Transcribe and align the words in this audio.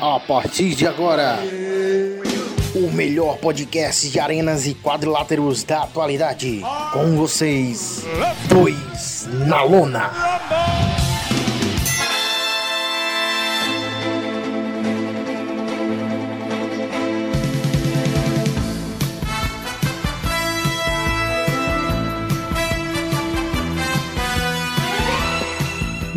A 0.00 0.20
partir 0.20 0.74
de 0.74 0.86
agora, 0.86 1.38
o 2.74 2.90
melhor 2.90 3.36
podcast 3.36 4.08
de 4.08 4.18
arenas 4.18 4.66
e 4.66 4.74
quadriláteros 4.74 5.62
da 5.62 5.82
atualidade. 5.82 6.62
Com 6.92 7.16
vocês, 7.16 8.04
dois 8.48 9.28
na 9.46 9.62
lona. 9.62 10.10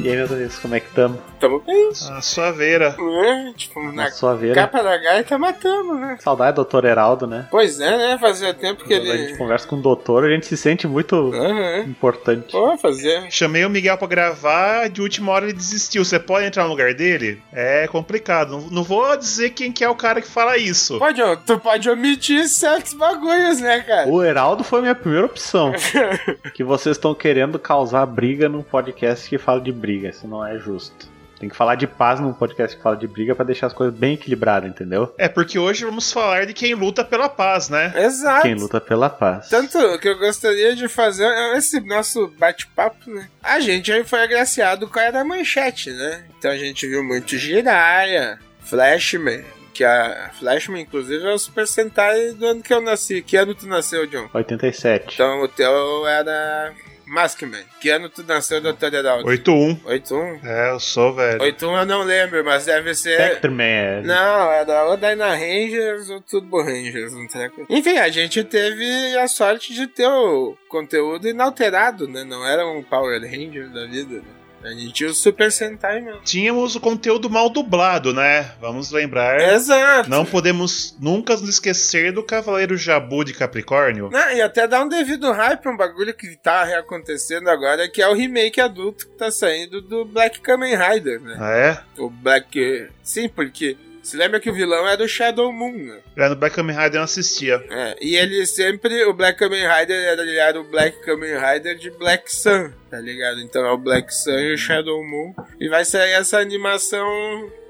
E 0.07 0.09
aí, 0.09 0.15
meus 0.15 0.31
amigos, 0.31 0.57
como 0.59 0.73
é 0.73 0.79
que 0.79 0.89
tamo? 0.91 1.19
Tamo 1.37 1.59
bem, 1.59 1.89
A 2.11 2.21
suaveira. 2.21 2.95
né? 2.97 3.53
Tipo, 3.57 3.83
na 3.83 3.91
Na 4.03 4.09
sua 4.11 4.35
veira. 4.35 4.55
capa 4.55 4.81
da 4.81 4.95
gaita 4.97 5.37
matamos, 5.37 5.99
né? 5.99 6.15
Saudade 6.21 6.55
do 6.55 6.63
Dr. 6.63 6.85
Heraldo, 6.85 7.27
né? 7.27 7.45
Pois 7.51 7.77
é, 7.81 7.97
né? 7.97 8.17
Fazia 8.17 8.53
tempo 8.53 8.85
que 8.85 8.97
Quando 8.97 9.11
a 9.11 9.17
gente 9.17 9.29
ele. 9.31 9.37
conversa 9.37 9.67
com 9.67 9.75
o 9.75 9.81
doutor, 9.81 10.23
a 10.23 10.29
gente 10.29 10.45
se 10.45 10.55
sente 10.55 10.87
muito 10.87 11.13
Aham. 11.33 11.81
importante. 11.81 12.53
Pô, 12.53 12.77
fazia. 12.77 13.29
Chamei 13.29 13.65
o 13.65 13.69
Miguel 13.69 13.97
pra 13.97 14.07
gravar, 14.07 14.87
de 14.89 15.01
última 15.01 15.33
hora 15.33 15.43
ele 15.43 15.53
desistiu. 15.53 16.05
Você 16.05 16.17
pode 16.17 16.45
entrar 16.45 16.63
no 16.63 16.69
lugar 16.69 16.93
dele? 16.93 17.41
É 17.51 17.85
complicado. 17.87 18.51
Não, 18.51 18.61
não 18.69 18.83
vou 18.83 19.15
dizer 19.17 19.49
quem 19.49 19.73
que 19.73 19.83
é 19.83 19.89
o 19.89 19.95
cara 19.95 20.21
que 20.21 20.27
fala 20.29 20.57
isso. 20.57 20.97
Pode, 20.99 21.21
ó, 21.21 21.35
tu 21.35 21.59
pode 21.59 21.89
omitir 21.89 22.47
certos 22.47 22.93
bagulhos, 22.93 23.59
né, 23.59 23.81
cara? 23.81 24.07
O 24.07 24.23
Heraldo 24.23 24.63
foi 24.63 24.79
a 24.79 24.83
minha 24.83 24.95
primeira 24.95 25.25
opção. 25.25 25.73
que 26.55 26.63
vocês 26.63 26.95
estão 26.95 27.13
querendo 27.13 27.59
causar 27.59 28.05
briga 28.05 28.47
num 28.47 28.63
podcast 28.63 29.27
que 29.29 29.37
fala 29.37 29.59
de 29.59 29.71
briga. 29.73 29.96
Isso 30.05 30.27
não 30.27 30.45
é 30.45 30.57
justo. 30.57 31.17
Tem 31.39 31.49
que 31.49 31.55
falar 31.55 31.75
de 31.75 31.85
paz 31.85 32.19
num 32.19 32.33
podcast 32.33 32.75
que 32.75 32.81
fala 32.81 32.97
de 32.97 33.07
briga 33.07 33.35
pra 33.35 33.45
deixar 33.45 33.67
as 33.67 33.73
coisas 33.73 33.97
bem 33.97 34.15
equilibradas, 34.15 34.69
entendeu? 34.69 35.13
É 35.17 35.27
porque 35.27 35.59
hoje 35.59 35.85
vamos 35.85 36.11
falar 36.11 36.45
de 36.47 36.53
quem 36.53 36.73
luta 36.73 37.03
pela 37.05 37.29
paz, 37.29 37.69
né? 37.69 37.93
Exato. 37.95 38.41
Quem 38.41 38.55
luta 38.55 38.81
pela 38.81 39.09
paz. 39.09 39.47
Tanto 39.47 39.99
que 39.99 40.09
eu 40.09 40.17
gostaria 40.17 40.75
de 40.75 40.87
fazer 40.87 41.25
é 41.25 41.57
esse 41.57 41.79
nosso 41.81 42.27
bate-papo, 42.39 43.09
né? 43.11 43.29
A 43.43 43.59
gente 43.59 43.91
aí 43.91 44.03
foi 44.03 44.23
agraciado 44.23 44.87
com 44.87 44.99
a 44.99 45.11
da 45.11 45.23
manchete, 45.23 45.91
né? 45.91 46.25
Então 46.37 46.49
a 46.49 46.57
gente 46.57 46.87
viu 46.87 47.03
muito 47.03 47.37
Jiraiya, 47.37 48.39
Flashman, 48.61 49.45
que 49.77 49.83
a 49.83 50.31
Flashman, 50.39 50.81
inclusive, 50.81 51.23
é 51.23 51.33
o 51.33 51.37
Super 51.37 51.67
Sentai 51.67 52.31
do 52.33 52.47
ano 52.47 52.63
que 52.63 52.73
eu 52.73 52.81
nasci. 52.81 53.21
Que 53.21 53.37
ano 53.37 53.53
tu 53.53 53.67
nasceu, 53.67 54.07
John? 54.07 54.27
87. 54.33 55.13
Então 55.13 55.43
o 55.43 55.47
teu 55.47 56.07
era 56.07 56.73
Maskman. 57.07 57.63
Que 57.79 57.89
ano 57.89 58.09
tu 58.09 58.23
nasceu, 58.23 58.61
Dr. 58.61 58.93
Heraldo? 58.93 59.27
8-1. 59.27 59.79
81? 59.85 60.39
É, 60.43 60.71
eu 60.71 60.79
sou 60.79 61.13
velho. 61.13 61.41
81 61.41 61.77
eu 61.77 61.85
não 61.85 62.03
lembro, 62.03 62.43
mas 62.43 62.65
deve 62.65 62.93
ser... 62.93 63.19
Spectreman. 63.19 64.03
Não, 64.03 64.51
era 64.51 64.85
ou 64.85 64.97
Dyna 64.97 65.33
Rangers 65.33 66.09
ou 66.09 66.21
Turbo 66.21 66.61
Rangers, 66.61 67.13
um 67.13 67.27
treco. 67.27 67.65
Enfim, 67.69 67.97
a 67.97 68.09
gente 68.09 68.43
teve 68.43 69.17
a 69.17 69.27
sorte 69.27 69.73
de 69.73 69.87
ter 69.87 70.07
o 70.07 70.57
conteúdo 70.67 71.27
inalterado, 71.27 72.07
né? 72.07 72.23
Não 72.23 72.45
era 72.45 72.67
um 72.67 72.83
Power 72.83 73.21
Ranger 73.21 73.69
da 73.69 73.85
vida, 73.85 74.17
né? 74.17 74.36
A 74.67 74.71
gente 74.71 74.91
tinha 74.91 75.09
o 75.09 75.13
Super 75.13 75.49
Sentai 75.49 76.01
mesmo. 76.01 76.21
Tínhamos 76.21 76.75
o 76.75 76.79
conteúdo 76.79 77.29
mal 77.29 77.49
dublado, 77.49 78.13
né? 78.13 78.51
Vamos 78.59 78.91
lembrar. 78.91 79.39
Exato! 79.39 80.09
Não 80.09 80.25
podemos 80.25 80.95
nunca 80.99 81.33
nos 81.37 81.49
esquecer 81.49 82.11
do 82.11 82.21
Cavaleiro 82.21 82.75
Jabu 82.75 83.23
de 83.23 83.33
Capricórnio. 83.33 84.09
Não, 84.11 84.31
e 84.31 84.41
até 84.41 84.67
dar 84.67 84.83
um 84.83 84.89
devido 84.89 85.31
hype, 85.31 85.69
um 85.69 85.77
bagulho 85.77 86.13
que 86.13 86.35
tá 86.35 86.65
reacontecendo 86.65 87.49
agora, 87.49 87.87
que 87.89 88.01
é 88.01 88.07
o 88.09 88.13
remake 88.13 88.59
adulto 88.59 89.07
que 89.07 89.17
tá 89.17 89.31
saindo 89.31 89.81
do 89.81 90.03
Black 90.03 90.41
Kamen 90.41 90.75
Rider, 90.75 91.21
né? 91.21 91.37
Ah, 91.39 91.55
é? 91.55 92.01
O 92.01 92.09
Black... 92.09 92.89
Sim, 93.01 93.29
porque... 93.29 93.77
Se 94.07 94.15
lembra 94.15 94.39
que 94.39 94.49
o 94.49 94.53
vilão 94.53 94.87
era 94.87 95.03
o 95.03 95.07
Shadow 95.07 95.51
Moon, 95.51 95.73
né? 95.73 95.99
É, 96.15 96.29
no 96.29 96.35
Black 96.37 96.55
Kamen 96.55 96.73
Rider 96.73 96.93
eu 96.93 96.99
não 96.99 97.03
assistia. 97.03 97.61
É, 97.69 97.97
e 97.99 98.15
ele 98.15 98.45
sempre, 98.45 99.03
o 99.03 99.13
Black 99.13 99.37
Kamen 99.37 99.67
Rider 99.67 100.01
era, 100.01 100.31
era 100.31 100.61
o 100.61 100.63
Black 100.63 101.03
Kamen 101.03 101.37
Rider 101.37 101.77
de 101.77 101.91
Black 101.91 102.33
Sun, 102.33 102.71
tá 102.89 103.01
ligado? 103.01 103.41
Então 103.41 103.65
é 103.65 103.71
o 103.73 103.77
Black 103.77 104.15
Sun 104.15 104.39
e 104.39 104.53
o 104.53 104.57
Shadow 104.57 105.03
Moon. 105.05 105.33
E 105.59 105.67
vai 105.67 105.83
sair 105.83 106.13
essa 106.13 106.39
animação. 106.39 107.05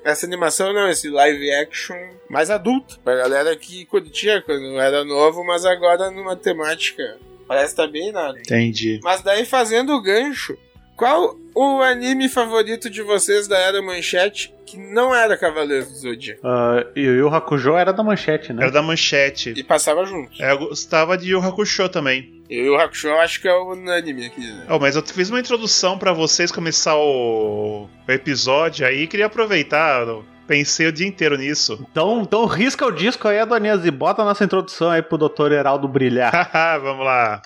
Essa 0.05 0.27
animação 0.27 0.71
não, 0.73 0.87
esse 0.87 1.09
live 1.09 1.51
action 1.55 1.97
mais 2.29 2.51
adulto. 2.51 2.99
Pra 2.99 3.15
galera 3.15 3.55
que 3.55 3.83
curtia 3.87 4.39
quando 4.43 4.79
era 4.79 5.03
novo, 5.03 5.43
mas 5.43 5.65
agora 5.65 6.11
numa 6.11 6.35
temática. 6.35 7.17
Parece 7.47 7.71
que 7.71 7.81
tá 7.81 7.87
bem 7.87 8.11
nada. 8.11 8.37
Entendi. 8.37 8.99
Mas 9.01 9.21
daí 9.21 9.43
fazendo 9.43 9.93
o 9.93 10.01
gancho, 10.01 10.55
qual 10.97 11.37
o 11.55 11.81
anime 11.81 12.27
favorito 12.27 12.89
de 12.89 13.01
vocês 13.01 13.47
da 13.47 13.57
Era 13.57 13.81
Manchete 13.81 14.53
que 14.65 14.77
não 14.77 15.15
era 15.15 15.37
Cavaleiros 15.37 15.89
do 15.89 15.97
Zodíaco? 15.99 16.41
Ah, 16.45 16.85
e 16.93 17.07
o 17.07 17.15
Yu 17.15 17.33
Hakusho 17.33 17.77
era 17.77 17.93
da 17.93 18.03
manchete, 18.03 18.51
né? 18.51 18.63
Era 18.63 18.71
da 18.71 18.81
manchete. 18.81 19.53
E 19.55 19.63
passava 19.63 20.05
junto. 20.05 20.43
É, 20.43 20.51
eu 20.51 20.57
gostava 20.59 21.17
de 21.17 21.31
Yu 21.31 21.39
Hakusho 21.39 21.87
também. 21.87 22.43
E 22.49 22.67
o 22.67 22.75
Hakusho 22.75 23.07
eu 23.07 23.19
acho 23.19 23.41
que 23.41 23.47
é 23.47 23.53
o 23.53 23.71
unânime 23.71 24.25
aqui, 24.25 24.41
né? 24.41 24.65
Oh, 24.69 24.77
mas 24.77 24.97
eu 24.97 25.01
fiz 25.03 25.29
uma 25.29 25.39
introdução 25.39 25.97
pra 25.97 26.11
vocês 26.11 26.51
começar 26.51 26.97
o, 26.97 27.87
o 28.07 28.11
episódio 28.11 28.85
aí. 28.85 29.07
Queria 29.07 29.27
aproveitar. 29.27 30.05
Pensei 30.47 30.87
o 30.87 30.91
dia 30.91 31.07
inteiro 31.07 31.37
nisso. 31.37 31.85
Então, 31.97 32.21
então 32.21 32.45
risca 32.45 32.85
o 32.85 32.91
disco 32.91 33.27
aí, 33.27 33.39
Adonias, 33.39 33.83
e 33.83 33.89
bota 33.89 34.21
a 34.21 34.25
nossa 34.25 34.43
introdução 34.43 34.89
aí 34.91 35.01
pro 35.01 35.17
Dr. 35.17 35.51
Heraldo 35.51 35.87
brilhar. 35.87 36.31
Haha, 36.31 36.77
Vamos 36.79 37.05
lá. 37.05 37.41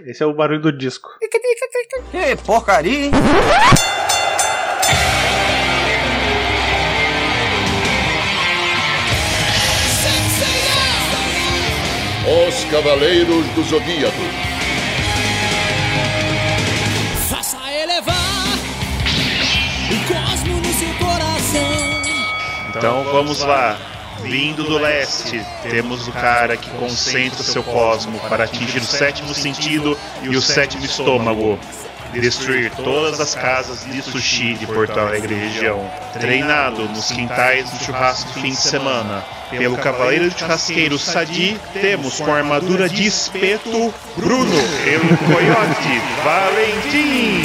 Esse 0.00 0.22
é 0.22 0.26
o 0.26 0.32
barulho 0.32 0.60
do 0.60 0.72
disco. 0.72 1.10
Que 1.20 2.36
porcaria, 2.44 3.06
hein? 3.06 3.10
Os 12.48 12.64
Cavaleiros 12.70 13.46
do 13.54 13.62
Zodíaco. 13.62 14.55
Então 22.76 23.04
vamos 23.04 23.40
lá. 23.40 23.76
Vindo 24.22 24.64
do 24.64 24.78
leste, 24.78 25.44
temos 25.62 26.08
o 26.08 26.12
cara 26.12 26.56
que 26.56 26.70
concentra 26.70 27.42
seu 27.42 27.62
cosmo 27.62 28.18
para 28.30 28.44
atingir 28.44 28.78
o 28.78 28.84
sétimo 28.84 29.34
sentido 29.34 29.96
e 30.22 30.28
o 30.30 30.40
sétimo 30.40 30.84
estômago. 30.84 31.58
Destruir 32.12 32.70
todas 32.76 33.20
as 33.20 33.34
casas 33.34 33.84
de 33.84 34.00
sushi 34.00 34.54
de 34.54 34.66
Porto 34.66 34.98
Alegre 34.98 35.34
e 35.34 35.38
região. 35.38 35.90
Treinado 36.14 36.88
nos 36.88 37.10
quintais 37.10 37.68
do 37.70 37.84
churrasco 37.84 38.32
fim 38.40 38.50
de 38.50 38.56
semana. 38.56 39.22
Pelo 39.50 39.76
cavaleiro 39.76 40.30
de 40.30 40.38
churrasqueiro 40.38 40.98
Sadi, 40.98 41.60
temos 41.74 42.18
com 42.18 42.32
armadura 42.32 42.88
de 42.88 43.06
espeto 43.06 43.92
Bruno. 44.16 44.56
Pelo 44.82 45.16
coiote 45.18 46.00
Valentim. 46.24 47.42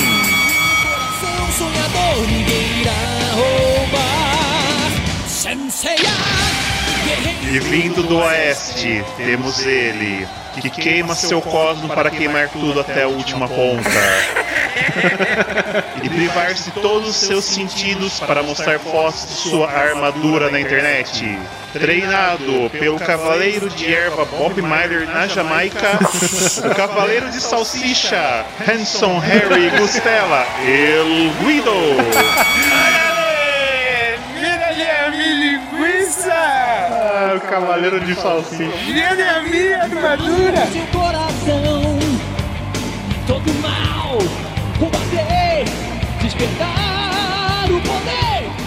Coração 0.81 1.52
sonhador, 1.52 2.28
ninguém 2.28 2.81
irá. 2.81 3.10
E 7.52 7.59
vindo 7.59 8.03
do 8.03 8.18
oeste, 8.19 9.03
temos 9.18 9.66
ele, 9.66 10.28
que 10.62 10.69
queima 10.69 11.16
seu 11.16 11.42
cosmo 11.42 11.90
para 11.90 12.12
queimar 12.12 12.50
tudo 12.50 12.80
até 12.80 13.02
a 13.02 13.08
última 13.08 13.47
ponta. 13.47 13.90
e 16.03 16.08
privar-se 16.09 16.70
todos 16.72 17.09
os 17.09 17.16
seus 17.16 17.46
sentidos 17.46 18.20
para 18.20 18.44
mostrar 18.44 18.78
fotos 18.80 19.28
de 19.28 19.50
sua 19.50 19.72
armadura 19.72 20.52
na 20.52 20.59
internet. 20.59 21.40
Treinado 21.74 22.70
pelo 22.70 23.00
cavaleiro 23.00 23.68
de 23.70 23.91
erva 23.91 24.25
Bob 24.25 24.62
Myler 24.62 25.08
na 25.08 25.25
Jamaica, 25.25 25.97
o 26.64 26.75
cavaleiro 26.75 27.31
de 27.31 27.41
salsicha 27.41 28.46
Hanson 28.68 29.18
Harry 29.18 29.72
Gustela, 29.80 30.46
El 30.64 31.31
Guido. 31.44 33.10
Ah, 36.29 37.34
o 37.37 37.41
cavaleiro 37.41 37.99
de 38.02 38.13
salsicha. 38.16 38.78
Vira 38.85 39.37
a 39.37 39.41
minha 39.43 39.84
armadura! 39.84 40.67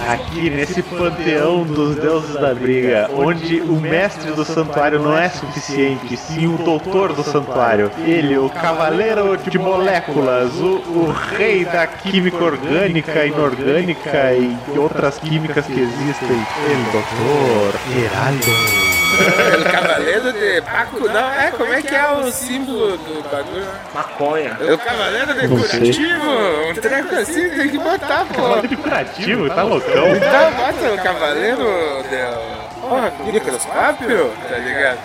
Aqui 0.08 0.50
nesse 0.50 0.82
panteão 0.82 1.64
dos 1.64 1.96
deuses 1.96 2.34
da 2.34 2.54
briga, 2.54 3.08
onde 3.16 3.60
o 3.60 3.80
mestre 3.80 4.32
do 4.32 4.44
santuário 4.44 5.00
não 5.00 5.16
é 5.16 5.28
suficiente, 5.28 6.16
sim 6.16 6.46
o 6.46 6.58
doutor 6.58 7.12
do 7.12 7.22
santuário. 7.22 7.90
Ele, 8.04 8.36
o 8.36 8.50
cavaleiro 8.50 9.36
de 9.36 9.58
moléculas, 9.58 10.54
o, 10.60 10.76
o 10.76 11.12
rei 11.36 11.64
da 11.64 11.86
química 11.86 12.44
orgânica, 12.44 13.26
inorgânica 13.26 14.34
e 14.34 14.78
outras 14.78 15.18
químicas 15.18 15.66
que 15.66 15.80
existem. 15.80 16.36
Ele, 16.68 16.84
doutor 16.92 17.80
Heraldo. 17.96 18.93
O 19.60 19.70
cavaleiro 19.70 20.32
de 20.32 20.60
Paco, 20.62 21.08
não, 21.08 21.30
é, 21.30 21.50
como 21.50 21.72
é 21.72 21.82
que 21.82 21.94
é 21.94 22.10
o 22.12 22.30
símbolo 22.30 22.96
do 22.98 23.22
bagulho? 23.30 23.66
Maconha. 23.94 24.56
É 24.60 24.72
o 24.72 24.78
cavaleiro 24.78 25.34
de 25.34 25.48
curativo, 25.48 26.70
um 26.70 26.74
treco 26.74 27.14
assim, 27.16 27.50
tem 27.50 27.68
que 27.68 27.78
botar, 27.78 28.24
pô. 28.26 28.34
Cavaleiro 28.34 28.68
de 28.68 28.76
curativo, 28.76 29.48
tá 29.48 29.62
loucão? 29.62 30.16
Então 30.16 30.52
bota 30.52 30.92
o 30.92 31.02
cavaleiro 31.02 31.64
de... 32.08 32.64
Porra, 32.80 33.12
microscópio, 33.24 34.30
tá 34.48 34.58
ligado? 34.58 34.98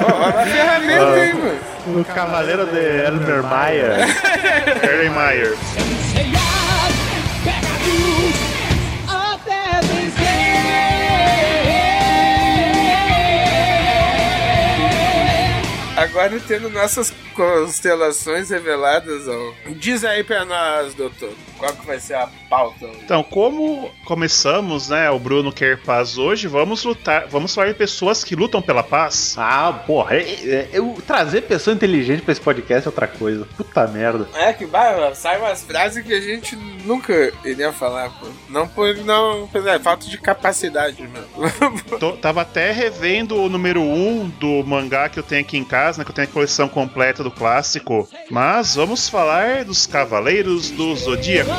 Ó, 0.00 0.12
ó 0.12 0.28
a 0.28 0.44
ferramenta 0.44 1.12
aí, 1.12 1.32
mano. 1.32 2.00
O 2.00 2.04
cavaleiro 2.04 2.66
de 2.66 2.78
Elmer 2.78 3.42
Maia. 3.44 4.06
Erlenmeyer. 4.82 5.56
Seiya, 6.12 6.41
Agora 16.02 16.40
tendo 16.46 16.68
nossas 16.70 17.12
constelações 17.34 18.50
reveladas, 18.50 19.26
ó. 19.28 19.52
Diz 19.76 20.04
aí 20.04 20.22
pra 20.22 20.44
nós, 20.44 20.94
doutor, 20.94 21.30
qual 21.58 21.72
que 21.72 21.86
vai 21.86 21.98
ser 22.00 22.14
a 22.14 22.28
pauta? 22.48 22.86
Então, 23.02 23.22
como 23.22 23.90
começamos, 24.04 24.88
né? 24.88 25.10
O 25.10 25.18
Bruno 25.18 25.52
quer 25.52 25.78
paz 25.78 26.18
hoje, 26.18 26.46
vamos 26.48 26.84
lutar, 26.84 27.26
vamos 27.28 27.54
falar 27.54 27.68
de 27.68 27.74
pessoas 27.74 28.22
que 28.24 28.34
lutam 28.36 28.60
pela 28.62 28.82
paz. 28.82 29.34
Ah, 29.38 29.72
porra, 29.86 30.16
é- 30.16 30.22
é- 30.22 30.68
eu 30.72 30.96
trazer 31.06 31.42
pessoa 31.42 31.74
inteligente 31.74 32.22
pra 32.22 32.32
esse 32.32 32.40
podcast 32.40 32.86
é 32.86 32.90
outra 32.90 33.06
coisa. 33.06 33.46
Puta 33.56 33.86
merda. 33.86 34.28
É 34.34 34.52
que 34.52 34.66
bah, 34.66 35.12
sai 35.14 35.38
umas 35.38 35.62
frases 35.62 36.04
que 36.04 36.12
a 36.12 36.20
gente 36.20 36.56
nunca 36.56 37.32
iria 37.44 37.72
falar, 37.72 38.10
pô. 38.10 38.26
Não 38.48 38.66
por 38.68 38.94
não, 38.98 39.46
por 39.48 39.66
é, 39.66 39.78
falta 39.78 40.06
de 40.06 40.18
capacidade. 40.18 41.08
Tô- 41.98 42.12
tava 42.12 42.42
até 42.42 42.70
revendo 42.72 43.36
o 43.40 43.48
número 43.48 43.80
1 43.80 44.20
um 44.22 44.28
do 44.28 44.64
mangá 44.66 45.08
que 45.08 45.18
eu 45.18 45.22
tenho 45.22 45.40
aqui 45.42 45.56
em 45.58 45.64
casa, 45.64 45.91
né? 45.98 46.04
Que 46.04 46.10
eu 46.10 46.14
tenho 46.14 46.28
a 46.28 46.30
coleção 46.30 46.68
completa 46.68 47.22
do 47.22 47.30
clássico. 47.30 48.08
Mas 48.30 48.74
vamos 48.74 49.08
falar 49.08 49.64
dos 49.64 49.86
Cavaleiros 49.86 50.70
do 50.70 50.94
Zodíaco. 50.96 51.50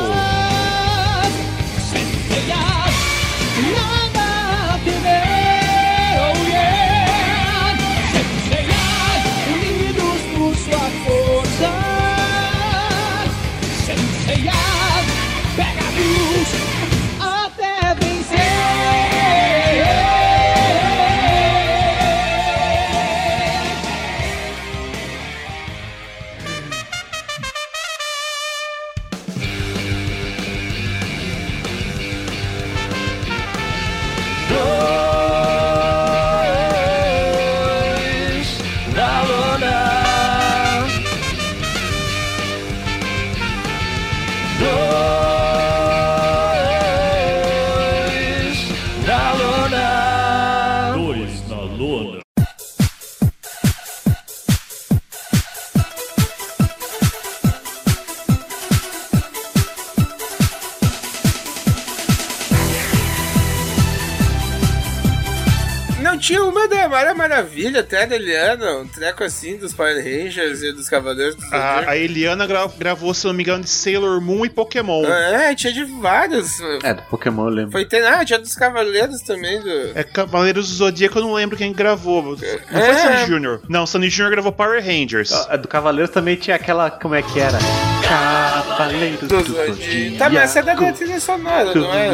Maravilha, 67.63 67.79
até 67.79 68.05
da 68.05 68.15
Eliana, 68.15 68.77
um 68.79 68.87
treco 68.87 69.23
assim 69.23 69.57
dos 69.57 69.73
Power 69.73 69.95
Rangers 69.95 70.61
e 70.61 70.71
dos 70.73 70.89
Cavaleiros 70.89 71.35
do 71.35 71.43
A, 71.45 71.45
Zodíaco. 71.75 71.89
a 71.89 71.97
Eliana 71.97 72.45
gra- 72.47 72.67
gravou, 72.77 73.13
se 73.13 73.25
não 73.25 73.33
me 73.33 73.43
engano, 73.43 73.63
de 73.63 73.69
Sailor 73.69 74.19
Moon 74.21 74.45
e 74.45 74.49
Pokémon. 74.49 75.05
É, 75.05 75.55
tinha 75.55 75.71
de 75.71 75.83
vários. 75.85 76.59
É, 76.83 76.93
do 76.93 77.01
Pokémon 77.03 77.45
eu 77.47 77.53
lembro. 77.53 77.71
Foi 77.71 77.85
ter, 77.85 78.05
ah, 78.05 78.23
tinha 78.25 78.39
dos 78.39 78.55
Cavaleiros 78.55 79.21
também. 79.21 79.59
Do... 79.61 79.69
É 79.97 80.03
Cavaleiros 80.03 80.67
do 80.69 80.75
Zodíaco, 80.75 81.19
eu 81.19 81.23
não 81.23 81.33
lembro 81.33 81.55
quem 81.57 81.71
gravou. 81.73 82.21
Não 82.23 82.37
foi 82.37 82.47
É. 82.79 82.93
Sandy 83.25 83.31
Jr. 83.39 83.59
Não, 83.69 83.85
Sandy 83.85 84.09
Jr. 84.09 84.29
gravou 84.31 84.51
Power 84.51 84.83
Rangers. 84.83 85.31
A 85.49 85.55
do 85.55 85.67
Cavaleiros 85.67 86.13
também 86.13 86.35
tinha 86.35 86.55
aquela. 86.55 86.91
Como 86.91 87.15
é 87.15 87.21
que 87.21 87.39
era? 87.39 87.57
Cavaleiros 88.77 89.19
do, 89.21 89.27
do 89.27 89.43
Zodíaco. 89.53 90.17
Tá, 90.17 90.29
mas 90.29 90.43
essa 90.43 90.59
é 90.59 90.63
da 90.63 90.75
trilha 90.93 91.19
sonora, 91.19 91.73
não 91.73 91.93
é? 91.93 92.09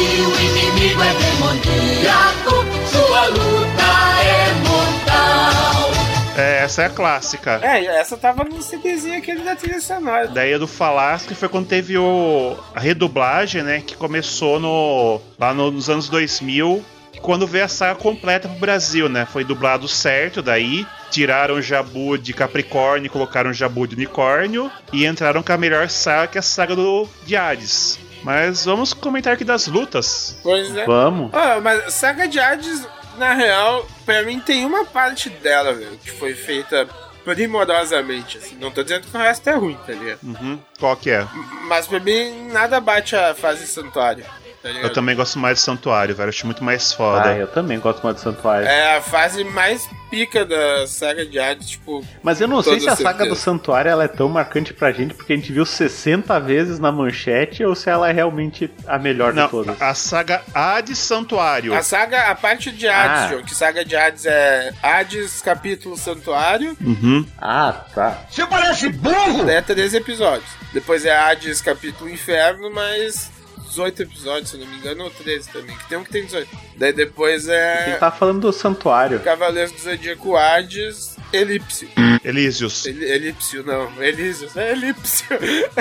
E 0.00 0.20
o 0.22 0.40
inimigo 0.40 1.02
é 1.02 1.12
demoníaco, 1.14 2.64
sua 2.90 3.26
luta 3.26 4.22
é 4.24 4.52
mortal. 4.68 5.90
É, 6.36 6.62
essa 6.64 6.82
é 6.82 6.86
a 6.86 6.90
clássica. 6.90 7.60
É, 7.62 7.84
essa 7.84 8.16
tava 8.16 8.44
no 8.44 8.62
CDzinho 8.62 9.18
aquele 9.18 9.42
da 9.42 9.54
trilha 9.54 9.80
sonora. 9.80 10.28
Daí 10.28 10.56
do 10.58 10.66
Falasque 10.66 11.34
foi 11.34 11.48
quando 11.48 11.66
teve 11.66 11.98
o, 11.98 12.56
a 12.74 12.80
redublagem, 12.80 13.62
né? 13.62 13.82
Que 13.86 13.94
começou 13.94 14.58
no, 14.58 15.20
lá 15.38 15.52
no- 15.52 15.70
nos 15.70 15.90
anos 15.90 16.08
2000. 16.08 16.82
Quando 17.20 17.46
veio 17.46 17.64
a 17.66 17.68
saga 17.68 17.96
completa 17.96 18.48
pro 18.48 18.58
Brasil, 18.58 19.06
né? 19.08 19.26
Foi 19.30 19.44
dublado 19.44 19.86
certo, 19.86 20.40
daí 20.40 20.86
tiraram 21.10 21.56
o 21.56 21.60
Jabu 21.62 22.16
de 22.16 22.32
Capricórnio 22.32 23.10
colocaram 23.10 23.50
o 23.50 23.52
Jabu 23.52 23.86
de 23.86 23.94
Unicórnio 23.96 24.70
e 24.92 25.04
entraram 25.04 25.42
com 25.42 25.52
a 25.52 25.58
melhor 25.58 25.90
saga, 25.90 26.28
que 26.28 26.38
é 26.38 26.40
a 26.40 26.42
saga 26.42 26.74
do 26.74 27.06
de 27.26 27.36
Hades. 27.36 27.98
Mas 28.22 28.64
vamos 28.64 28.92
comentar 28.92 29.34
aqui 29.34 29.44
das 29.44 29.66
lutas. 29.66 30.36
Pois 30.42 30.74
é. 30.76 30.84
Vamos. 30.84 31.30
Ah, 31.32 31.60
mas 31.60 31.94
Saga 31.94 32.28
de 32.28 32.38
Hades, 32.38 32.86
na 33.18 33.32
real, 33.34 33.86
pra 34.04 34.22
mim 34.22 34.40
tem 34.40 34.64
uma 34.64 34.84
parte 34.84 35.30
dela, 35.30 35.72
velho, 35.72 35.98
que 35.98 36.10
foi 36.10 36.34
feita 36.34 36.88
primorosamente, 37.24 38.38
assim. 38.38 38.56
Não 38.56 38.70
tô 38.70 38.82
dizendo 38.82 39.06
que 39.06 39.16
o 39.16 39.20
resto 39.20 39.48
é 39.48 39.54
ruim, 39.54 39.78
tá 39.86 39.92
ligado? 39.92 40.18
Uhum. 40.22 40.58
Qual 40.78 40.96
que 40.96 41.10
é? 41.10 41.26
Mas 41.68 41.86
pra 41.86 42.00
mim, 42.00 42.48
nada 42.50 42.80
bate 42.80 43.14
a 43.14 43.34
fase 43.34 43.66
santuário, 43.66 44.24
tá? 44.62 44.68
Eu 44.68 44.92
também 44.92 45.14
gosto 45.16 45.38
mais 45.38 45.58
de 45.58 45.64
Santuário, 45.64 46.14
velho. 46.14 46.26
Eu 46.26 46.30
acho 46.30 46.46
muito 46.46 46.62
mais 46.64 46.92
foda. 46.92 47.30
Ah, 47.30 47.36
eu 47.36 47.46
também 47.46 47.78
gosto 47.78 48.02
mais 48.02 48.16
do 48.16 48.20
Santuário. 48.22 48.66
É 48.66 48.96
a 48.96 49.00
fase 49.02 49.42
mais 49.44 49.88
pica 50.10 50.44
da 50.44 50.86
Saga 50.88 51.24
de 51.24 51.38
Hades, 51.38 51.70
tipo... 51.70 52.04
Mas 52.22 52.40
eu 52.40 52.48
não 52.48 52.60
sei 52.62 52.80
se 52.80 52.88
a 52.88 52.96
saga 52.96 53.10
certeza. 53.18 53.30
do 53.30 53.36
Santuário 53.36 53.88
ela 53.90 54.04
é 54.04 54.08
tão 54.08 54.28
marcante 54.28 54.74
pra 54.74 54.90
gente 54.90 55.14
porque 55.14 55.32
a 55.32 55.36
gente 55.36 55.52
viu 55.52 55.64
60 55.64 56.38
vezes 56.40 56.80
na 56.80 56.90
manchete 56.90 57.64
ou 57.64 57.74
se 57.76 57.88
ela 57.88 58.08
é 58.08 58.12
realmente 58.12 58.68
a 58.88 58.98
melhor 58.98 59.30
de 59.32 59.38
Não, 59.38 59.48
todas. 59.48 59.80
a 59.80 59.94
saga 59.94 60.42
Hades 60.52 60.98
Santuário. 60.98 61.72
A 61.74 61.82
saga, 61.82 62.22
a 62.28 62.34
parte 62.34 62.72
de 62.72 62.88
Hades, 62.88 63.20
Ah. 63.22 63.28
João, 63.28 63.42
que 63.44 63.54
Saga 63.54 63.84
de 63.84 63.94
Hades 63.94 64.26
é 64.26 64.72
Hades, 64.82 65.40
capítulo 65.42 65.96
Santuário, 65.96 66.76
Uhum. 66.80 67.24
Ah, 67.38 67.84
tá. 67.94 68.18
Você 68.28 68.44
parece 68.46 68.88
burro! 68.88 69.48
é 69.48 69.60
13 69.62 69.96
episódios. 69.98 70.50
Depois 70.72 71.04
é 71.04 71.16
Hades, 71.16 71.60
capítulo 71.60 72.10
Inferno, 72.10 72.68
mais 72.70 73.30
18 73.70 74.02
episódios, 74.02 74.50
se 74.50 74.56
eu 74.56 74.60
não 74.60 74.66
me 74.66 74.76
engano, 74.76 75.04
ou 75.04 75.10
13 75.10 75.48
também, 75.50 75.76
que 75.76 75.88
tem 75.88 75.98
um 75.98 76.04
que 76.04 76.10
tem 76.10 76.24
18. 76.24 76.48
Daí 76.76 76.92
depois 76.92 77.46
Quem 77.46 77.54
é 77.54 77.96
tá 77.98 78.10
falando 78.10 78.40
do 78.40 78.52
Santuário? 78.52 79.20
Cavaleiros 79.20 79.72
do 79.72 79.78
Zodíaco 79.80 80.36
Hades, 80.36 81.16
Elipse. 81.32 81.88
Elísios. 82.24 82.86
El, 82.86 83.02
elipsio, 83.02 83.64
não, 83.64 84.02
Elísios, 84.02 84.56
é 84.56 84.72
Elipsio. 84.72 85.26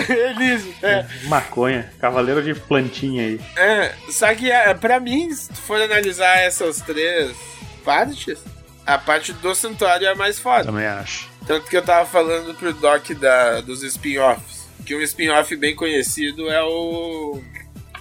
Elísio, 0.07 0.73
é. 0.81 1.05
Maconha. 1.25 1.91
Cavaleiro 1.99 2.41
de 2.41 2.53
plantinha 2.53 3.23
aí. 3.23 3.41
É, 3.57 3.93
só 4.09 4.33
que 4.33 4.49
é, 4.51 4.73
pra 4.73 4.99
mim, 4.99 5.33
se 5.33 5.49
tu 5.49 5.57
for 5.61 5.81
analisar 5.81 6.37
essas 6.37 6.81
três 6.81 7.35
partes, 7.83 8.39
a 8.85 8.97
parte 8.97 9.33
do 9.33 9.53
santuário 9.53 10.07
é 10.07 10.11
a 10.11 10.15
mais 10.15 10.39
foda. 10.39 10.65
Também 10.65 10.85
acho. 10.85 11.29
Tanto 11.45 11.67
que 11.67 11.77
eu 11.77 11.81
tava 11.81 12.05
falando 12.05 12.53
pro 12.53 12.73
Doc 12.73 13.09
da, 13.11 13.61
dos 13.61 13.81
spin-offs. 13.83 14.67
Que 14.85 14.95
um 14.95 15.01
spin-off 15.01 15.55
bem 15.55 15.75
conhecido 15.75 16.49
é 16.49 16.63
o, 16.63 17.41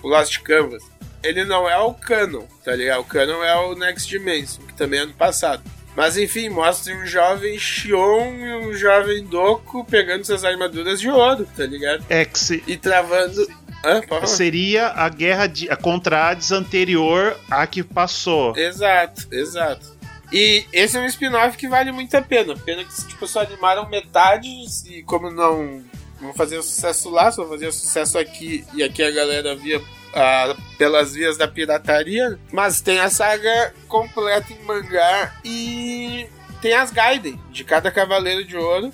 o 0.03 0.09
Lost 0.09 0.39
Canvas. 0.41 0.83
Ele 1.23 1.45
não 1.45 1.69
é 1.69 1.77
o 1.79 1.93
canon, 1.95 2.45
tá 2.65 2.75
ligado? 2.77 3.01
O 3.01 3.05
canon 3.05 3.43
é 3.43 3.55
o 3.57 3.75
Next 3.75 4.09
Dimension, 4.09 4.65
que 4.67 4.75
também 4.75 5.01
é 5.01 5.03
ano 5.03 5.15
passado. 5.15 5.63
Mas 5.97 6.17
enfim, 6.17 6.49
mostra 6.49 6.95
um 6.95 7.05
jovem 7.05 7.59
Shion 7.59 8.35
e 8.37 8.55
um 8.67 8.73
jovem 8.73 9.25
Doku 9.25 9.85
pegando 9.85 10.25
suas 10.25 10.45
armaduras 10.45 11.01
de 11.01 11.11
ouro, 11.11 11.47
tá 11.57 11.65
ligado? 11.67 12.05
É 12.09 12.25
que 12.25 12.39
se- 12.39 12.63
E 12.69 12.77
travando. 12.77 13.47
Hã? 13.85 14.01
Seria 14.27 14.89
a 14.89 15.09
guerra 15.09 15.47
de, 15.47 15.69
a 15.71 15.77
contra 15.77 16.29
Hades 16.29 16.51
anterior 16.53 17.37
à 17.51 17.67
que 17.67 17.83
passou. 17.83 18.57
Exato, 18.57 19.27
exato. 19.33 19.97
E 20.33 20.65
esse 20.73 20.97
é 20.97 21.01
um 21.01 21.07
spin-off 21.07 21.57
que 21.57 21.69
vale 21.69 21.91
muito 21.91 22.15
a 22.17 22.21
pena. 22.23 22.57
Pena 22.57 22.85
que 22.85 23.07
tipo, 23.09 23.27
só 23.27 23.41
animaram 23.41 23.89
metade 23.89 24.49
e 24.87 25.03
como 25.05 25.31
não 25.31 25.83
vão 26.21 26.35
fazer 26.35 26.59
o 26.59 26.63
sucesso 26.63 27.11
lá, 27.11 27.31
só 27.31 27.47
fazer 27.47 27.69
o 27.69 27.73
sucesso 27.73 28.19
aqui 28.19 28.65
e 28.75 28.83
aqui 28.83 29.03
a 29.03 29.11
galera 29.11 29.55
via 29.55 29.81
ah, 30.15 30.57
pelas 30.77 31.15
vias 31.15 31.37
da 31.37 31.49
pirataria. 31.49 32.39
Mas 32.53 32.81
tem 32.81 33.01
a 33.01 33.11
saga 33.11 33.75
completa 33.87 34.53
em 34.53 34.63
mangá 34.65 35.35
e 35.45 36.29
tem 36.61 36.73
as 36.73 36.91
Gaiden 36.91 37.41
de 37.51 37.65
cada 37.65 37.91
Cavaleiro 37.91 38.45
de 38.45 38.57
Ouro. 38.57 38.93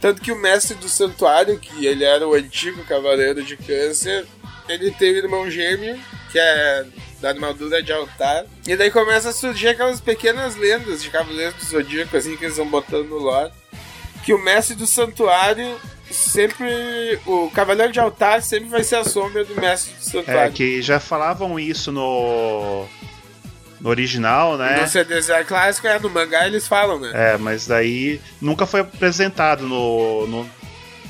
Tanto 0.00 0.20
que 0.20 0.32
o 0.32 0.36
mestre 0.36 0.74
do 0.76 0.88
santuário, 0.88 1.58
que 1.60 1.86
ele 1.86 2.04
era 2.04 2.26
o 2.26 2.34
antigo 2.34 2.84
Cavaleiro 2.84 3.42
de 3.44 3.56
Câncer, 3.56 4.26
ele 4.68 4.90
tem 4.90 5.12
um 5.12 5.16
irmão 5.16 5.50
gêmeo, 5.50 5.98
que 6.30 6.38
é 6.38 6.84
da 7.20 7.28
armadura 7.28 7.80
de 7.80 7.92
altar. 7.92 8.44
E 8.66 8.74
daí 8.74 8.90
começa 8.90 9.28
a 9.28 9.32
surgir 9.32 9.68
aquelas 9.68 10.00
pequenas 10.00 10.56
lendas 10.56 11.02
de 11.02 11.08
Cavaleiros 11.08 11.54
do 11.54 11.64
Zodíaco, 11.64 12.16
assim, 12.16 12.36
que 12.36 12.44
eles 12.44 12.56
vão 12.56 12.68
botando 12.68 13.08
no 13.08 13.18
lore. 13.18 13.52
Que 14.24 14.34
o 14.34 14.42
mestre 14.42 14.74
do 14.74 14.88
santuário 14.88 15.80
sempre. 16.12 17.18
O 17.26 17.50
Cavaleiro 17.50 17.92
de 17.92 18.00
Altar 18.00 18.42
sempre 18.42 18.68
vai 18.68 18.82
ser 18.84 18.96
a 18.96 19.04
sombra 19.04 19.44
do 19.44 19.54
mestre 19.60 19.92
do 19.94 19.98
É, 19.98 20.22
santuário. 20.24 20.52
que 20.52 20.80
já 20.82 21.00
falavam 21.00 21.58
isso 21.58 21.90
no. 21.92 22.86
No 23.80 23.90
original, 23.90 24.56
né? 24.56 24.80
No 24.80 24.86
CDZ 24.86 25.44
clássico, 25.46 25.88
é, 25.88 25.98
no 25.98 26.08
mangá 26.08 26.46
eles 26.46 26.68
falam, 26.68 27.00
né? 27.00 27.10
É, 27.12 27.36
mas 27.36 27.66
daí 27.66 28.20
nunca 28.40 28.64
foi 28.64 28.78
apresentado 28.80 29.66
no, 29.66 30.24
no, 30.28 30.50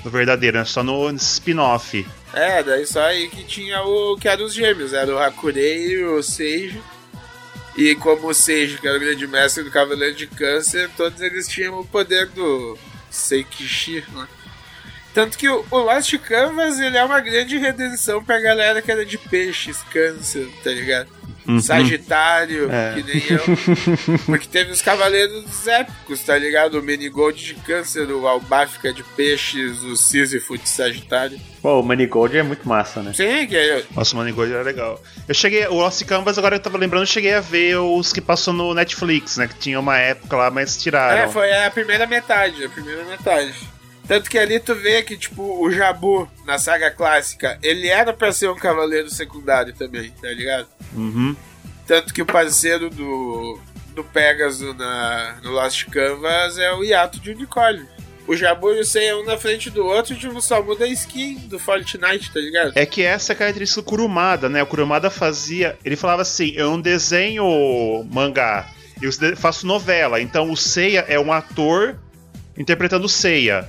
no 0.02 0.10
verdadeiro, 0.10 0.56
né? 0.58 0.64
Só 0.64 0.82
no 0.82 1.10
spin-off. 1.10 2.06
É, 2.32 2.62
daí 2.62 2.86
só 2.86 3.02
aí 3.02 3.28
que 3.28 3.44
tinha 3.44 3.82
o 3.82 4.16
que 4.16 4.26
era 4.26 4.42
os 4.42 4.54
gêmeos, 4.54 4.94
era 4.94 5.14
o 5.14 5.18
Hakurei 5.18 5.86
e 5.88 6.02
o 6.04 6.22
Seijo. 6.22 6.82
E 7.76 7.94
como 7.96 8.28
o 8.28 8.34
Seijo, 8.34 8.78
que 8.78 8.88
era 8.88 8.96
o 8.96 9.00
grande 9.00 9.26
mestre 9.26 9.62
do 9.64 9.70
Cavaleiro 9.70 10.14
de 10.14 10.26
Câncer, 10.26 10.88
todos 10.96 11.20
eles 11.20 11.46
tinham 11.48 11.78
o 11.78 11.84
poder 11.86 12.26
do 12.28 12.78
Seikishi, 13.10 14.02
né? 14.14 14.26
Tanto 15.14 15.36
que 15.36 15.48
o, 15.48 15.64
o 15.70 15.78
Lost 15.78 16.16
Canvas, 16.18 16.78
ele 16.80 16.96
é 16.96 17.04
uma 17.04 17.20
grande 17.20 17.58
redenção 17.58 18.24
pra 18.24 18.40
galera 18.40 18.80
que 18.80 18.90
era 18.90 19.04
de 19.04 19.18
peixes, 19.18 19.78
câncer, 19.92 20.48
tá 20.64 20.70
ligado? 20.70 21.08
Sagitário, 21.60 22.70
É. 22.70 22.94
que 22.94 23.02
nem 23.02 23.22
eu. 23.30 24.18
Porque 24.26 24.46
teve 24.46 24.70
os 24.70 24.80
cavaleiros 24.80 25.66
épicos, 25.66 26.22
tá 26.22 26.38
ligado? 26.38 26.78
O 26.78 26.82
Menigold 26.82 27.42
de 27.42 27.54
câncer, 27.54 28.10
o 28.10 28.26
Albáfica 28.28 28.92
de 28.92 29.02
peixes, 29.02 29.82
o 29.82 29.96
Sísifo 29.96 30.56
de 30.56 30.68
Sagitário. 30.68 31.40
Pô, 31.60 31.80
o 31.80 31.82
Manigold 31.82 32.36
é 32.36 32.42
muito 32.42 32.66
massa, 32.68 33.02
né? 33.02 33.12
Sim, 33.12 33.46
que 33.46 33.56
é 33.56 33.84
Nossa, 33.94 34.14
o 34.14 34.18
Manigold 34.18 34.52
era 34.52 34.62
legal. 34.62 35.00
Eu 35.28 35.34
cheguei, 35.34 35.66
o 35.66 35.74
Lost 35.74 36.04
Canvas, 36.04 36.38
agora 36.38 36.56
eu 36.56 36.60
tava 36.60 36.78
lembrando, 36.78 37.02
eu 37.02 37.06
cheguei 37.06 37.34
a 37.34 37.40
ver 37.40 37.76
os 37.76 38.12
que 38.12 38.20
passou 38.20 38.52
no 38.52 38.74
Netflix, 38.74 39.36
né? 39.36 39.46
Que 39.48 39.54
tinha 39.56 39.78
uma 39.78 39.98
época 39.98 40.36
lá, 40.36 40.50
mas 40.50 40.76
tiraram. 40.80 41.22
É, 41.22 41.28
foi 41.28 41.52
a 41.52 41.70
primeira 41.70 42.06
metade, 42.06 42.64
a 42.64 42.68
primeira 42.68 43.04
metade. 43.04 43.54
Tanto 44.06 44.28
que 44.28 44.38
ali 44.38 44.58
tu 44.58 44.74
vê 44.74 45.02
que, 45.02 45.16
tipo, 45.16 45.42
o 45.64 45.70
Jabu, 45.70 46.28
na 46.44 46.58
saga 46.58 46.90
clássica, 46.90 47.58
ele 47.62 47.88
era 47.88 48.12
pra 48.12 48.32
ser 48.32 48.50
um 48.50 48.56
cavaleiro 48.56 49.08
secundário 49.08 49.72
também, 49.72 50.12
tá 50.20 50.28
ligado? 50.28 50.66
Uhum. 50.94 51.36
Tanto 51.86 52.12
que 52.12 52.22
o 52.22 52.26
parceiro 52.26 52.90
do, 52.90 53.58
do 53.94 54.04
Pegasus 54.04 54.76
na, 54.76 55.38
no 55.42 55.50
Lost 55.50 55.86
Canvas 55.88 56.58
é 56.58 56.72
o 56.72 56.82
Yato 56.82 57.20
de 57.20 57.30
Unicórnio. 57.30 57.86
O 58.26 58.36
Jabu 58.36 58.72
e 58.72 58.80
o 58.80 58.84
Sei 58.84 59.08
é 59.08 59.16
um 59.16 59.24
na 59.24 59.36
frente 59.36 59.68
do 59.68 59.84
outro, 59.84 60.14
tipo, 60.14 60.40
só 60.40 60.62
muda 60.62 60.84
a 60.84 60.88
skin 60.88 61.34
do 61.48 61.58
Fortnite, 61.58 62.32
tá 62.32 62.40
ligado? 62.40 62.72
É 62.76 62.86
que 62.86 63.02
essa 63.02 63.32
é 63.32 63.34
a 63.34 63.36
característica 63.36 63.82
do 63.82 63.84
Kurumada, 63.84 64.48
né? 64.48 64.62
O 64.62 64.66
Kurumada 64.66 65.10
fazia. 65.10 65.76
Ele 65.84 65.96
falava 65.96 66.22
assim: 66.22 66.54
é 66.56 66.64
um 66.64 66.80
desenho 66.80 68.06
mangá. 68.10 68.70
Eu 69.00 69.10
faço 69.36 69.66
novela. 69.66 70.20
Então 70.20 70.50
o 70.50 70.56
Seiya 70.56 71.04
é 71.08 71.18
um 71.18 71.32
ator 71.32 71.98
interpretando 72.56 73.06
o 73.06 73.08
Seiya. 73.08 73.68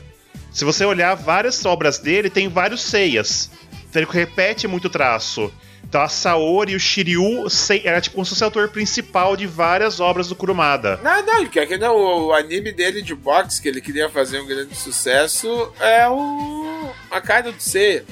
Se 0.54 0.64
você 0.64 0.86
olhar 0.86 1.16
várias 1.16 1.66
obras 1.66 1.98
dele, 1.98 2.30
tem 2.30 2.48
vários 2.48 2.84
Seias. 2.84 3.50
Então 3.90 4.02
ele 4.02 4.12
repete 4.12 4.68
muito 4.68 4.88
traço. 4.88 5.52
Então 5.84 6.00
a 6.02 6.08
Saori 6.08 6.74
e 6.74 6.76
o 6.76 6.80
Shiryu 6.80 7.46
era 7.84 8.00
tipo 8.00 8.22
o 8.22 8.46
ator 8.46 8.70
principal 8.70 9.36
de 9.36 9.46
várias 9.46 10.00
obras 10.00 10.28
do 10.28 10.36
Kurumada. 10.36 11.00
Não, 11.04 11.26
não, 11.26 11.46
que 11.48 11.78
não, 11.78 11.96
o, 11.96 12.28
o 12.28 12.34
anime 12.34 12.72
dele 12.72 13.02
de 13.02 13.14
boxe, 13.14 13.62
que 13.62 13.68
ele 13.68 13.82
queria 13.82 14.10
fazer 14.10 14.40
um 14.40 14.48
grande 14.48 14.76
sucesso, 14.76 15.72
é 15.80 16.08
o. 16.08 16.92
A 17.12 17.20
cara 17.20 17.52
do 17.52 17.62
Seiya. 17.62 18.06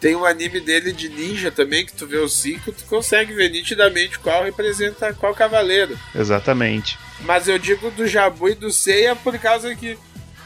Tem 0.00 0.16
um 0.16 0.24
anime 0.24 0.60
dele 0.60 0.92
de 0.92 1.08
ninja 1.08 1.52
também, 1.52 1.86
que 1.86 1.92
tu 1.92 2.08
vê 2.08 2.16
os 2.16 2.32
cinco, 2.34 2.72
tu 2.72 2.84
consegue 2.86 3.32
ver 3.32 3.50
nitidamente 3.50 4.18
qual 4.18 4.42
representa 4.42 5.14
qual 5.14 5.32
cavaleiro. 5.32 5.96
Exatamente. 6.12 6.98
Mas 7.20 7.46
eu 7.46 7.56
digo 7.56 7.88
do 7.92 8.04
Jabu 8.04 8.48
e 8.48 8.54
do 8.56 8.72
Seiya 8.72 9.14
por 9.14 9.38
causa 9.38 9.72
que 9.76 9.96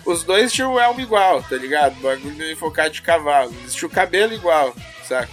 os 0.07 0.23
dois 0.23 0.53
tinham 0.53 0.75
o 0.75 0.81
elmo 0.81 1.01
igual, 1.01 1.43
tá 1.43 1.57
ligado? 1.57 1.97
O 1.99 2.03
bagulho 2.03 2.57
focado 2.57 2.91
de 2.91 3.03
cavalo. 3.03 3.53
Eles 3.61 3.75
tinham 3.75 3.91
o 3.91 3.93
cabelo 3.93 4.33
igual, 4.33 4.75
saca? 5.05 5.29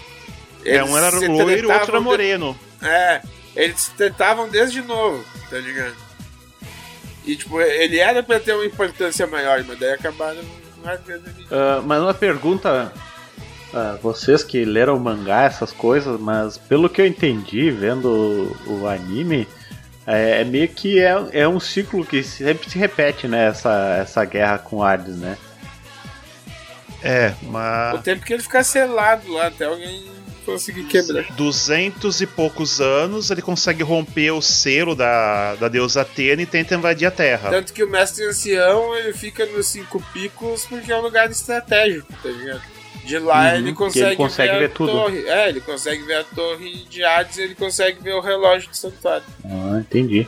é, 0.65 0.84
um 0.84 0.98
era 0.98 1.10
loiro, 1.20 1.70
o 1.70 1.72
outro 1.74 1.89
era 1.92 1.98
de- 2.00 2.03
moreno. 2.03 2.58
É, 2.82 3.22
eles 3.56 3.82
se 3.82 3.92
tretavam 3.92 4.48
desde 4.50 4.82
novo, 4.82 5.24
tá 5.50 5.58
ligado? 5.58 5.96
E 7.25 7.36
tipo, 7.36 7.62
ele 7.62 8.00
era 8.00 8.22
pra 8.22 8.39
ter 8.39 8.53
uma 8.53 8.65
importância 8.65 9.25
maior, 9.27 9.63
mas 9.65 9.80
daí 9.80 9.94
acabaram 9.94 10.42
largando. 10.84 11.24
Ah, 11.51 11.82
mas 11.86 12.01
uma 12.01 12.13
pergunta. 12.13 12.92
ah, 13.74 13.98
vocês 14.01 14.44
que 14.44 14.65
leram 14.65 14.98
o 14.98 15.00
mangá, 15.00 15.44
essas 15.44 15.72
coisas, 15.72 16.20
mas 16.20 16.58
pelo 16.58 16.89
que 16.89 17.01
eu 17.01 17.06
entendi 17.06 17.72
vendo 17.72 18.56
o, 18.68 18.82
o 18.82 18.88
anime, 18.88 19.48
é, 20.05 20.41
é 20.41 20.43
meio 20.43 20.67
que 20.67 21.00
é, 21.00 21.15
é 21.31 21.48
um 21.48 21.60
ciclo 21.60 22.05
que 22.05 22.24
sempre 22.24 22.69
se 22.69 22.77
repete, 22.77 23.27
né? 23.27 23.48
Essa, 23.48 23.98
essa 24.01 24.25
guerra 24.25 24.57
com 24.57 24.83
Hades, 24.83 25.17
né? 25.17 25.38
É, 27.01 27.33
mas. 27.43 28.00
O 28.00 28.03
tempo 28.03 28.25
que 28.25 28.33
ele 28.33 28.43
ficar 28.43 28.63
selado 28.63 29.31
lá 29.31 29.48
até 29.48 29.65
alguém 29.65 30.05
conseguir 30.45 30.83
quebrar. 30.86 31.24
200 31.33 32.22
e 32.22 32.27
poucos 32.27 32.79
anos, 32.79 33.31
ele 33.31 33.41
consegue 33.41 33.83
romper 33.83 34.31
o 34.31 34.41
selo 34.41 34.95
da, 34.95 35.55
da 35.55 35.67
deusa 35.67 36.01
Atena 36.01 36.41
e 36.41 36.45
tenta 36.45 36.75
invadir 36.75 37.07
a 37.07 37.12
Terra. 37.12 37.50
Tanto 37.50 37.74
que 37.74 37.83
o 37.83 37.89
mestre 37.89 38.25
ancião 38.25 38.95
ele 38.95 39.13
fica 39.13 39.45
nos 39.45 39.67
cinco 39.67 40.03
picos 40.13 40.65
porque 40.65 40.91
é 40.91 40.98
um 40.98 41.01
lugar 41.01 41.29
estratégico, 41.31 42.12
tá 42.22 42.29
ligado? 42.29 42.73
De 43.03 43.19
lá 43.19 43.50
Uhum, 43.51 43.55
ele 43.57 43.74
consegue, 43.74 44.05
ele 44.05 44.15
consegue 44.15 44.53
ver, 44.53 44.60
ver 44.60 44.65
a 44.65 44.69
tudo. 44.69 44.91
torre. 44.91 45.27
É, 45.27 45.50
ele 45.50 45.60
consegue 45.62 46.03
ver 46.03 46.15
a 46.15 46.24
torre 46.24 46.86
de 46.89 47.03
Hades 47.03 47.38
e 47.38 47.41
ele 47.41 47.55
consegue 47.55 48.01
ver 48.01 48.13
o 48.13 48.22
relógio 48.22 48.69
do 48.69 48.75
santuário. 48.77 49.25
Ah, 49.43 49.79
entendi. 49.79 50.25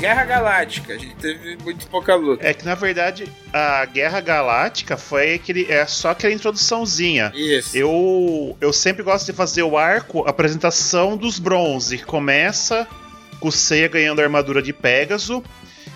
Guerra 0.00 0.24
Galáctica, 0.24 0.92
a 0.94 0.96
gente 0.98 1.16
teve 1.16 1.58
muito 1.62 1.86
pouca 1.88 2.14
luta. 2.14 2.46
É 2.46 2.54
que 2.54 2.64
na 2.64 2.74
verdade 2.76 3.26
a 3.52 3.84
Guerra 3.84 4.20
Galáctica 4.20 4.96
foi 4.96 5.34
aquele, 5.34 5.70
é 5.70 5.84
só 5.86 6.10
aquela 6.10 6.32
introduçãozinha. 6.32 7.32
Isso. 7.34 7.76
Eu, 7.76 8.56
eu 8.60 8.72
sempre 8.72 9.02
gosto 9.02 9.26
de 9.26 9.32
fazer 9.32 9.64
o 9.64 9.76
arco, 9.76 10.20
apresentação 10.26 11.16
dos 11.16 11.38
bronze. 11.40 11.98
Começa 11.98 12.86
com 13.40 13.48
o 13.48 13.52
Seiya 13.52 13.88
ganhando 13.88 14.20
a 14.20 14.24
armadura 14.24 14.62
de 14.62 14.72
Pégaso 14.72 15.42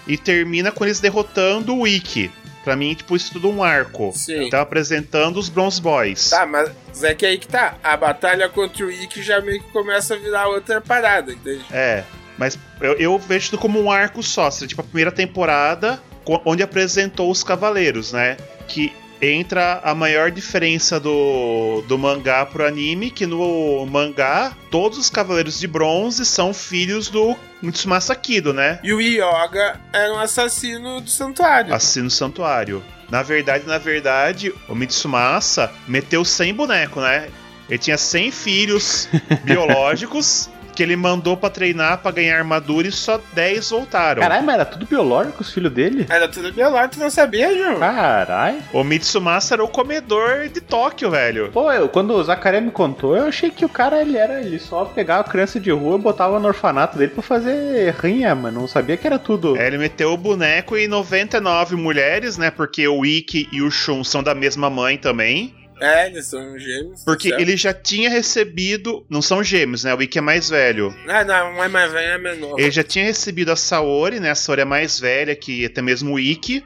e 0.06 0.16
termina 0.16 0.70
com 0.70 0.84
eles 0.84 1.00
derrotando 1.00 1.76
o 1.76 1.86
Ikki. 1.86 2.30
Pra 2.64 2.76
mim, 2.76 2.94
tipo, 2.94 3.16
isso 3.16 3.32
tudo 3.32 3.48
um 3.48 3.62
arco. 3.62 4.12
Sim. 4.14 4.48
Tá 4.48 4.60
apresentando 4.60 5.38
os 5.38 5.48
Bronze 5.48 5.82
Boys. 5.82 6.30
Tá, 6.30 6.46
mas 6.46 6.70
é 7.02 7.12
que 7.14 7.26
aí 7.26 7.36
que 7.36 7.48
tá. 7.48 7.76
A 7.82 7.96
batalha 7.96 8.48
contra 8.48 8.86
o 8.86 8.90
Ikki 8.90 9.20
já 9.22 9.40
meio 9.40 9.60
que 9.60 9.70
começa 9.72 10.14
a 10.14 10.16
virar 10.16 10.46
outra 10.46 10.80
parada, 10.80 11.32
entende? 11.32 11.64
É, 11.72 12.04
mas 12.38 12.56
eu, 12.80 12.92
eu 12.94 13.18
vejo 13.18 13.50
tudo 13.50 13.60
como 13.60 13.80
um 13.80 13.90
arco 13.90 14.22
só. 14.22 14.48
Seria, 14.50 14.68
tipo, 14.68 14.80
a 14.80 14.84
primeira 14.84 15.10
temporada 15.10 16.00
onde 16.44 16.62
apresentou 16.62 17.30
os 17.30 17.42
cavaleiros, 17.42 18.12
né? 18.12 18.36
Que 18.68 18.92
entra 19.22 19.80
a 19.84 19.94
maior 19.94 20.32
diferença 20.32 20.98
do, 20.98 21.82
do 21.86 21.96
mangá 21.96 22.44
pro 22.44 22.66
anime, 22.66 23.10
que 23.10 23.24
no 23.24 23.86
mangá, 23.86 24.52
todos 24.68 24.98
os 24.98 25.08
cavaleiros 25.08 25.60
de 25.60 25.68
bronze 25.68 26.26
são 26.26 26.52
filhos 26.52 27.08
do 27.08 27.36
Mitsumasa 27.62 28.16
Kido, 28.16 28.52
né? 28.52 28.80
E 28.82 28.92
o 28.92 29.00
Yoga 29.00 29.80
era 29.92 30.12
um 30.12 30.18
assassino 30.18 31.00
do 31.00 31.08
santuário. 31.08 31.72
Assino 31.72 32.10
Santuário. 32.10 32.82
Na 33.08 33.22
verdade, 33.22 33.64
na 33.66 33.78
verdade, 33.78 34.52
o 34.68 34.74
Mitsumasa 34.74 35.70
meteu 35.86 36.24
100 36.24 36.54
boneco, 36.54 37.00
né? 37.00 37.28
Ele 37.68 37.78
tinha 37.78 37.96
100 37.96 38.30
filhos 38.32 39.08
biológicos 39.44 40.50
que 40.72 40.82
ele 40.82 40.96
mandou 40.96 41.36
pra 41.36 41.50
treinar 41.50 41.98
pra 41.98 42.10
ganhar 42.10 42.38
armadura 42.38 42.88
e 42.88 42.92
só 42.92 43.20
10 43.32 43.70
voltaram. 43.70 44.22
Caralho, 44.22 44.44
mas 44.44 44.54
era 44.54 44.64
tudo 44.64 44.86
biológico 44.86 45.42
os 45.42 45.52
filhos 45.52 45.72
dele? 45.72 46.06
Era 46.08 46.28
tudo 46.28 46.52
biológico, 46.52 46.94
tu 46.94 47.00
não 47.00 47.10
sabia, 47.10 47.56
João? 47.56 47.78
Caralho. 47.78 48.58
O 48.72 48.82
Mitsumasa 48.82 49.54
era 49.54 49.64
o 49.64 49.68
comedor 49.68 50.48
de 50.48 50.60
Tóquio, 50.60 51.10
velho. 51.10 51.50
Pô, 51.52 51.70
eu, 51.72 51.88
quando 51.88 52.14
o 52.14 52.24
Zacarias 52.24 52.62
me 52.62 52.70
contou, 52.70 53.16
eu 53.16 53.26
achei 53.26 53.50
que 53.50 53.64
o 53.64 53.68
cara 53.68 54.00
ele 54.00 54.16
era. 54.16 54.40
Ele 54.40 54.58
só 54.58 54.84
pegava 54.84 55.20
a 55.20 55.30
criança 55.30 55.60
de 55.60 55.70
rua 55.70 55.96
e 55.96 56.00
botava 56.00 56.38
no 56.38 56.48
orfanato 56.48 56.98
dele 56.98 57.12
pra 57.12 57.22
fazer 57.22 57.94
rinha, 58.00 58.34
mas 58.34 58.52
não 58.52 58.66
sabia 58.66 58.96
que 58.96 59.06
era 59.06 59.18
tudo. 59.18 59.56
É, 59.56 59.66
ele 59.66 59.78
meteu 59.78 60.12
o 60.12 60.16
boneco 60.16 60.76
e 60.76 60.88
99 60.88 61.76
mulheres, 61.76 62.36
né? 62.38 62.50
Porque 62.50 62.86
o 62.86 63.04
Ikki 63.04 63.48
e 63.52 63.62
o 63.62 63.70
Shun 63.70 64.04
são 64.04 64.22
da 64.22 64.34
mesma 64.34 64.70
mãe 64.70 64.96
também. 64.96 65.54
É, 65.82 66.06
eles 66.06 66.26
são 66.26 66.58
gêmeos. 66.58 67.02
Porque 67.04 67.28
certo? 67.28 67.40
ele 67.40 67.56
já 67.56 67.74
tinha 67.74 68.08
recebido. 68.08 69.04
Não 69.10 69.20
são 69.20 69.42
gêmeos, 69.42 69.84
né? 69.84 69.94
O 69.94 70.00
Ikki 70.00 70.18
é 70.18 70.22
mais 70.22 70.48
velho. 70.48 70.94
Ah, 71.08 71.24
não, 71.24 71.54
um 71.54 71.62
é 71.64 71.68
mais 71.68 71.90
velho, 71.90 72.12
é 72.12 72.18
menor. 72.18 72.58
Ele 72.58 72.70
já 72.70 72.84
tinha 72.84 73.04
recebido 73.04 73.50
a 73.50 73.56
Saori, 73.56 74.20
né? 74.20 74.30
A 74.30 74.34
Saori 74.34 74.62
é 74.62 74.64
mais 74.64 75.00
velha 75.00 75.34
que 75.34 75.66
até 75.66 75.82
mesmo 75.82 76.14
o 76.14 76.20
Ikki. 76.20 76.64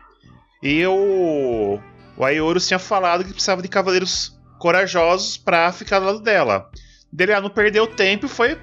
E 0.63 0.87
o. 0.87 1.81
O 2.17 2.61
tinha 2.61 2.79
falado 2.79 3.25
que 3.25 3.33
precisava 3.33 3.63
de 3.63 3.69
cavaleiros 3.69 4.37
corajosos 4.59 5.37
pra 5.37 5.73
ficar 5.73 6.01
do 6.01 6.07
lado 6.07 6.21
dela. 6.21 6.71
Dele 7.13 7.33
ah, 7.33 7.41
não 7.41 7.51
perdeu 7.51 7.87
tempo 7.87 8.27
e 8.27 8.29
foi 8.29 8.59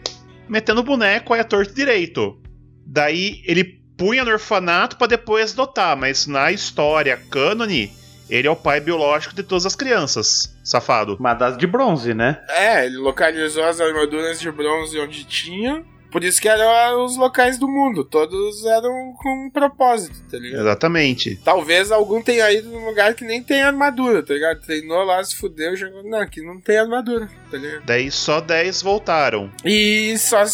metendo 0.49 0.81
o 0.81 0.83
boneco 0.83 1.33
aí 1.33 1.39
a 1.39 1.43
torto 1.43 1.73
direito. 1.73 2.41
Daí 2.85 3.41
ele 3.45 3.63
punha 3.97 4.25
no 4.25 4.31
orfanato 4.31 4.97
pra 4.97 5.07
depois 5.07 5.53
adotar, 5.53 5.95
mas 5.95 6.27
na 6.27 6.51
história 6.51 7.17
cânone, 7.29 7.91
ele 8.29 8.47
é 8.47 8.51
o 8.51 8.55
pai 8.55 8.79
biológico 8.79 9.35
de 9.35 9.43
todas 9.43 9.65
as 9.65 9.75
crianças. 9.75 10.55
Safado. 10.63 11.17
Mas 11.19 11.37
das 11.37 11.57
de 11.57 11.67
bronze, 11.67 12.13
né? 12.13 12.41
É, 12.49 12.85
ele 12.85 12.97
localizou 12.97 13.63
as 13.63 13.79
armaduras 13.79 14.39
de 14.39 14.51
bronze 14.51 14.99
onde 14.99 15.23
tinha. 15.25 15.83
Por 16.13 16.23
isso 16.23 16.39
que 16.39 16.47
eram 16.47 17.03
os 17.03 17.17
locais 17.17 17.57
do 17.57 17.67
mundo. 17.67 18.03
Todos 18.03 18.63
eram 18.65 19.15
com 19.17 19.47
um 19.47 19.49
propósito, 19.49 20.15
tá 20.29 20.37
ligado? 20.37 20.61
Exatamente. 20.61 21.39
Talvez 21.43 21.91
algum 21.91 22.21
tenha 22.21 22.51
ido 22.51 22.69
num 22.69 22.85
lugar 22.85 23.15
que 23.15 23.25
nem 23.25 23.41
tem 23.41 23.63
armadura, 23.63 24.21
tá 24.21 24.31
ligado? 24.35 24.61
Treinou 24.61 25.03
lá, 25.03 25.23
se 25.23 25.35
fudeu, 25.35 25.75
jogou. 25.75 26.03
Não, 26.03 26.19
aqui 26.19 26.43
não 26.43 26.61
tem 26.61 26.77
armadura, 26.77 27.27
tá 27.49 27.57
ligado? 27.57 27.83
Daí 27.83 28.11
só 28.11 28.39
10 28.39 28.83
voltaram. 28.83 29.51
E 29.65 30.15
só 30.19 30.45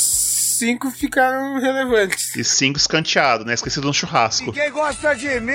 cinco 0.59 0.91
ficaram 0.91 1.59
relevantes. 1.59 2.35
E 2.35 2.43
5 2.43 2.77
escanteados, 2.77 3.45
né? 3.45 3.53
Esquecido 3.53 3.87
no 3.87 3.93
churrasco. 3.93 4.51
Quem 4.51 4.71
gosta 4.71 5.15
de 5.15 5.39
mim? 5.39 5.53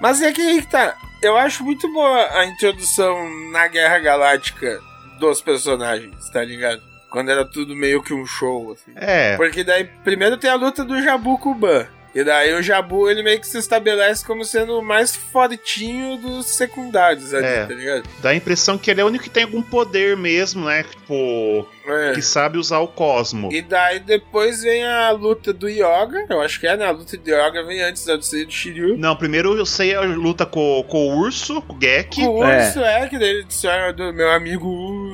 Mas 0.00 0.22
é 0.22 0.32
que 0.32 0.40
aí 0.40 0.60
que 0.62 0.70
tá. 0.70 0.96
Eu 1.20 1.36
acho 1.36 1.64
muito 1.64 1.90
boa 1.92 2.38
a 2.38 2.46
introdução 2.46 3.16
na 3.50 3.66
Guerra 3.66 3.98
Galáctica 3.98 4.80
dos 5.18 5.40
personagens, 5.40 6.28
tá 6.30 6.44
ligado? 6.44 6.82
Quando 7.10 7.30
era 7.30 7.44
tudo 7.44 7.74
meio 7.74 8.02
que 8.02 8.12
um 8.12 8.26
show, 8.26 8.72
assim. 8.72 8.92
É. 8.96 9.36
Porque 9.36 9.62
daí, 9.64 9.84
primeiro 10.02 10.36
tem 10.36 10.50
a 10.50 10.56
luta 10.56 10.84
do 10.84 11.00
Jabu 11.02 11.38
com 11.38 11.50
o 11.50 11.54
Ban. 11.54 11.86
E 12.14 12.22
daí 12.22 12.54
o 12.54 12.62
Jabu, 12.62 13.10
ele 13.10 13.22
meio 13.22 13.40
que 13.40 13.46
se 13.46 13.58
estabelece 13.58 14.24
como 14.24 14.44
sendo 14.44 14.78
o 14.78 14.82
mais 14.82 15.14
fortinho 15.16 16.16
dos 16.16 16.46
secundários 16.56 17.34
ali, 17.34 17.44
É. 17.46 17.66
tá 17.66 17.74
ligado? 17.74 18.08
Dá 18.20 18.30
a 18.30 18.34
impressão 18.34 18.78
que 18.78 18.90
ele 18.90 19.00
é 19.00 19.04
o 19.04 19.08
único 19.08 19.24
que 19.24 19.30
tem 19.30 19.42
algum 19.44 19.62
poder 19.62 20.16
mesmo, 20.16 20.64
né? 20.66 20.84
Tipo, 20.84 21.66
É. 21.86 22.12
que 22.14 22.22
sabe 22.22 22.56
usar 22.56 22.78
o 22.78 22.88
cosmo. 22.88 23.52
E 23.52 23.60
daí 23.60 23.98
depois 23.98 24.62
vem 24.62 24.84
a 24.86 25.10
luta 25.10 25.52
do 25.52 25.68
Yoga, 25.68 26.24
eu 26.30 26.40
acho 26.40 26.58
que 26.60 26.66
é, 26.66 26.76
né? 26.76 26.86
A 26.86 26.90
luta 26.92 27.16
do 27.16 27.28
Yoga 27.30 27.62
vem 27.64 27.82
antes 27.82 28.04
da 28.06 28.14
luta 28.14 28.44
do 28.44 28.50
Shiryu. 28.52 28.96
Não, 28.96 29.16
primeiro 29.16 29.54
eu 29.56 29.66
sei 29.66 29.94
a 29.94 30.00
luta 30.02 30.46
com, 30.46 30.84
com 30.88 31.08
o 31.08 31.18
urso, 31.18 31.60
com 31.62 31.74
o 31.74 31.78
Gek. 31.78 32.22
O 32.22 32.38
urso 32.38 32.80
é, 32.80 33.08
que 33.08 33.18
daí 33.18 33.42
disse, 33.44 33.66
"Ah, 33.68 33.90
do 33.92 34.12
meu 34.12 34.30
amigo 34.30 34.66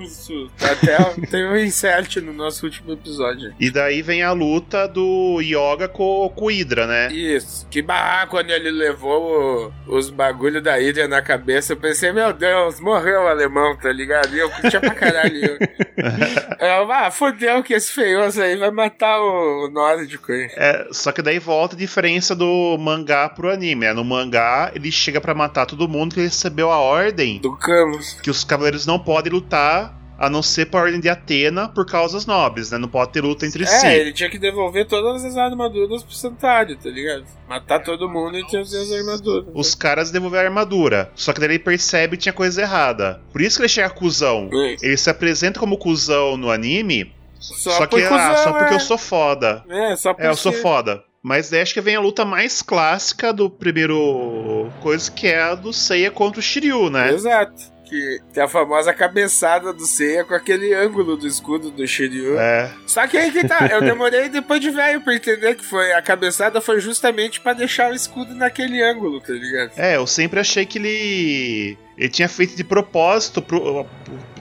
urso. 0.02 0.50
Até 0.60 0.96
tem 1.30 1.46
um 1.46 1.56
insert 1.56 2.16
no 2.16 2.32
nosso 2.32 2.64
último 2.66 2.92
episódio. 2.92 3.52
E 3.58 3.70
daí 3.70 4.02
vem 4.02 4.22
a 4.22 4.32
luta 4.32 4.86
do 4.86 5.40
Yoga 5.40 5.88
com, 5.88 6.30
com 6.34 6.44
o 6.46 6.48
Hydra, 6.50 6.86
né? 6.86 7.12
Isso. 7.12 7.66
Que 7.70 7.82
barra 7.82 8.26
quando 8.26 8.50
ele 8.50 8.70
levou 8.70 9.72
o- 9.86 9.96
os 9.96 10.10
bagulho 10.10 10.62
da 10.62 10.76
Hydra 10.76 11.06
na 11.08 11.22
cabeça. 11.22 11.72
Eu 11.72 11.76
pensei, 11.76 12.12
meu 12.12 12.32
Deus, 12.32 12.80
morreu 12.80 13.22
o 13.22 13.28
alemão, 13.28 13.76
tá 13.76 13.92
ligado? 13.92 14.34
E 14.34 14.38
eu 14.38 14.50
curtia 14.50 14.80
pra 14.80 14.94
caralho. 14.94 15.58
eu, 16.60 16.90
ah, 16.92 17.10
fodeu 17.10 17.62
que 17.62 17.74
esse 17.74 17.92
feioso 17.92 18.40
aí 18.40 18.56
vai 18.56 18.70
matar 18.70 19.20
o, 19.20 19.66
o 19.66 19.70
nórdico 19.70 20.32
aí. 20.32 20.50
É, 20.56 20.88
só 20.92 21.12
que 21.12 21.22
daí 21.22 21.38
volta 21.38 21.74
a 21.74 21.78
diferença 21.78 22.34
do 22.34 22.76
mangá 22.78 23.28
pro 23.28 23.50
anime. 23.50 23.86
né? 23.86 23.92
No 23.92 24.04
mangá, 24.04 24.70
ele 24.74 24.90
chega 24.90 25.20
pra 25.20 25.34
matar 25.34 25.66
todo 25.66 25.88
mundo 25.88 26.14
que 26.14 26.20
recebeu 26.20 26.70
a 26.70 26.78
ordem 26.78 27.38
Do 27.40 27.56
Camus. 27.56 28.14
que 28.22 28.30
os 28.30 28.44
cavaleiros 28.44 28.86
não 28.86 28.98
podem 28.98 29.32
lutar 29.32 29.89
a 30.20 30.28
não 30.28 30.42
ser 30.42 30.66
por 30.66 30.82
ordem 30.82 31.00
de 31.00 31.08
Atena 31.08 31.66
por 31.66 31.86
causas 31.86 32.26
nobres, 32.26 32.70
né? 32.70 32.76
Não 32.76 32.88
pode 32.88 33.10
ter 33.10 33.22
luta 33.22 33.46
entre 33.46 33.64
É, 33.64 33.66
si. 33.66 33.86
ele 33.86 34.12
tinha 34.12 34.28
que 34.28 34.38
devolver 34.38 34.86
todas 34.86 35.24
as 35.24 35.34
armaduras 35.34 36.02
pro 36.02 36.12
santuário, 36.14 36.76
tá 36.76 36.90
ligado? 36.90 37.24
Matar 37.48 37.82
todo 37.82 38.06
mundo 38.06 38.36
e 38.38 38.46
trazer 38.46 38.82
as 38.82 38.92
armaduras. 38.92 39.46
Os 39.54 39.74
caras 39.74 40.10
devolveram 40.10 40.44
a 40.44 40.48
armadura. 40.50 41.10
Só 41.14 41.32
que 41.32 41.40
daí 41.40 41.48
ele 41.48 41.58
percebe 41.58 42.18
que 42.18 42.24
tinha 42.24 42.34
coisa 42.34 42.60
errada. 42.60 43.22
Por 43.32 43.40
isso 43.40 43.56
que 43.56 43.62
ele 43.62 43.68
chega 43.70 43.88
cuzão. 43.88 44.50
Hum. 44.52 44.76
Ele 44.82 44.96
se 44.98 45.08
apresenta 45.08 45.58
como 45.58 45.78
cuzão 45.78 46.36
no 46.36 46.50
anime. 46.50 47.14
Só, 47.38 47.70
Só, 47.70 47.86
que, 47.86 48.02
ah, 48.02 48.08
cuzão, 48.08 48.36
só 48.36 48.52
porque 48.52 48.74
é. 48.74 48.76
eu 48.76 48.80
sou 48.80 48.98
foda. 48.98 49.64
É, 49.70 49.96
só 49.96 50.12
por 50.12 50.22
É, 50.22 50.28
eu 50.28 50.36
sou 50.36 50.52
foda. 50.52 51.02
Mas 51.22 51.48
daí 51.48 51.62
acho 51.62 51.72
que 51.74 51.80
vem 51.80 51.96
a 51.96 52.00
luta 52.00 52.24
mais 52.26 52.60
clássica 52.60 53.32
do 53.32 53.48
primeiro 53.48 54.70
coisa, 54.82 55.10
que 55.10 55.26
é 55.26 55.40
a 55.40 55.54
do 55.54 55.72
Seiya 55.72 56.10
contra 56.10 56.40
o 56.40 56.42
Shiryu, 56.42 56.90
né? 56.90 57.12
Exato. 57.12 57.79
Que 57.90 58.20
tem 58.32 58.40
a 58.40 58.46
famosa 58.46 58.94
cabeçada 58.94 59.72
do 59.72 59.84
Seiya 59.84 60.24
com 60.24 60.32
aquele 60.32 60.72
ângulo 60.72 61.16
do 61.16 61.26
escudo 61.26 61.72
do 61.72 61.84
Shiryu. 61.84 62.38
É. 62.38 62.72
Só 62.86 63.04
que 63.08 63.16
aí 63.16 63.32
que 63.32 63.44
tá, 63.48 63.66
eu 63.66 63.80
demorei 63.80 64.28
depois 64.28 64.60
de 64.60 64.70
velho 64.70 65.00
pra 65.00 65.12
entender 65.12 65.56
que 65.56 65.64
foi 65.64 65.92
a 65.92 66.00
cabeçada 66.00 66.60
foi 66.60 66.80
justamente 66.80 67.40
pra 67.40 67.52
deixar 67.52 67.90
o 67.90 67.94
escudo 67.94 68.32
naquele 68.32 68.80
ângulo, 68.80 69.20
tá 69.20 69.32
ligado? 69.32 69.72
É, 69.76 69.96
eu 69.96 70.06
sempre 70.06 70.38
achei 70.38 70.64
que 70.64 70.78
ele. 70.78 71.76
Ele 71.98 72.08
tinha 72.08 72.28
feito 72.28 72.54
de 72.54 72.62
propósito, 72.62 73.42
pro, 73.42 73.84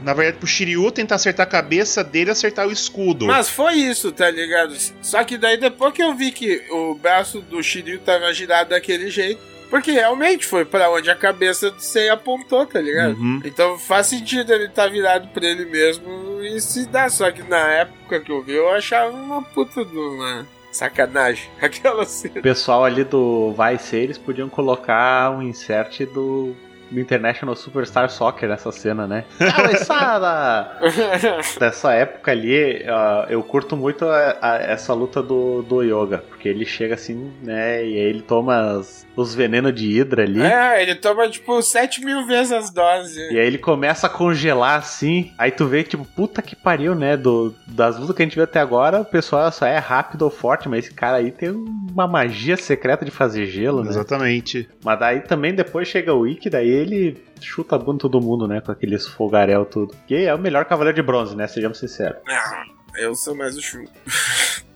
na 0.04 0.14
verdade, 0.14 0.38
pro 0.38 0.48
Shiryu 0.48 0.92
tentar 0.92 1.16
acertar 1.16 1.48
a 1.48 1.50
cabeça 1.50 2.04
dele 2.04 2.30
e 2.30 2.32
acertar 2.32 2.68
o 2.68 2.72
escudo. 2.72 3.26
Mas 3.26 3.50
foi 3.50 3.74
isso, 3.74 4.12
tá 4.12 4.30
ligado? 4.30 4.78
Só 5.02 5.24
que 5.24 5.40
daí 5.40 5.58
depois 5.58 5.92
que 5.92 6.04
eu 6.04 6.14
vi 6.14 6.32
que 6.32 6.64
o 6.70 6.94
braço 6.94 7.42
do 7.42 7.62
Shiryu 7.64 8.00
tava 8.00 8.32
girado 8.32 8.70
daquele 8.70 9.10
jeito, 9.10 9.42
porque 9.70 9.92
realmente 9.92 10.46
foi 10.46 10.66
pra 10.66 10.90
onde 10.90 11.10
a 11.10 11.16
cabeça 11.16 11.70
do 11.70 11.82
Sei 11.82 12.10
apontou, 12.10 12.66
tá 12.66 12.82
ligado? 12.82 13.16
Uhum. 13.18 13.42
Então 13.46 13.78
faz 13.78 14.08
sentido 14.08 14.52
ele 14.52 14.66
estar 14.66 14.90
virado 14.90 15.28
pra 15.30 15.46
ele 15.46 15.66
mesmo 15.66 16.42
e 16.42 16.60
se 16.60 16.86
dá. 16.88 17.10
Só 17.10 17.32
que 17.32 17.44
na 17.44 17.72
época 17.74 18.20
que 18.20 18.32
eu 18.32 18.42
vi, 18.42 18.54
eu 18.54 18.70
achava 18.70 19.16
uma 19.16 19.42
puta 19.42 19.86
de 19.86 19.98
uma 19.98 20.48
sacanagem. 20.72 21.50
Aquela 21.62 22.06
cena. 22.06 22.40
O 22.40 22.42
pessoal 22.42 22.84
ali 22.84 23.04
do 23.04 23.54
Vai 23.54 23.78
Ser, 23.78 24.04
eles 24.04 24.18
podiam 24.18 24.50
colocar 24.50 25.32
um 25.32 25.42
insert 25.42 26.06
do, 26.08 26.56
do 26.92 27.00
International 27.00 27.56
Superstar 27.56 28.10
Soccer 28.10 28.50
nessa 28.50 28.72
cena, 28.72 29.06
né? 29.08 29.26
Cabeçada! 29.38 30.78
Dessa 31.60 31.94
época 31.94 32.32
ali, 32.32 32.84
ah, 32.88 33.26
eu 33.30 33.42
curto 33.44 33.76
muito 33.78 34.06
a- 34.06 34.38
a- 34.42 34.58
essa 34.58 34.94
luta 34.94 35.22
do, 35.22 35.62
do 35.62 35.82
Yoga, 35.84 36.20
porque 36.30 36.48
ele 36.50 36.66
chega 36.66 36.96
assim, 36.96 37.32
né, 37.44 37.84
e 37.86 37.94
aí 37.96 38.10
ele 38.10 38.22
toma 38.22 38.78
as- 38.80 39.06
os 39.16 39.36
venenos 39.36 39.74
de 39.74 39.88
Hydra 40.00 40.24
ali. 40.24 40.42
É, 40.42 40.82
ele 40.82 40.96
toma 40.96 41.28
tipo 41.30 41.62
7 41.62 42.04
mil 42.04 42.26
vezes 42.26 42.52
as 42.52 42.70
doses. 42.70 43.18
E 43.32 43.38
aí 43.40 43.46
ele 43.46 43.58
começa 43.58 44.08
a 44.08 44.10
congelar 44.10 44.78
assim. 44.80 45.32
Aí 45.38 45.52
tu 45.52 45.66
vê, 45.66 45.84
tipo, 45.84 46.06
puta 46.06 46.42
que 46.42 46.56
pariu, 46.56 46.96
né? 46.96 47.18
Do, 47.18 47.54
das 47.68 47.98
lutas 47.98 48.16
que 48.16 48.22
a 48.22 48.26
gente 48.26 48.36
viu 48.36 48.44
até 48.46 48.60
agora, 48.60 49.02
o 49.02 49.06
pessoal 49.06 49.52
só 49.52 49.66
é 49.66 49.78
rápido 49.78 50.22
ou 50.24 50.30
forte, 50.32 50.70
mas 50.70 50.86
esse 50.86 50.94
cara 50.94 51.18
aí 51.18 51.32
tem 51.32 51.50
uma 51.50 52.08
magia 52.08 52.56
secreta 52.56 53.04
de 53.04 53.12
fazer 53.12 53.46
gelo, 53.46 53.84
né? 53.84 53.90
Exatamente. 53.90 54.70
Mas 54.84 55.00
daí 55.00 55.20
também 55.22 55.54
depois 55.54 55.88
chega 55.88 56.14
o 56.14 56.26
Ikki, 56.26 56.50
daí 56.50 56.70
ele 56.80 57.24
chuta 57.42 57.76
a 57.76 57.80
bunda 57.80 58.00
todo 58.00 58.22
mundo, 58.22 58.48
né? 58.48 58.62
Com 58.62 58.72
aqueles 58.72 59.08
fogarel 59.08 59.66
tudo. 59.66 59.96
Que 60.08 60.26
é 60.26 60.34
o 60.34 60.40
melhor 60.40 60.66
cavaleiro 60.66 60.96
de 60.96 61.02
bronze, 61.02 61.36
né? 61.36 61.48
Sejamos 61.48 61.78
sinceros. 61.80 62.20
Ah, 62.28 62.64
eu 62.98 63.16
sou 63.16 63.36
mais 63.36 63.58
o 63.58 63.62
Shun. 63.62 63.86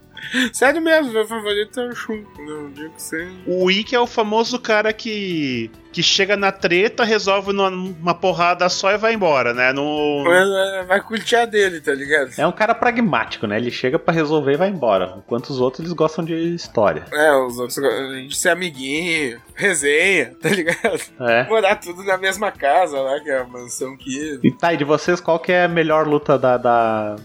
Sério 0.52 0.82
mesmo, 0.82 1.12
meu 1.14 1.26
favorito 1.28 1.80
é 1.80 1.88
o 1.90 1.96
Shun. 1.96 2.24
Não 2.40 2.70
digo 2.72 2.94
sem. 2.98 3.28
O 3.46 3.70
Ikki 3.70 3.96
é 3.96 4.00
o 4.00 4.08
famoso 4.08 4.60
cara 4.60 4.92
que. 4.94 5.70
que 5.92 6.02
chega 6.02 6.36
na 6.36 6.52
treta, 6.52 7.04
resolve 7.04 7.54
numa, 7.54 7.70
numa 7.70 8.14
porrada 8.16 8.68
só 8.70 8.92
e 8.92 8.98
vai 8.98 9.14
embora, 9.14 9.54
né? 9.54 9.72
No, 9.74 10.24
Vai 10.88 11.02
curtir 11.02 11.36
a 11.36 11.46
dele, 11.46 11.80
tá 11.82 11.94
ligado? 11.94 12.32
É 12.38 12.48
um 12.48 12.52
cara 12.52 12.74
pragmático, 12.74 13.46
né? 13.48 13.58
Ele 13.58 13.70
chega 13.72 14.00
pra 14.00 14.14
resolver 14.14 14.54
e 14.54 14.58
vai 14.58 14.70
embora. 14.70 15.16
Enquanto 15.18 15.50
os 15.50 15.60
outros 15.60 15.82
eles 15.82 15.94
gostam 15.94 16.24
de 16.26 16.34
história. 16.56 17.06
É, 17.12 17.32
os 17.36 17.60
outros 17.60 17.78
gente 18.16 18.36
ser 18.38 18.50
amiguinho, 18.50 19.40
resenha, 19.56 20.34
tá 20.42 20.50
ligado? 20.50 21.02
É. 21.20 21.44
Morar 21.48 21.76
tudo 21.76 22.04
na 22.04 22.18
mesma 22.18 22.52
casa 22.52 23.00
lá, 23.00 23.20
que 23.20 23.30
é 23.30 23.40
a 23.40 23.44
mansão 23.46 23.96
que. 23.98 24.40
E 24.44 24.52
tá, 24.52 24.74
e 24.74 24.78
de 24.78 24.84
vocês, 24.84 25.20
qual 25.20 25.40
que 25.40 25.52
é 25.52 25.66
a 25.66 25.68
melhor 25.68 26.08
luta 26.08 26.38
da, 26.38 26.58
da- 26.58 27.16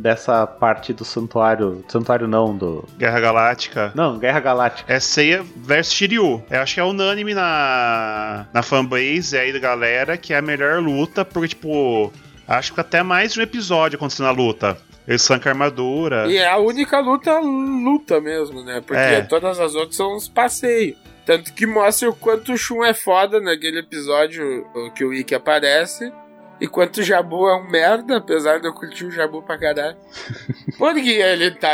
dessa 0.00 0.46
parte 0.46 0.92
do 0.92 1.04
santuário? 1.04 1.84
Santuário 1.88 2.26
não, 2.28 2.56
do. 2.56 2.84
Guerra 2.98 3.20
Galáctica. 3.20 3.92
Não, 3.94 4.18
Guerra 4.18 4.40
Galáctica. 4.40 4.92
É 4.92 5.00
Seiya 5.00 5.44
versus 5.56 5.94
Shiryu. 5.94 6.42
Eu 6.50 6.60
acho 6.60 6.74
que 6.74 6.80
é 6.80 6.84
unânime 6.84 7.34
na, 7.34 8.46
na 8.52 8.62
fanbase 8.62 9.36
aí 9.36 9.52
da 9.52 9.58
galera 9.58 10.16
que 10.16 10.32
é 10.32 10.38
a 10.38 10.42
melhor 10.42 10.80
luta, 10.80 11.24
porque, 11.24 11.48
tipo, 11.48 12.12
acho 12.46 12.72
que 12.74 12.80
até 12.80 13.02
mais 13.02 13.32
de 13.32 13.40
um 13.40 13.42
episódio 13.42 13.96
acontecendo 13.96 14.26
a 14.26 14.32
luta. 14.32 14.76
Eles 15.06 15.22
são 15.22 15.38
com 15.38 15.48
armadura. 15.48 16.26
E 16.26 16.36
é 16.36 16.48
a 16.48 16.56
única 16.58 16.98
luta, 16.98 17.38
luta 17.38 18.20
mesmo, 18.20 18.64
né? 18.64 18.82
Porque 18.84 19.00
É. 19.00 19.22
todas 19.22 19.60
as 19.60 19.74
outras 19.74 19.94
são 19.96 20.16
uns 20.16 20.28
passeios. 20.28 20.96
Tanto 21.24 21.52
que 21.54 21.66
mostra 21.66 22.08
o 22.08 22.14
quanto 22.14 22.52
o 22.52 22.56
Shun 22.56 22.84
é 22.84 22.94
foda 22.94 23.40
naquele 23.40 23.80
episódio 23.80 24.64
que 24.94 25.04
o 25.04 25.12
Ikki 25.12 25.34
aparece. 25.34 26.12
E 26.60 26.66
quanto 26.66 26.98
o 26.98 27.02
Jabu 27.02 27.48
é 27.48 27.56
um 27.56 27.68
merda, 27.68 28.16
apesar 28.16 28.58
de 28.58 28.66
eu 28.66 28.72
curtir 28.72 29.04
o 29.04 29.10
Jabu 29.10 29.42
pra 29.42 29.58
caralho. 29.58 29.96
Porque 30.78 31.10
ele 31.10 31.50
tá, 31.50 31.70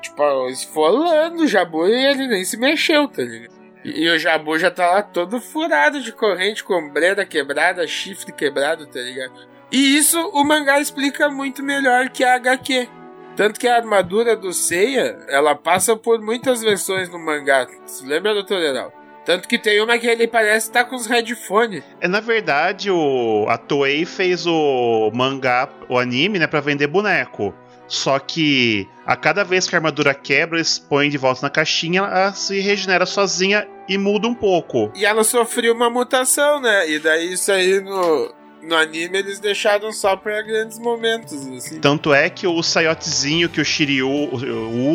tipo, 0.00 0.48
esfolando 0.48 1.44
o 1.44 1.48
Jabu 1.48 1.86
e 1.86 1.92
ele 1.92 2.26
nem 2.26 2.44
se 2.44 2.56
mexeu, 2.56 3.08
tá 3.08 3.22
ligado? 3.22 3.56
E, 3.84 4.08
o 4.10 4.18
Jabu 4.18 4.58
já 4.58 4.70
tá 4.70 4.90
lá 4.90 5.02
todo 5.02 5.40
furado 5.40 6.00
de 6.00 6.10
corrente, 6.10 6.64
com 6.64 6.74
ombreira 6.74 7.24
quebrada, 7.24 7.86
chifre 7.86 8.32
quebrado, 8.32 8.86
tá 8.86 8.98
ligado? 8.98 9.32
E 9.70 9.96
isso 9.96 10.20
o 10.30 10.44
mangá 10.44 10.80
explica 10.80 11.28
muito 11.30 11.62
melhor 11.62 12.08
que 12.08 12.24
a 12.24 12.34
HQ. 12.34 12.88
Tanto 13.36 13.60
que 13.60 13.68
a 13.68 13.76
armadura 13.76 14.34
do 14.34 14.52
Seiya, 14.52 15.18
ela 15.28 15.54
passa 15.54 15.94
por 15.94 16.20
muitas 16.20 16.62
versões 16.62 17.08
no 17.08 17.18
mangá. 17.18 17.66
Se 17.84 18.04
lembra, 18.04 18.34
doutor 18.34 18.58
Leral? 18.58 18.92
Tanto 19.26 19.48
que 19.48 19.58
tem 19.58 19.82
uma 19.82 19.98
que 19.98 20.06
ele 20.06 20.28
parece 20.28 20.68
estar 20.68 20.84
com 20.84 20.94
os 20.94 21.06
headphones. 21.06 21.82
É, 22.00 22.06
na 22.06 22.20
verdade, 22.20 22.92
o, 22.92 23.44
a 23.48 23.58
Toei 23.58 24.04
fez 24.04 24.46
o 24.46 25.10
mangá, 25.12 25.68
o 25.88 25.98
anime, 25.98 26.38
né, 26.38 26.46
pra 26.46 26.60
vender 26.60 26.86
boneco. 26.86 27.52
Só 27.88 28.18
que 28.20 28.88
a 29.04 29.16
cada 29.16 29.44
vez 29.44 29.68
que 29.68 29.74
a 29.74 29.78
armadura 29.78 30.14
quebra, 30.14 30.58
eles 30.58 30.78
põem 30.78 31.10
de 31.10 31.18
volta 31.18 31.42
na 31.42 31.50
caixinha, 31.50 32.02
ela 32.02 32.32
se 32.32 32.60
regenera 32.60 33.04
sozinha 33.04 33.66
e 33.88 33.98
muda 33.98 34.28
um 34.28 34.34
pouco. 34.34 34.92
E 34.94 35.04
ela 35.04 35.24
sofreu 35.24 35.74
uma 35.74 35.90
mutação, 35.90 36.60
né? 36.60 36.88
E 36.88 36.98
daí 37.00 37.32
isso 37.32 37.50
aí 37.50 37.80
no, 37.80 38.32
no 38.66 38.74
anime 38.76 39.18
eles 39.18 39.38
deixaram 39.38 39.92
só 39.92 40.16
pra 40.16 40.42
grandes 40.42 40.78
momentos, 40.78 41.32
assim. 41.48 41.78
Tanto 41.80 42.12
é 42.12 42.28
que 42.28 42.46
o 42.46 42.62
saiotezinho 42.62 43.48
que 43.48 43.60
o 43.60 43.64
Shiryu 43.64 44.08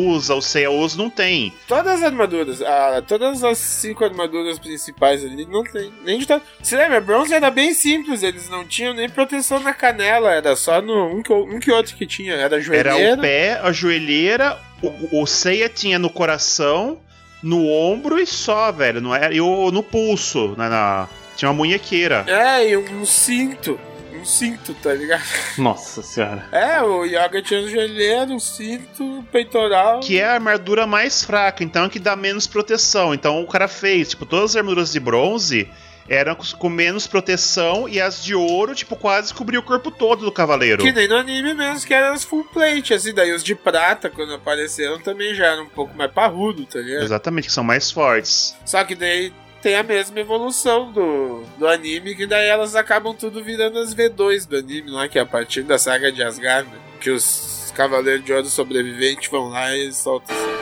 usa, 0.08 0.34
o 0.34 0.42
Seiya 0.42 0.70
usa, 0.70 0.96
não 0.96 1.08
tem. 1.10 1.52
Todas 1.66 1.94
as 1.94 2.02
armaduras, 2.02 2.62
ah, 2.62 3.02
todas 3.06 3.42
as 3.42 3.58
cinco 3.58 4.04
armaduras 4.04 4.58
principais 4.58 5.24
ali 5.24 5.46
não 5.46 5.64
tem. 5.64 5.92
Nem 6.04 6.18
de 6.18 6.26
tanto. 6.26 6.44
Se 6.62 6.76
lembra, 6.76 7.00
bronze 7.00 7.32
era 7.34 7.50
bem 7.50 7.74
simples, 7.74 8.22
eles 8.22 8.48
não 8.48 8.64
tinham 8.66 8.94
nem 8.94 9.08
proteção 9.08 9.60
na 9.60 9.72
canela, 9.74 10.32
era 10.32 10.54
só 10.56 10.80
no 10.80 11.06
um 11.16 11.22
que, 11.22 11.32
um 11.32 11.58
que 11.58 11.70
outro 11.72 11.96
que 11.96 12.06
tinha, 12.06 12.34
era 12.34 12.56
a 12.56 12.60
joelheira. 12.60 12.98
Era 12.98 13.14
o 13.14 13.20
pé, 13.20 13.60
a 13.62 13.72
joelheira, 13.72 14.58
o, 14.82 15.22
o 15.22 15.26
Seiya 15.26 15.68
tinha 15.68 15.98
no 15.98 16.10
coração, 16.10 16.98
no 17.42 17.66
ombro 17.68 18.18
e 18.18 18.26
só, 18.26 18.70
velho. 18.70 19.00
Não 19.00 19.14
era, 19.14 19.34
e 19.34 19.40
o, 19.40 19.70
no 19.70 19.82
pulso, 19.82 20.54
na, 20.56 20.68
na- 20.68 21.08
tinha 21.42 21.50
uma 21.50 21.56
munhequeira. 21.56 22.24
É, 22.28 22.68
e 22.70 22.76
um 22.76 23.04
cinto. 23.04 23.78
Um 24.14 24.24
cinto, 24.24 24.72
tá 24.74 24.94
ligado? 24.94 25.24
Nossa 25.58 26.00
senhora. 26.00 26.46
É, 26.52 26.80
o 26.80 27.04
Yoga 27.04 27.42
tinha 27.42 27.60
um 27.60 27.68
joelheiro, 27.68 28.32
um 28.34 28.38
cinto, 28.38 29.02
um 29.02 29.22
peitoral. 29.24 29.98
Que 29.98 30.20
é 30.20 30.24
a 30.24 30.34
armadura 30.34 30.86
mais 30.86 31.24
fraca, 31.24 31.64
então 31.64 31.86
é 31.86 31.88
que 31.88 31.98
dá 31.98 32.14
menos 32.14 32.46
proteção. 32.46 33.12
Então 33.12 33.42
o 33.42 33.46
cara 33.48 33.66
fez, 33.66 34.10
tipo, 34.10 34.24
todas 34.24 34.50
as 34.50 34.56
armaduras 34.56 34.92
de 34.92 35.00
bronze 35.00 35.68
eram 36.08 36.36
com- 36.36 36.44
com 36.56 36.68
menos 36.68 37.06
proteção 37.08 37.88
e 37.88 38.00
as 38.00 38.22
de 38.22 38.32
ouro, 38.34 38.74
tipo, 38.76 38.94
quase 38.94 39.34
cobriu 39.34 39.58
o 39.60 39.64
corpo 39.64 39.90
todo 39.90 40.24
do 40.24 40.30
cavaleiro. 40.30 40.82
Que 40.84 40.92
nem 40.92 41.08
no 41.08 41.16
anime 41.16 41.54
mesmo, 41.54 41.84
que 41.86 41.94
eram 41.94 42.12
as 42.14 42.22
full 42.22 42.44
plate, 42.44 42.94
assim, 42.94 43.12
daí 43.12 43.32
os 43.32 43.42
de 43.42 43.54
prata, 43.56 44.08
quando 44.08 44.34
apareceram, 44.34 45.00
também 45.00 45.34
já 45.34 45.46
eram 45.46 45.64
um 45.64 45.68
pouco 45.68 45.96
mais 45.96 46.12
parrudo, 46.12 46.64
tá 46.66 46.78
ligado? 46.78 47.02
Exatamente, 47.02 47.48
que 47.48 47.52
são 47.52 47.64
mais 47.64 47.90
fortes. 47.90 48.54
Só 48.64 48.84
que 48.84 48.94
daí 48.94 49.32
tem 49.62 49.76
a 49.76 49.82
mesma 49.84 50.18
evolução 50.18 50.90
do, 50.90 51.44
do 51.56 51.68
anime, 51.68 52.16
que 52.16 52.26
daí 52.26 52.48
elas 52.48 52.74
acabam 52.74 53.14
tudo 53.14 53.44
virando 53.44 53.78
as 53.78 53.94
V2 53.94 54.48
do 54.48 54.56
anime, 54.56 54.90
lá, 54.90 55.08
que 55.08 55.20
é 55.20 55.22
a 55.22 55.26
partir 55.26 55.62
da 55.62 55.78
saga 55.78 56.10
de 56.10 56.20
Asgard, 56.20 56.68
né? 56.68 56.78
que 57.00 57.10
os 57.10 57.72
Cavaleiros 57.74 58.24
de 58.24 58.32
Ouro 58.32 58.46
sobreviventes 58.46 59.30
vão 59.30 59.48
lá 59.48 59.74
e 59.74 59.92
soltam 59.92 60.34
assim. 60.34 60.52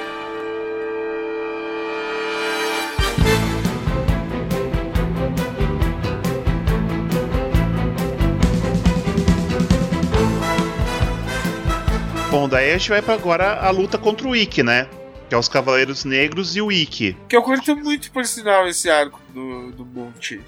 Bom, 12.30 12.48
daí 12.48 12.70
a 12.70 12.78
gente 12.78 12.90
vai 12.90 13.02
pra 13.02 13.14
agora 13.14 13.54
a 13.60 13.70
luta 13.70 13.98
contra 13.98 14.28
o 14.28 14.36
Ikki, 14.36 14.62
né? 14.62 14.88
Que 15.30 15.34
é 15.36 15.38
os 15.38 15.48
Cavaleiros 15.48 16.04
Negros 16.04 16.56
e 16.56 16.60
o 16.60 16.72
Ikki. 16.72 17.16
Que 17.28 17.36
eu 17.36 17.42
curto 17.42 17.76
muito, 17.76 18.10
por 18.10 18.26
sinal, 18.26 18.66
esse 18.66 18.90
arco 18.90 19.20
do, 19.32 19.70
do 19.70 19.86
Monte. 19.86 20.40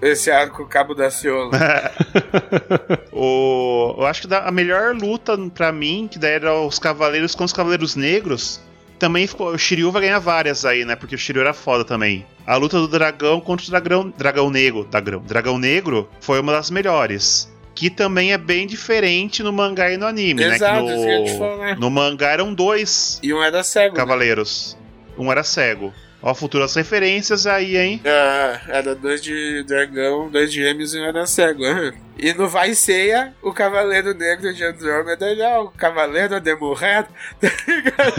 Esse 0.00 0.30
arco 0.30 0.64
Cabo 0.64 0.94
da 0.94 1.10
Ciola. 1.10 1.50
o, 3.12 3.96
eu 3.98 4.06
acho 4.06 4.28
que 4.28 4.32
a 4.32 4.50
melhor 4.52 4.94
luta 4.94 5.36
pra 5.52 5.72
mim, 5.72 6.08
que 6.08 6.20
daí 6.20 6.34
era 6.34 6.54
os 6.54 6.78
Cavaleiros 6.78 7.34
com 7.34 7.42
os 7.42 7.52
Cavaleiros 7.52 7.96
Negros, 7.96 8.60
também 8.96 9.26
ficou. 9.26 9.48
O 9.48 9.58
Shiryu 9.58 9.90
vai 9.90 10.02
ganhar 10.02 10.20
várias 10.20 10.64
aí, 10.64 10.84
né? 10.84 10.94
Porque 10.94 11.16
o 11.16 11.18
Shiryu 11.18 11.40
era 11.40 11.52
foda 11.52 11.84
também. 11.84 12.24
A 12.46 12.54
luta 12.54 12.78
do 12.78 12.86
dragão 12.86 13.40
contra 13.40 13.66
o 13.66 13.70
dragão, 13.70 14.14
dragão 14.16 14.50
negro. 14.50 14.84
Dragão, 14.88 15.20
dragão 15.20 15.58
negro 15.58 16.08
foi 16.20 16.38
uma 16.38 16.52
das 16.52 16.70
melhores. 16.70 17.52
Que 17.78 17.88
também 17.88 18.32
é 18.32 18.38
bem 18.38 18.66
diferente 18.66 19.40
no 19.40 19.52
mangá 19.52 19.88
e 19.88 19.96
no 19.96 20.04
anime, 20.04 20.42
Exato, 20.42 20.82
né? 20.84 20.96
isso 20.96 21.06
que 21.06 21.24
te 21.26 21.30
Que 21.32 21.38
falar. 21.38 21.74
no, 21.76 21.80
no 21.82 21.90
mangá 21.90 22.30
eram 22.32 22.52
dois 22.52 23.20
E 23.22 23.32
um 23.32 23.40
era 23.40 23.62
cego. 23.62 23.94
né? 23.94 24.00
cavaleiros. 24.00 24.76
Um 25.16 25.30
era 25.30 25.44
cego. 25.44 25.92
Ó, 26.20 26.34
futuras 26.34 26.74
referências 26.74 27.46
aí, 27.46 27.76
hein? 27.76 28.00
Ah, 28.04 28.60
era 28.66 28.96
dois 28.96 29.22
de 29.22 29.62
dragão, 29.62 30.28
dois 30.28 30.50
de 30.52 30.60
gêmeos 30.60 30.92
e 30.92 30.98
um 30.98 31.04
era 31.04 31.24
cego. 31.24 31.64
aham. 31.64 31.92
E 32.18 32.32
no 32.32 32.48
Vai 32.48 32.74
Ceia, 32.74 33.32
o 33.40 33.52
Cavaleiro 33.52 34.12
Negro 34.12 34.52
de 34.52 34.64
Andrômeda, 34.64 35.30
ele 35.30 35.42
é 35.42 35.58
o 35.58 35.68
Cavaleiro 35.68 36.40
de 36.40 36.56
Mulher. 36.56 37.06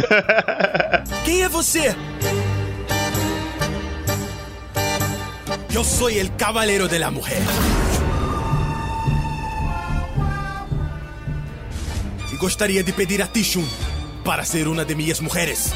Quem 1.25 1.43
é 1.43 1.49
você? 1.49 1.93
Eu 5.75 5.83
sou 5.83 6.09
el 6.09 6.29
Cavaleiro 6.37 6.87
de 6.87 6.97
la 6.97 7.11
Mujer. 7.11 7.41
Gostaria 12.39 12.81
de 12.81 12.93
pedir 12.93 13.21
a 13.21 13.27
Tishun 13.27 13.65
para 14.23 14.45
ser 14.45 14.67
uma 14.67 14.85
de 14.85 14.95
minhas 14.95 15.19
mulheres. 15.19 15.73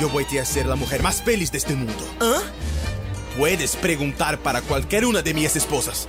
Eu 0.00 0.08
vou 0.08 0.22
te 0.24 0.44
ser 0.44 0.68
a 0.68 0.74
mulher 0.74 1.00
mais 1.00 1.20
feliz 1.20 1.48
deste 1.48 1.72
mundo. 1.74 2.04
Hã? 2.20 2.42
Puedes 3.36 3.76
perguntar 3.76 4.36
para 4.38 4.60
qualquer 4.60 5.04
uma 5.04 5.22
de 5.22 5.32
minhas 5.32 5.54
esposas. 5.54 6.08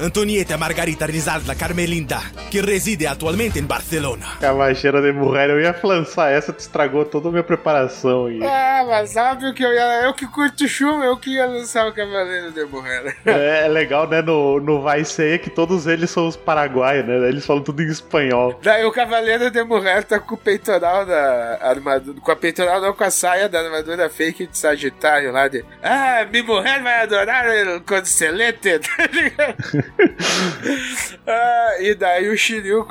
Antonieta 0.00 0.56
Margarita 0.56 1.06
Rizalda 1.06 1.56
Carmelinda, 1.56 2.20
que 2.52 2.60
reside 2.60 3.04
atualmente 3.04 3.58
em 3.58 3.64
Barcelona. 3.64 4.26
Cavacheira 4.40 5.02
de 5.02 5.12
mulher, 5.12 5.50
eu 5.50 5.60
ia 5.60 5.74
lançar 5.82 6.30
essa, 6.30 6.52
tu 6.52 6.60
estragou 6.60 7.04
toda 7.04 7.28
a 7.28 7.32
minha 7.32 7.42
preparação 7.42 8.26
aí. 8.26 8.40
ah, 8.44 8.84
mas 8.86 9.16
óbvio 9.16 9.52
que 9.52 9.64
eu 9.64 9.72
ia. 9.72 10.02
Eu 10.04 10.14
que 10.14 10.26
curto 10.28 10.68
chum, 10.68 11.02
eu 11.02 11.16
que 11.16 11.30
ia 11.30 11.46
lançar 11.46 11.88
o 11.88 11.92
Cavaleiro 11.92 12.52
de 12.52 12.64
Mulher. 12.64 13.16
É, 13.26 13.64
é 13.64 13.68
legal, 13.68 14.08
né? 14.08 14.22
No, 14.22 14.60
no 14.60 14.80
Vai 14.80 15.04
Ser 15.04 15.40
que 15.40 15.50
todos 15.50 15.86
eles 15.86 16.10
são 16.10 16.28
os 16.28 16.36
paraguaios, 16.36 17.04
né? 17.06 17.28
Eles 17.28 17.44
falam 17.44 17.62
tudo 17.62 17.82
em 17.82 17.86
espanhol. 17.88 18.58
Daí 18.62 18.84
o 18.84 18.92
Cavaleiro 18.92 19.50
de 19.50 19.64
Mulher 19.64 20.04
tá 20.04 20.20
com 20.20 20.34
o 20.34 20.38
peitoral 20.38 21.04
da 21.04 21.58
armadura. 21.60 22.20
Com 22.20 22.30
a 22.30 22.36
peitoral, 22.36 22.80
não, 22.80 22.92
com 22.92 23.04
a 23.04 23.10
saia 23.10 23.48
da 23.48 23.60
armadura 23.60 24.08
fake 24.08 24.46
de 24.46 24.56
Sagitário 24.56 25.32
lá 25.32 25.48
de. 25.48 25.64
Ah, 25.82 26.24
minha 26.30 26.44
mulher 26.44 26.82
vai 26.82 27.02
adorar 27.02 27.46
o 27.76 27.80
conselete, 27.80 28.78
tá 28.96 29.08
ligado? 29.12 29.87
ah, 31.26 31.76
e 31.80 31.94
daí 31.94 32.28
o 32.28 32.36
Shiryu, 32.36 32.86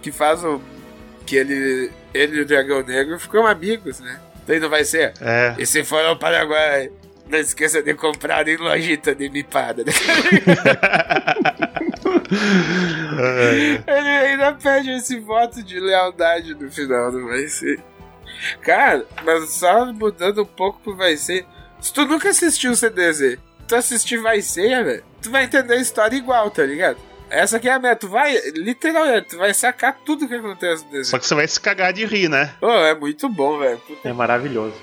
que 0.00 0.12
faz 0.12 0.42
o. 0.44 0.60
Que 1.26 1.36
ele. 1.36 1.90
Ele 2.12 2.38
e 2.38 2.40
o 2.40 2.46
Dragão 2.46 2.82
Negro 2.82 3.18
ficam 3.18 3.46
amigos, 3.46 4.00
né? 4.00 4.20
Daí 4.46 4.60
não 4.60 4.68
vai 4.68 4.84
ser. 4.84 5.14
É. 5.20 5.54
E 5.58 5.64
se 5.64 5.82
for 5.82 6.04
ao 6.04 6.16
Paraguai, 6.16 6.90
não 7.28 7.38
esqueça 7.38 7.82
de 7.82 7.94
comprar 7.94 8.46
em 8.48 8.56
lojita 8.56 9.14
de 9.14 9.30
mipada. 9.30 9.84
né? 9.84 9.92
Ele 13.86 14.08
ainda 14.08 14.52
pede 14.54 14.90
esse 14.90 15.18
voto 15.20 15.62
de 15.62 15.78
lealdade 15.78 16.54
no 16.54 16.70
final, 16.70 17.12
não 17.12 17.28
vai 17.28 17.46
ser. 17.48 17.80
Cara, 18.60 19.04
mas 19.24 19.50
só 19.50 19.92
mudando 19.92 20.42
um 20.42 20.46
pouco 20.46 20.80
pro 20.80 20.96
vai 20.96 21.16
ser. 21.16 21.46
Se 21.80 21.92
tu 21.92 22.06
nunca 22.06 22.30
assistiu 22.30 22.72
o 22.72 22.76
CDZ, 22.76 23.38
tu 23.68 23.74
assistir 23.76 24.18
vai 24.18 24.40
ser, 24.42 24.84
velho, 24.84 25.04
tu 25.20 25.30
vai 25.30 25.44
entender 25.44 25.74
a 25.74 25.80
história 25.80 26.16
igual, 26.16 26.50
tá 26.50 26.64
ligado? 26.64 26.98
Essa 27.30 27.56
aqui 27.56 27.68
é 27.68 27.72
a 27.72 27.78
meta, 27.78 27.96
tu 28.00 28.08
vai, 28.08 28.36
literalmente, 28.54 29.28
tu 29.30 29.38
vai 29.38 29.54
sacar 29.54 29.96
tudo 30.04 30.28
que 30.28 30.34
acontece 30.34 30.84
no 30.84 30.90
desenho. 30.90 31.04
Só 31.06 31.18
que 31.18 31.26
você 31.26 31.34
vai 31.34 31.48
se 31.48 31.58
cagar 31.58 31.92
de 31.92 32.04
rir, 32.04 32.28
né? 32.28 32.54
Pô, 32.60 32.70
é 32.70 32.94
muito 32.94 33.26
bom, 33.28 33.58
velho. 33.58 33.78
Puta, 33.78 34.06
É 34.08 34.12
maravilhoso. 34.12 34.76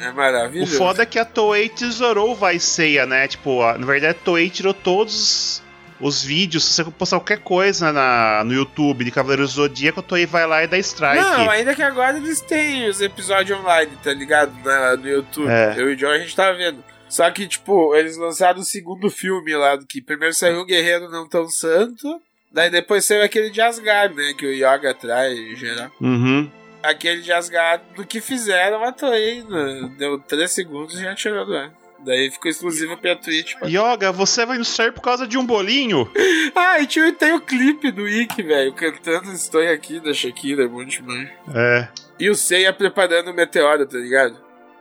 É 0.00 0.10
O 0.10 0.14
maravilhoso. 0.14 0.76
foda 0.78 1.02
é 1.02 1.06
que 1.06 1.18
a 1.18 1.24
Toei 1.24 1.68
tesourou 1.68 2.30
o 2.30 2.34
Vai 2.36 2.60
Seiya, 2.60 3.04
né? 3.04 3.26
Tipo, 3.26 3.60
na 3.76 3.84
verdade 3.84 4.06
a 4.12 4.14
Toei 4.14 4.48
tirou 4.48 4.72
todos 4.72 5.60
os 6.00 6.22
vídeos. 6.22 6.64
Se 6.64 6.74
você 6.84 6.90
postar 6.90 7.16
qualquer 7.18 7.38
coisa 7.38 7.92
na, 7.92 8.42
no 8.44 8.52
YouTube 8.52 9.04
de 9.04 9.10
Cavaleiros 9.10 9.50
do 9.54 9.62
Zodíaco, 9.62 10.00
a 10.00 10.02
Toei 10.02 10.26
vai 10.26 10.46
lá 10.46 10.62
e 10.62 10.66
dá 10.66 10.78
strike. 10.78 11.20
Não, 11.20 11.50
ainda 11.50 11.74
que 11.74 11.82
agora 11.82 12.16
eles 12.16 12.40
têm 12.40 12.88
os 12.88 13.00
episódios 13.00 13.58
online, 13.58 13.92
tá 14.02 14.12
ligado? 14.12 14.52
Na- 14.64 14.96
no 14.96 15.08
YouTube. 15.08 15.48
É. 15.50 15.74
Eu 15.76 15.90
e 15.90 15.94
o 15.94 15.96
John 15.96 16.10
a 16.10 16.18
gente 16.18 16.34
tá 16.36 16.52
vendo. 16.52 16.82
Só 17.08 17.30
que, 17.30 17.46
tipo, 17.48 17.94
eles 17.94 18.16
lançaram 18.18 18.60
o 18.60 18.64
segundo 18.64 19.10
filme 19.10 19.54
lá, 19.56 19.76
do 19.76 19.86
que 19.86 20.00
primeiro 20.02 20.34
saiu 20.34 20.60
o 20.60 20.64
Guerreiro 20.66 21.10
Não 21.10 21.26
Tão 21.28 21.48
Santo, 21.48 22.20
Daí 22.50 22.70
depois 22.70 23.04
saiu 23.04 23.22
aquele 23.22 23.50
de 23.50 23.60
Asgard, 23.60 24.14
né? 24.16 24.32
Que 24.36 24.46
o 24.46 24.50
Yoga 24.50 24.94
traz 24.94 25.38
em 25.38 25.54
geral. 25.54 25.90
Uhum. 26.00 26.50
Aquele 26.82 27.20
de 27.20 27.30
Asgard, 27.30 27.82
do 27.94 28.06
que 28.06 28.22
fizeram, 28.22 28.80
matou 28.80 29.10
aí. 29.10 29.42
né? 29.46 29.90
Deu 29.98 30.18
3 30.18 30.50
segundos 30.50 30.98
e 30.98 31.02
já 31.02 31.14
tirou 31.14 31.44
do 31.44 31.54
ar. 31.54 31.70
Daí 32.00 32.30
ficou 32.30 32.50
exclusivo 32.50 32.96
pra 32.96 33.16
Twitch. 33.16 33.54
pô. 33.58 33.66
Yoga, 33.66 34.12
você 34.12 34.46
vai 34.46 34.56
no 34.58 34.64
ser 34.64 34.92
por 34.92 35.00
causa 35.02 35.26
de 35.26 35.36
um 35.36 35.44
bolinho? 35.44 36.10
Ah, 36.54 36.80
e 36.80 36.86
tinha- 36.86 37.12
tem 37.12 37.32
o 37.34 37.40
clipe 37.40 37.90
do 37.92 38.08
Ikki, 38.08 38.42
velho, 38.42 38.72
cantando 38.72 39.30
Estou 39.32 39.60
Aqui 39.68 40.00
da 40.00 40.12
Shakira, 40.14 40.66
um 40.66 40.70
monte 40.70 41.00
de 41.00 41.02
mãe. 41.02 41.30
É. 41.54 41.88
E 42.18 42.28
o 42.30 42.34
Seiya 42.34 42.72
preparando 42.72 43.30
o 43.30 43.34
meteoro, 43.34 43.86
tá 43.86 43.96
ligado? 43.98 44.36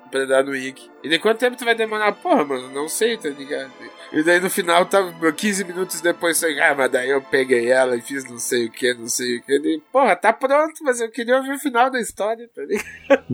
Pra 0.10 0.26
dar 0.26 0.44
no 0.44 0.56
Ikki. 0.56 0.90
E 1.04 1.10
de 1.10 1.20
quanto 1.20 1.38
tempo 1.40 1.58
tu 1.58 1.66
vai 1.66 1.76
demorar? 1.76 2.14
Porra, 2.14 2.44
mano, 2.46 2.70
não 2.70 2.88
sei, 2.88 3.18
tá 3.18 3.30
ligado? 3.30 3.72
E 4.12 4.24
daí 4.24 4.40
no 4.40 4.50
final, 4.50 4.86
tava 4.86 5.32
15 5.32 5.66
minutos 5.66 6.02
depois, 6.02 6.40
foi, 6.40 6.60
ah, 6.62 6.74
mas 6.76 6.92
daí 6.92 7.10
eu 7.10 7.22
peguei 7.22 7.70
ela 7.70 7.96
e 7.96 8.02
fiz 8.02 8.24
não 8.24 8.38
sei 8.38 8.68
o 8.68 8.72
que, 8.72 8.94
não 8.94 9.08
sei 9.08 9.38
o 9.38 9.44
que. 9.44 9.54
E, 9.54 9.82
porra, 9.92 10.16
tá 10.16 10.32
pronto, 10.32 10.84
mas 10.84 11.02
eu 11.02 11.12
queria 11.12 11.38
ouvir 11.38 11.52
o 11.52 11.60
final 11.60 11.92
da 11.92 12.00
história, 12.00 12.50
tá 12.54 12.62
ligado? 12.62 13.26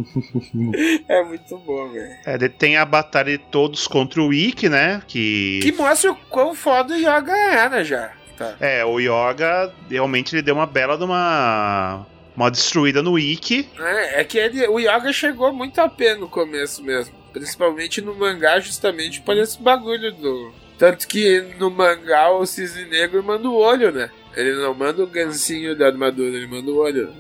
é 1.08 1.24
muito 1.24 1.58
bom, 1.60 1.90
velho. 1.90 2.16
É, 2.26 2.38
tem 2.50 2.78
a 2.78 2.86
batalha 2.86 3.38
de 3.38 3.44
todos 3.46 3.88
contra 3.88 4.22
o 4.22 4.34
Ikki, 4.34 4.70
né? 4.70 5.02
Que. 5.08 5.60
Que 5.62 5.72
mostra 5.72 6.12
o 6.12 6.16
quão 6.16 6.56
foda 6.56 6.94
o 6.94 6.98
Yoga 6.98 7.36
era 7.36 7.84
já. 7.84 8.12
Tá. 8.38 8.56
É, 8.60 8.84
o 8.84 9.00
Yoga 9.00 9.74
realmente 9.90 10.36
ele 10.36 10.42
deu 10.42 10.56
uma 10.56 10.66
bela 10.66 10.98
de 10.98 11.04
uma. 11.04 12.06
Uma 12.36 12.50
destruída 12.50 13.04
no 13.04 13.20
Ikki. 13.20 13.70
É, 13.78 14.22
é 14.22 14.24
que 14.24 14.40
ele, 14.40 14.68
o 14.68 14.80
Yoga 14.80 15.14
chegou 15.14 15.54
muito 15.54 15.80
a 15.80 15.88
pé 15.88 16.16
no 16.16 16.28
começo 16.28 16.84
mesmo. 16.84 17.14
Principalmente 17.32 18.02
no 18.02 18.16
mangá, 18.16 18.60
justamente 18.60 19.22
por 19.22 19.38
esse 19.38 19.62
bagulho 19.62 20.12
do. 20.12 20.63
Tanto 20.78 21.08
que 21.08 21.44
no 21.60 21.70
mangá 21.70 22.32
o 22.32 22.46
Cisne 22.46 22.86
Negro 22.86 23.24
manda 23.24 23.48
o 23.48 23.56
olho, 23.56 23.92
né? 23.92 24.10
Ele 24.36 24.54
não 24.56 24.74
manda 24.74 25.04
o 25.04 25.08
gancinho 25.08 25.76
da 25.78 25.86
armadura, 25.88 26.36
ele 26.36 26.48
manda 26.48 26.70
o 26.72 26.78
olho. 26.78 27.14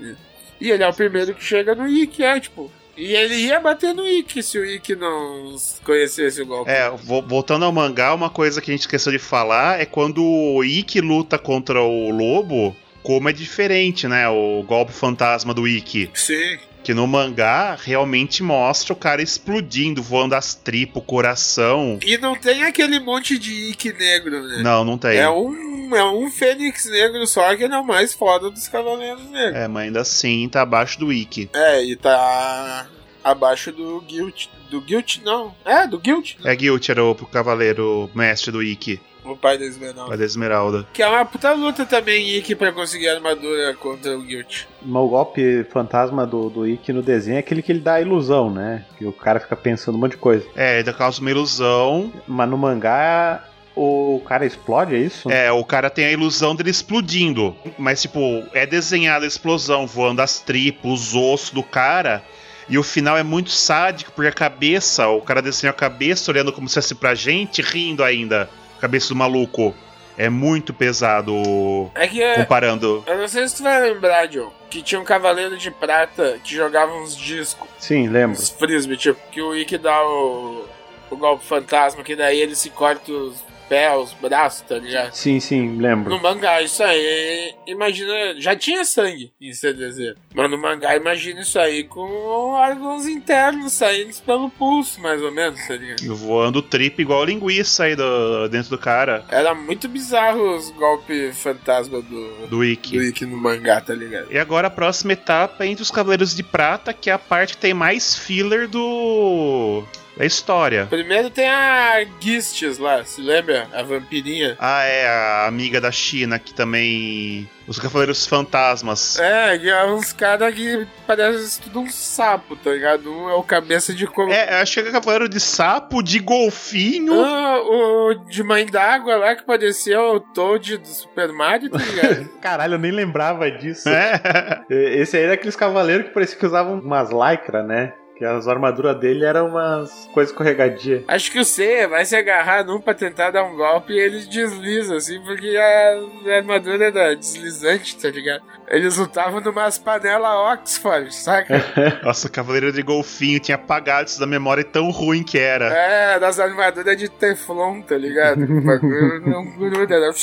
E 0.59 0.71
ele 0.71 0.83
é 0.83 0.87
o 0.87 0.93
primeiro 0.93 1.33
que 1.33 1.43
chega 1.43 1.75
no 1.75 1.87
Ikki, 1.87 2.23
é, 2.23 2.39
tipo. 2.39 2.71
E 2.97 3.15
ele 3.15 3.35
ia 3.35 3.59
bater 3.59 3.93
no 3.93 4.07
Ikki 4.07 4.41
se 4.43 4.57
o 4.59 4.65
Ikki 4.65 4.95
não 4.95 5.55
conhecesse 5.83 6.41
o 6.41 6.45
golpe. 6.45 6.69
É, 6.71 6.89
vo- 6.89 7.21
voltando 7.23 7.65
ao 7.65 7.71
mangá, 7.71 8.13
uma 8.13 8.29
coisa 8.29 8.61
que 8.61 8.69
a 8.69 8.73
gente 8.73 8.81
esqueceu 8.81 9.11
de 9.11 9.19
falar 9.19 9.79
é 9.79 9.85
quando 9.85 10.23
o 10.23 10.63
Ikki 10.63 11.01
luta 11.01 11.37
contra 11.39 11.81
o 11.81 12.09
lobo, 12.11 12.75
como 13.01 13.29
é 13.29 13.33
diferente, 13.33 14.07
né? 14.07 14.27
O 14.29 14.63
golpe 14.63 14.91
fantasma 14.93 15.53
do 15.53 15.67
Ikki. 15.67 16.09
Sim. 16.13 16.57
Que 16.83 16.93
no 16.93 17.07
mangá 17.07 17.77
realmente 17.81 18.43
mostra 18.43 18.91
o 18.91 18.95
cara 18.95 19.21
explodindo, 19.21 20.03
voando 20.03 20.35
as 20.35 20.53
tripas, 20.53 20.97
o 20.97 21.05
coração. 21.05 21.97
E 22.03 22.17
não 22.17 22.35
tem 22.35 22.63
aquele 22.63 22.99
monte 22.99 23.39
de 23.39 23.69
Ikki 23.71 23.93
negro, 23.93 24.43
né? 24.43 24.61
Não, 24.61 24.83
não 24.83 24.97
tem. 24.97 25.17
É 25.17 25.29
um, 25.29 25.95
é 25.95 26.03
um 26.03 26.29
Fênix 26.29 26.85
negro 26.85 27.25
só 27.25 27.55
que 27.55 27.63
ele 27.63 27.73
é 27.73 27.77
o 27.77 27.85
mais 27.85 28.13
foda 28.13 28.49
dos 28.49 28.67
Cavaleiros 28.67 29.23
Negros. 29.29 29.55
É, 29.55 29.67
mas 29.67 29.85
ainda 29.85 30.01
assim 30.01 30.49
tá 30.49 30.61
abaixo 30.61 30.99
do 30.99 31.13
Ikki. 31.13 31.49
É, 31.53 31.83
e 31.83 31.95
tá 31.95 32.87
abaixo 33.23 33.71
do 33.71 34.01
Guilt. 34.01 34.47
Do 34.69 34.81
Guilt, 34.81 35.19
não. 35.23 35.55
É, 35.63 35.87
do 35.87 35.99
Guilt. 35.99 36.33
É 36.43 36.55
Guilt 36.55 36.89
era 36.89 37.03
o 37.03 37.15
cavaleiro 37.15 38.09
mestre 38.13 38.51
do 38.51 38.61
Ikki, 38.61 38.99
O 39.23 39.35
pai 39.35 39.57
da 39.57 39.65
Esmeralda. 39.65 40.07
pai 40.09 40.17
da 40.17 40.25
Esmeralda. 40.25 40.87
Que 40.93 41.01
é 41.01 41.07
uma 41.07 41.25
puta 41.25 41.51
luta 41.53 41.85
também, 41.85 42.35
Ikki, 42.37 42.55
pra 42.55 42.71
conseguir 42.71 43.09
a 43.09 43.15
armadura 43.15 43.73
contra 43.75 44.17
o 44.17 44.21
Guilt. 44.21 44.63
O 44.85 45.07
golpe 45.07 45.63
fantasma 45.71 46.25
do, 46.25 46.49
do 46.49 46.67
Ikki 46.67 46.91
no 46.91 47.01
desenho 47.01 47.37
é 47.37 47.39
aquele 47.39 47.61
que 47.61 47.71
ele 47.71 47.79
dá 47.79 47.95
a 47.95 48.01
ilusão, 48.01 48.49
né? 48.49 48.85
Que 48.97 49.05
o 49.05 49.13
cara 49.13 49.39
fica 49.39 49.55
pensando 49.55 49.95
um 49.95 50.01
monte 50.01 50.11
de 50.11 50.17
coisa. 50.17 50.45
É, 50.55 50.77
ainda 50.77 50.93
causa 50.93 51.21
uma 51.21 51.31
ilusão. 51.31 52.11
Mas 52.27 52.49
no 52.49 52.57
mangá 52.57 53.43
o 53.75 54.21
cara 54.25 54.45
explode, 54.45 54.95
é 54.95 54.99
isso? 54.99 55.31
É, 55.31 55.51
o 55.51 55.63
cara 55.63 55.89
tem 55.89 56.05
a 56.05 56.11
ilusão 56.11 56.55
dele 56.55 56.69
explodindo. 56.69 57.55
Mas, 57.77 58.01
tipo, 58.01 58.19
é 58.53 58.65
desenhada 58.65 59.25
a 59.25 59.27
explosão, 59.27 59.87
voando 59.87 60.21
as 60.21 60.39
tripas, 60.39 60.91
os 60.91 61.15
ossos 61.15 61.49
do 61.49 61.63
cara. 61.63 62.23
E 62.69 62.77
o 62.77 62.83
final 62.83 63.17
é 63.17 63.23
muito 63.23 63.49
sádico, 63.49 64.11
porque 64.13 64.29
a 64.29 64.33
cabeça, 64.33 65.07
o 65.09 65.21
cara 65.21 65.41
desenhou 65.41 65.71
a 65.71 65.77
cabeça 65.77 66.31
olhando 66.31 66.53
como 66.53 66.69
se 66.69 66.75
fosse 66.75 66.95
pra 66.95 67.15
gente, 67.15 67.61
rindo 67.61 68.03
ainda. 68.03 68.49
Cabeça 68.83 69.07
do 69.07 69.15
maluco. 69.15 69.73
É 70.17 70.27
muito 70.29 70.73
pesado 70.73 71.89
É 71.95 72.05
que 72.05 72.21
é, 72.21 72.35
comparando. 72.35 73.01
eu 73.07 73.17
não 73.17 73.27
sei 73.29 73.47
se 73.47 73.55
tu 73.55 73.63
vai 73.63 73.81
lembrar, 73.81 74.27
John, 74.27 74.51
que 74.69 74.81
tinha 74.81 74.99
um 74.99 75.05
cavaleiro 75.05 75.57
de 75.57 75.71
prata 75.71 76.37
que 76.43 76.53
jogava 76.53 76.93
uns 76.93 77.15
discos, 77.17 77.65
Sim, 77.79 78.09
lembro. 78.09 78.33
uns 78.37 78.49
frisbee, 78.49 78.97
tipo, 78.97 79.19
que 79.31 79.41
o 79.41 79.55
Ikki 79.55 79.77
dá 79.77 80.05
o, 80.05 80.65
o 81.09 81.15
golpe 81.15 81.45
fantasma, 81.45 82.03
que 82.03 82.13
daí 82.15 82.41
ele 82.41 82.55
se 82.57 82.69
corta 82.71 83.09
os 83.09 83.37
pés, 83.73 83.97
os 83.97 84.13
braços, 84.13 84.61
tá 84.61 84.75
ligado? 84.77 85.13
Sim, 85.13 85.39
sim, 85.39 85.77
lembro. 85.79 86.11
No 86.11 86.21
mangá, 86.21 86.61
isso 86.61 86.83
aí, 86.83 87.55
imagina, 87.65 88.39
já 88.39 88.55
tinha 88.55 88.85
sangue 88.85 89.31
em 89.41 89.51
CDZ. 89.51 90.15
Mas 90.35 90.51
no 90.51 90.59
mangá, 90.59 90.95
imagina 90.95 91.41
isso 91.41 91.57
aí 91.57 91.83
com 91.83 92.07
órgãos 92.53 93.07
internos 93.07 93.73
saindo 93.73 94.13
pelo 94.23 94.47
pulso, 94.51 95.01
mais 95.01 95.21
ou 95.23 95.31
menos, 95.31 95.59
tá 95.67 95.75
ligado? 95.75 96.15
Voando 96.15 96.61
trip 96.61 97.01
igual 97.01 97.25
linguiça 97.25 97.85
aí 97.85 97.95
do, 97.95 98.47
dentro 98.47 98.69
do 98.69 98.77
cara, 98.77 99.25
Era 99.29 99.55
muito 99.55 99.87
bizarro 99.87 100.55
os 100.55 100.69
golpes 100.69 101.35
fantasma 101.39 101.99
do, 101.99 102.47
do 102.47 102.63
Ikki. 102.63 102.97
do 102.97 103.03
Ikki 103.03 103.25
no 103.25 103.37
mangá, 103.37 103.81
tá 103.81 103.95
ligado? 103.95 104.31
E 104.31 104.37
agora 104.37 104.67
a 104.67 104.71
próxima 104.71 105.13
etapa 105.13 105.63
é 105.63 105.67
entre 105.67 105.81
os 105.81 105.89
Cavaleiros 105.89 106.35
de 106.35 106.43
Prata, 106.43 106.93
que 106.93 107.09
é 107.09 107.13
a 107.13 107.17
parte 107.19 107.53
que 107.53 107.61
tem 107.61 107.73
mais 107.73 108.15
filler 108.15 108.67
do. 108.67 109.83
Da 110.15 110.25
história. 110.25 110.85
Primeiro 110.89 111.29
tem 111.29 111.47
a 111.47 112.05
Gistes 112.19 112.77
lá, 112.77 113.03
se 113.03 113.21
lembra? 113.21 113.67
A 113.73 113.81
vampirinha. 113.83 114.55
Ah, 114.59 114.83
é, 114.83 115.07
a 115.07 115.47
amiga 115.47 115.81
da 115.81 115.91
China, 115.91 116.37
que 116.39 116.53
também. 116.53 117.49
Os 117.65 117.79
Cavaleiros 117.79 118.27
Fantasmas. 118.27 119.17
É, 119.17 119.57
que 119.57 119.69
é 119.69 119.85
uns 119.85 120.11
caras 120.11 120.53
que 120.53 120.85
parecem 121.07 121.63
tudo 121.63 121.79
um 121.79 121.89
sapo, 121.89 122.57
tá 122.57 122.71
ligado? 122.71 123.09
Um 123.09 123.29
é 123.29 123.35
o 123.35 123.43
cabeça 123.43 123.93
de 123.93 124.05
como. 124.05 124.33
É, 124.33 124.61
acho 124.61 124.73
que 124.73 124.89
é 124.89 124.91
Cavaleiro 124.91 125.29
de 125.29 125.39
Sapo, 125.39 126.03
de 126.03 126.19
Golfinho. 126.19 127.23
Ah, 127.23 127.61
o 127.61 128.13
de 128.29 128.43
mãe 128.43 128.65
d'água 128.65 129.15
lá 129.15 129.35
que 129.35 129.45
parecia 129.45 130.01
o 130.01 130.19
Toad 130.19 130.77
do 130.77 130.87
Super 130.87 131.31
Mario, 131.31 131.69
tá 131.69 131.77
ligado? 131.77 132.29
Caralho, 132.41 132.73
eu 132.73 132.79
nem 132.79 132.91
lembrava 132.91 133.49
disso. 133.49 133.87
É. 133.87 134.65
Esse 134.69 135.15
aí 135.15 135.23
era 135.23 135.33
aqueles 135.35 135.55
cavaleiros 135.55 136.07
que 136.07 136.13
parecia 136.13 136.37
que 136.37 136.45
usavam 136.45 136.79
umas 136.79 137.09
lycra, 137.11 137.63
né? 137.63 137.93
Que 138.23 138.27
as 138.27 138.47
armaduras 138.47 138.97
dele 138.97 139.25
eram 139.25 139.49
umas 139.49 140.09
coisas 140.13 140.31
escorregadias. 140.31 141.03
Acho 141.09 141.29
que 141.29 141.39
o 141.39 141.43
Seiya 141.43 141.89
vai 141.89 142.05
se 142.05 142.15
agarrar 142.15 142.63
num 142.65 142.79
pra 142.79 142.93
tentar 142.93 143.31
dar 143.31 143.43
um 143.43 143.57
golpe 143.57 143.91
e 143.91 143.99
ele 143.99 144.21
desliza, 144.21 144.95
assim, 144.95 145.21
porque 145.25 145.57
a, 145.57 146.31
a 146.31 146.35
armadura 146.37 146.85
era 146.85 147.15
deslizante, 147.17 147.97
tá 147.97 148.09
ligado? 148.09 148.41
Eles 148.69 148.95
lutavam 148.95 149.41
numas 149.41 149.77
panelas 149.77 150.57
Oxford, 150.57 151.13
saca? 151.13 151.61
Nossa, 152.01 152.29
o 152.29 152.31
Cavaleiro 152.31 152.71
de 152.71 152.81
Golfinho 152.81 153.41
tinha 153.41 153.55
apagado 153.55 154.07
isso 154.07 154.21
da 154.21 154.25
memória 154.25 154.63
tão 154.63 154.89
ruim 154.89 155.21
que 155.21 155.37
era. 155.37 155.65
É, 155.65 156.17
das 156.17 156.39
armaduras 156.39 156.95
de 156.95 157.09
Teflon, 157.09 157.81
tá 157.81 157.97
ligado? 157.97 158.41
O 158.53 158.61
bagulho 158.61 159.21
não 159.27 159.45
gruda, 159.57 159.95
era... 159.95 160.13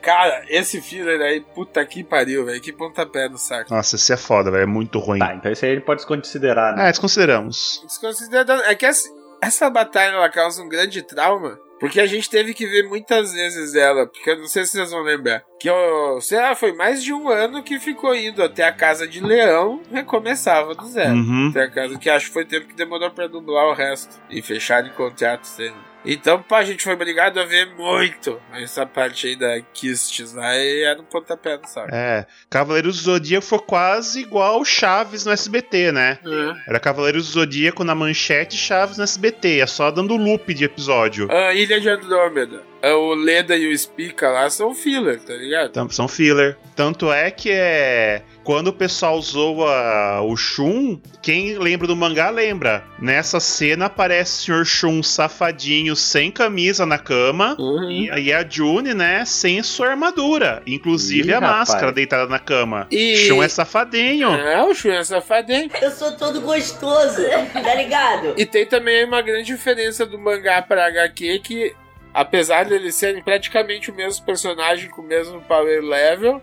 Cara, 0.00 0.44
esse 0.48 0.80
filler 0.80 1.20
aí, 1.20 1.40
puta 1.40 1.84
que 1.84 2.02
pariu, 2.04 2.44
velho. 2.44 2.60
Que 2.60 2.72
pontapé 2.72 3.28
no 3.28 3.38
saco. 3.38 3.72
Nossa, 3.72 3.96
esse 3.96 4.12
é 4.12 4.16
foda, 4.16 4.50
velho. 4.50 4.62
É 4.62 4.66
muito 4.66 4.98
ruim. 4.98 5.18
Tá, 5.18 5.34
então 5.34 5.50
esse 5.50 5.64
aí 5.64 5.72
a 5.72 5.74
gente 5.74 5.84
pode 5.84 5.98
desconsiderar, 5.98 6.76
né? 6.76 6.88
É, 6.88 6.90
desconsideramos. 6.90 7.82
Desconsiderando. 7.84 8.62
É 8.64 8.74
que 8.74 8.86
essa, 8.86 9.08
essa 9.40 9.68
batalha 9.70 10.12
ela 10.12 10.28
causa 10.28 10.62
um 10.62 10.68
grande 10.68 11.02
trauma. 11.02 11.58
Porque 11.78 12.00
a 12.00 12.06
gente 12.06 12.28
teve 12.28 12.54
que 12.54 12.66
ver 12.66 12.88
muitas 12.88 13.32
vezes 13.32 13.74
ela. 13.74 14.06
Porque 14.06 14.30
eu 14.30 14.38
não 14.38 14.46
sei 14.46 14.64
se 14.64 14.72
vocês 14.72 14.90
vão 14.90 15.02
lembrar. 15.02 15.44
Que 15.60 15.70
eu, 15.70 16.20
sei 16.20 16.38
lá, 16.38 16.54
foi 16.54 16.72
mais 16.72 17.02
de 17.02 17.12
um 17.12 17.28
ano 17.28 17.62
que 17.62 17.78
ficou 17.78 18.14
indo 18.14 18.42
até 18.42 18.64
a 18.64 18.72
casa 18.72 19.06
de 19.06 19.20
leão. 19.20 19.80
Recomeçava 19.92 20.74
do 20.74 20.86
zero. 20.86 21.14
Uhum. 21.14 21.50
Até 21.50 21.62
a 21.62 21.70
casa 21.70 21.98
que 21.98 22.10
acho 22.10 22.26
que 22.26 22.32
foi 22.32 22.44
tempo 22.44 22.66
que 22.66 22.74
demorou 22.74 23.10
pra 23.10 23.28
dublar 23.28 23.66
o 23.66 23.74
resto. 23.74 24.20
E 24.28 24.42
fechar 24.42 24.84
em 24.84 24.90
contrato, 24.90 25.44
sei 25.44 25.70
lá. 25.70 25.87
Então, 26.10 26.42
pá, 26.42 26.60
a 26.60 26.64
gente 26.64 26.82
foi 26.82 26.94
obrigado 26.94 27.38
a 27.38 27.44
ver 27.44 27.66
muito 27.76 28.40
essa 28.54 28.86
parte 28.86 29.26
aí 29.26 29.36
da 29.36 29.60
Kistes 29.74 30.32
lá 30.32 30.56
e 30.56 30.82
era 30.82 30.98
um 30.98 31.04
pontapé 31.04 31.58
no 31.58 31.66
saco. 31.66 31.94
É. 31.94 32.26
Cavaleiros 32.48 32.96
do 32.96 33.02
Zodíaco 33.02 33.44
foi 33.44 33.58
quase 33.58 34.22
igual 34.22 34.64
Chaves 34.64 35.26
no 35.26 35.32
SBT, 35.32 35.92
né? 35.92 36.18
É. 36.24 36.70
Era 36.70 36.80
Cavaleiros 36.80 37.26
do 37.26 37.32
Zodíaco 37.32 37.84
na 37.84 37.94
manchete 37.94 38.56
e 38.56 38.58
Chaves 38.58 38.96
no 38.96 39.04
SBT. 39.04 39.60
É 39.60 39.66
só 39.66 39.90
dando 39.90 40.16
loop 40.16 40.54
de 40.54 40.64
episódio. 40.64 41.30
A 41.30 41.52
Ilha 41.52 41.78
de 41.78 41.90
Andrômeda. 41.90 42.62
É, 42.80 42.92
O 42.92 43.14
Leda 43.14 43.56
e 43.56 43.72
o 43.72 43.76
Spica 43.78 44.28
lá 44.30 44.48
são 44.50 44.74
filler, 44.74 45.20
tá 45.20 45.34
ligado? 45.34 45.70
Tam- 45.72 45.90
São 45.90 46.06
filler. 46.06 46.56
Tanto 46.76 47.12
é 47.12 47.30
que 47.30 47.50
é. 47.50 48.22
Quando 48.44 48.68
o 48.68 48.72
pessoal 48.72 49.20
zoa 49.20 50.22
o 50.22 50.34
Shun, 50.36 50.98
quem 51.20 51.58
lembra 51.58 51.86
do 51.86 51.96
mangá 51.96 52.30
lembra. 52.30 52.82
Nessa 52.98 53.40
cena 53.40 53.86
aparece 53.86 54.50
o 54.52 54.54
Sr. 54.54 54.64
Shun 54.64 55.02
safadinho, 55.02 55.94
sem 55.96 56.30
camisa 56.30 56.86
na 56.86 56.98
cama. 56.98 57.56
Uhum. 57.58 57.90
E 57.90 58.10
aí 58.10 58.32
a 58.32 58.46
June, 58.48 58.94
né, 58.94 59.24
sem 59.26 59.62
sua 59.62 59.88
armadura. 59.90 60.62
Inclusive 60.66 61.28
Ih, 61.28 61.32
a 61.34 61.40
rapaz. 61.40 61.58
máscara 61.68 61.92
deitada 61.92 62.26
na 62.30 62.38
cama. 62.38 62.86
E- 62.90 63.16
Shun 63.26 63.42
é 63.42 63.48
safadinho. 63.48 64.30
É, 64.34 64.62
o 64.62 64.72
Shun 64.74 64.92
é 64.92 65.04
safadinho. 65.04 65.68
Eu 65.82 65.90
sou 65.90 66.12
todo 66.16 66.40
gostoso, 66.40 67.20
tá 67.52 67.74
ligado? 67.74 68.34
E 68.38 68.46
tem 68.46 68.64
também 68.64 69.04
uma 69.04 69.20
grande 69.20 69.44
diferença 69.46 70.06
do 70.06 70.18
mangá 70.18 70.62
pra 70.62 70.86
HQ 70.86 71.40
que 71.40 71.74
apesar 72.18 72.64
de 72.64 72.74
eles 72.74 72.96
serem 72.96 73.22
praticamente 73.22 73.92
o 73.92 73.94
mesmo 73.94 74.26
personagem 74.26 74.90
com 74.90 75.02
o 75.02 75.06
mesmo 75.06 75.40
power 75.42 75.80
level, 75.80 76.42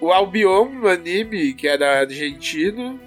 o 0.00 0.12
Albion 0.12 0.64
no 0.64 0.88
anime, 0.88 1.54
que 1.54 1.68
era 1.68 2.00
argentino, 2.00 2.98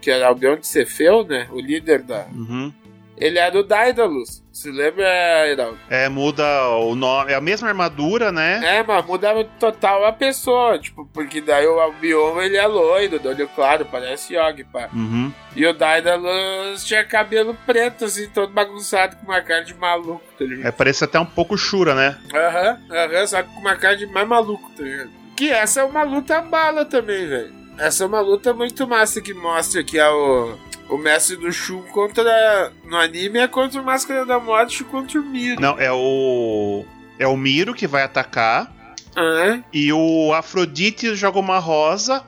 que 0.00 0.12
era 0.12 0.28
Albion 0.28 0.56
de 0.56 0.68
Cefeu, 0.68 1.24
né? 1.24 1.48
O 1.50 1.58
líder 1.58 2.02
da. 2.02 2.24
Uhum. 2.32 2.72
Ele 3.16 3.40
era 3.40 3.58
o 3.58 3.64
Daedalus. 3.64 4.43
Se 4.54 4.70
lembra, 4.70 5.04
Heraldo? 5.48 5.78
É, 5.90 6.08
muda 6.08 6.44
o 6.76 6.94
nome. 6.94 7.32
É 7.32 7.34
a 7.34 7.40
mesma 7.40 7.66
armadura, 7.66 8.30
né? 8.30 8.60
É, 8.64 8.82
mas 8.84 9.04
muda 9.04 9.44
total 9.58 10.06
a 10.06 10.12
pessoa, 10.12 10.78
tipo, 10.78 11.04
porque 11.12 11.40
daí 11.40 11.66
o 11.66 11.80
Albion 11.80 12.40
ele 12.40 12.56
é 12.56 12.64
loiro, 12.64 13.18
do 13.18 13.30
olho 13.30 13.48
claro, 13.48 13.84
parece 13.84 14.36
Yogi, 14.36 14.62
pá. 14.62 14.88
Uhum. 14.94 15.32
E 15.56 15.66
o 15.66 15.74
Daedalus 15.74 16.84
tinha 16.84 17.04
cabelo 17.04 17.56
preto, 17.66 18.04
assim, 18.04 18.28
todo 18.28 18.52
bagunçado, 18.52 19.16
com 19.16 19.24
uma 19.24 19.42
cara 19.42 19.64
de 19.64 19.74
maluco, 19.74 20.22
tá 20.38 20.44
ligado? 20.44 20.68
É, 20.68 20.70
parece 20.70 21.02
até 21.02 21.18
um 21.18 21.26
pouco 21.26 21.58
Shura, 21.58 21.92
né? 21.96 22.16
Aham, 22.32 22.80
aham, 22.92 23.26
só 23.26 23.42
que 23.42 23.48
com 23.48 23.60
uma 23.60 23.74
cara 23.74 23.96
de 23.96 24.06
mais 24.06 24.28
maluco, 24.28 24.70
tá 24.76 24.84
ligado? 24.84 25.10
Que 25.36 25.50
essa 25.50 25.80
é 25.80 25.84
uma 25.84 26.04
luta 26.04 26.40
bala 26.40 26.84
também, 26.84 27.26
velho. 27.26 27.52
Essa 27.76 28.04
é 28.04 28.06
uma 28.06 28.20
luta 28.20 28.54
muito 28.54 28.86
massa 28.86 29.20
que 29.20 29.34
mostra 29.34 29.82
que 29.82 29.98
é 29.98 30.08
o, 30.08 30.56
o 30.88 30.96
mestre 30.98 31.36
do 31.36 31.50
Shun 31.52 31.82
contra. 31.82 32.72
No 32.84 32.96
anime 32.96 33.38
é 33.38 33.48
contra 33.48 33.80
o 33.80 33.84
Máscara 33.84 34.24
da 34.26 34.38
Morte 34.38 34.84
contra 34.84 35.20
o 35.20 35.24
Miro. 35.24 35.60
Não, 35.60 35.78
é 35.78 35.90
o. 35.92 36.84
É 37.18 37.26
o 37.26 37.36
Miro 37.36 37.74
que 37.74 37.86
vai 37.86 38.02
atacar. 38.02 38.72
Ah, 39.16 39.60
E 39.72 39.92
o 39.92 40.32
Afrodite 40.34 41.14
joga 41.14 41.38
uma 41.38 41.58
rosa. 41.58 42.24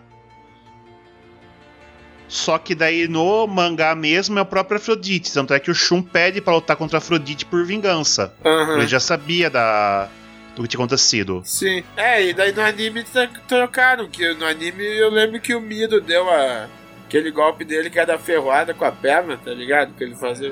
Só 2.29 2.59
que 2.59 2.75
daí 2.75 3.07
no 3.07 3.47
mangá 3.47 3.95
mesmo 3.95 4.39
é 4.39 4.43
o 4.43 4.47
próprio 4.47 4.79
Afrodite. 4.79 5.33
Tanto 5.33 5.55
é 5.55 5.61
que 5.61 5.71
o 5.71 5.75
Shun 5.75 6.03
pede 6.03 6.41
pra 6.41 6.55
lutar 6.55 6.77
contra 6.77 6.99
Afrodite 6.99 7.45
por 7.47 7.65
vingança. 7.65 8.35
aham. 8.45 8.79
Ele 8.79 8.87
já 8.87 8.99
sabia 9.01 9.49
da 9.49 10.09
do 10.57 10.63
que 10.63 10.69
tinha 10.69 10.79
acontecido. 10.81 11.43
Sim. 11.45 11.85
É, 11.97 12.25
e 12.25 12.33
daí 12.33 12.51
no 12.51 12.63
anime 12.63 13.05
tro- 13.05 13.29
trocaram, 13.47 14.09
que 14.09 14.33
no 14.35 14.47
anime 14.47 14.83
eu 14.85 15.11
lembro 15.11 15.39
que 15.41 15.55
o 15.55 15.61
Miro 15.61 16.01
deu 16.01 16.29
a. 16.31 16.67
Aquele 17.07 17.31
golpe 17.31 17.65
dele 17.65 17.89
que 17.89 18.01
era 18.01 18.19
ferroada 18.19 18.75
com 18.75 18.85
a 18.85 18.91
perna, 18.91 19.37
tá 19.37 19.53
ligado? 19.53 19.95
Que 19.95 20.03
ele 20.03 20.17
fazia. 20.17 20.51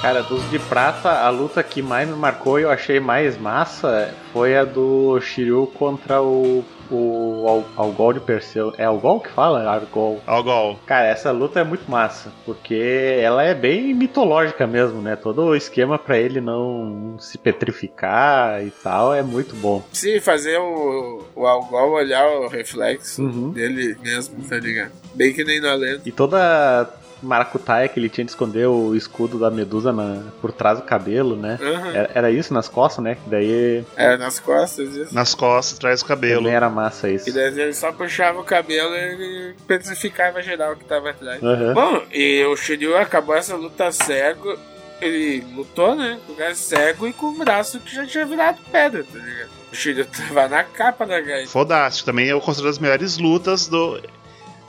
Cara, 0.00 0.22
dos 0.22 0.48
de 0.48 0.60
prata, 0.60 1.10
a 1.10 1.28
luta 1.28 1.60
que 1.60 1.82
mais 1.82 2.08
me 2.08 2.14
marcou 2.14 2.60
e 2.60 2.62
eu 2.62 2.70
achei 2.70 3.00
mais 3.00 3.36
massa 3.36 4.14
foi 4.32 4.56
a 4.56 4.64
do 4.64 5.20
Shiryu 5.20 5.66
contra 5.66 6.22
o, 6.22 6.64
o 6.90 7.44
Al- 7.48 7.64
Algol 7.86 8.12
de 8.12 8.20
Perseu. 8.20 8.72
É 8.78 8.84
Algol 8.84 9.20
que 9.20 9.28
fala? 9.30 9.68
Argol. 9.68 10.20
Algol. 10.26 10.78
Cara, 10.86 11.06
essa 11.06 11.30
luta 11.30 11.60
é 11.60 11.64
muito 11.64 11.90
massa, 11.90 12.32
porque 12.44 13.18
ela 13.20 13.42
é 13.42 13.54
bem 13.54 13.94
mitológica 13.94 14.66
mesmo, 14.66 15.00
né? 15.00 15.16
Todo 15.16 15.42
o 15.44 15.56
esquema 15.56 15.98
pra 15.98 16.18
ele 16.18 16.40
não 16.40 17.16
se 17.18 17.36
petrificar 17.38 18.62
e 18.64 18.70
tal 18.70 19.14
é 19.14 19.22
muito 19.22 19.54
bom. 19.56 19.82
Sim, 19.92 20.20
fazer 20.20 20.58
o, 20.58 21.22
o 21.34 21.46
Algol 21.46 21.92
olhar 21.92 22.26
o 22.28 22.48
reflexo 22.48 23.22
Uhum. 23.22 23.50
dele 23.50 23.96
mesmo, 24.02 24.36
tá 24.48 24.56
ligado? 24.56 24.92
Bem 25.14 25.32
que 25.32 25.44
nem 25.44 25.60
na 25.60 25.74
lenda. 25.74 26.02
E 26.04 26.12
toda 26.12 26.88
maracutaia 27.22 27.88
que 27.88 27.98
ele 27.98 28.08
tinha 28.08 28.24
de 28.24 28.30
esconder 28.30 28.66
o 28.66 28.94
escudo 28.94 29.38
da 29.38 29.50
Medusa 29.50 29.92
na- 29.92 30.22
por 30.40 30.52
trás 30.52 30.78
do 30.78 30.84
cabelo, 30.84 31.34
né? 31.36 31.58
Aham. 31.60 31.92
Era, 31.94 32.10
era 32.14 32.30
isso 32.30 32.52
nas 32.54 32.68
costas, 32.68 33.02
né? 33.04 33.14
Que 33.16 33.28
daí 33.30 33.84
Era 33.96 34.16
nas 34.16 34.38
costas 34.38 34.94
isso. 34.94 35.14
Nas 35.14 35.34
costas, 35.34 35.76
atrás 35.78 36.00
do 36.02 36.06
cabelo. 36.06 36.42
também 36.42 36.54
era 36.54 36.68
massa 36.70 37.08
isso. 37.10 37.28
E 37.28 37.32
daí 37.32 37.46
ele 37.60 37.72
só 37.74 37.90
puxava 37.92 38.40
o 38.40 38.44
cabelo 38.44 38.94
e 38.94 38.98
ele 38.98 39.54
petrificava 39.66 40.42
geral 40.42 40.76
que 40.76 40.84
tava 40.84 41.10
atrás. 41.10 41.42
Aham. 41.42 41.74
Bom, 41.74 42.02
e 42.12 42.44
o 42.44 42.56
Shiryu 42.56 42.96
acabou 42.96 43.34
essa 43.34 43.56
luta 43.56 43.90
cego. 43.92 44.56
Ele 45.00 45.44
lutou, 45.54 45.94
né? 45.94 46.18
Com 46.26 46.32
o 46.32 46.36
cara 46.36 46.54
cego 46.56 47.06
e 47.06 47.12
com 47.12 47.26
o 47.26 47.38
braço 47.38 47.78
que 47.80 47.94
já 47.94 48.04
tinha 48.04 48.26
virado 48.26 48.58
pedra, 48.72 49.04
tá 49.04 49.18
ligado? 49.18 49.50
O 49.72 49.76
Shiryu 49.76 50.06
tava 50.06 50.48
na 50.48 50.64
capa 50.64 51.06
da 51.06 51.20
gaita. 51.20 51.48
Fodástico. 51.50 52.06
Também 52.06 52.26
eu 52.26 52.40
considero 52.40 52.70
as 52.70 52.78
melhores 52.80 53.16
lutas 53.18 53.68
do, 53.68 54.00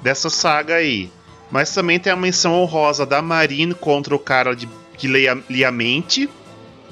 dessa 0.03 0.29
saga 0.29 0.75
aí. 0.75 1.09
Mas 1.51 1.73
também 1.73 1.99
tem 1.99 2.12
a 2.12 2.15
menção 2.15 2.53
honrosa 2.53 3.05
da 3.05 3.21
Marine 3.21 3.73
contra 3.73 4.15
o 4.15 4.19
cara 4.19 4.55
de, 4.55 4.67
que 4.97 5.07
leia, 5.07 5.38
lia 5.49 5.71
mente. 5.71 6.29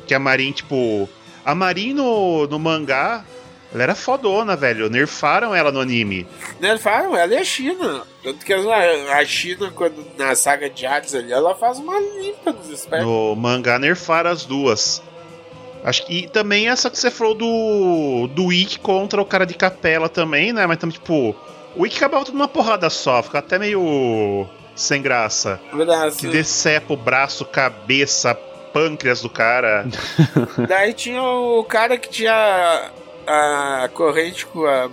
Que 0.05 0.13
a 0.13 0.19
Marine, 0.19 0.53
tipo. 0.53 1.07
A 1.45 1.53
Marine 1.53 1.93
no, 1.93 2.47
no 2.47 2.59
mangá, 2.59 3.23
ela 3.73 3.83
era 3.83 3.95
fodona, 3.95 4.55
velho. 4.55 4.89
Nerfaram 4.89 5.53
ela 5.53 5.71
no 5.71 5.79
anime. 5.79 6.27
Nerfaram 6.59 7.15
ela 7.15 7.33
e 7.33 7.37
a 7.37 7.43
China. 7.43 8.03
Tanto 8.23 8.45
que 8.45 8.53
a 8.53 9.17
a 9.17 9.25
China, 9.25 9.71
quando, 9.71 10.05
na 10.17 10.35
saga 10.35 10.69
de 10.69 10.85
Hades 10.85 11.13
ali, 11.13 11.31
ela 11.31 11.53
faz 11.55 11.77
uma 11.77 11.99
limpa 11.99 12.53
dos 12.53 12.69
espertos. 12.69 13.07
No 13.07 13.35
mangá 13.35 13.77
nerfaram 13.77 14.31
as 14.31 14.45
duas. 14.45 15.01
Acho 15.83 16.05
que, 16.05 16.19
e 16.19 16.27
também 16.27 16.67
essa 16.67 16.89
que 16.89 16.97
você 16.97 17.11
falou 17.11 17.35
do. 17.35 18.27
do 18.33 18.51
Ikki 18.51 18.79
contra 18.79 19.21
o 19.21 19.25
cara 19.25 19.45
de 19.45 19.53
capela 19.53 20.09
também, 20.09 20.51
né? 20.51 20.65
Mas 20.65 20.77
também, 20.77 20.93
tipo. 20.93 21.35
O 21.77 21.85
Ikki 21.85 21.97
acabava 21.97 22.25
tudo 22.25 22.37
numa 22.37 22.47
porrada 22.47 22.89
só, 22.89 23.21
fica 23.21 23.39
até 23.39 23.59
meio. 23.59 24.47
sem 24.75 25.01
graça. 25.01 25.59
Braço. 25.71 26.17
Que 26.17 26.27
decepa 26.27 26.93
o 26.93 26.97
braço, 26.97 27.45
cabeça, 27.45 28.33
pâncreas 28.73 29.21
do 29.21 29.29
cara. 29.29 29.85
Daí 30.67 30.93
tinha 30.93 31.21
o 31.21 31.63
cara 31.63 31.97
que 31.97 32.09
tinha 32.09 32.91
a 33.25 33.89
corrente 33.93 34.45
com 34.45 34.65
a, 34.65 34.89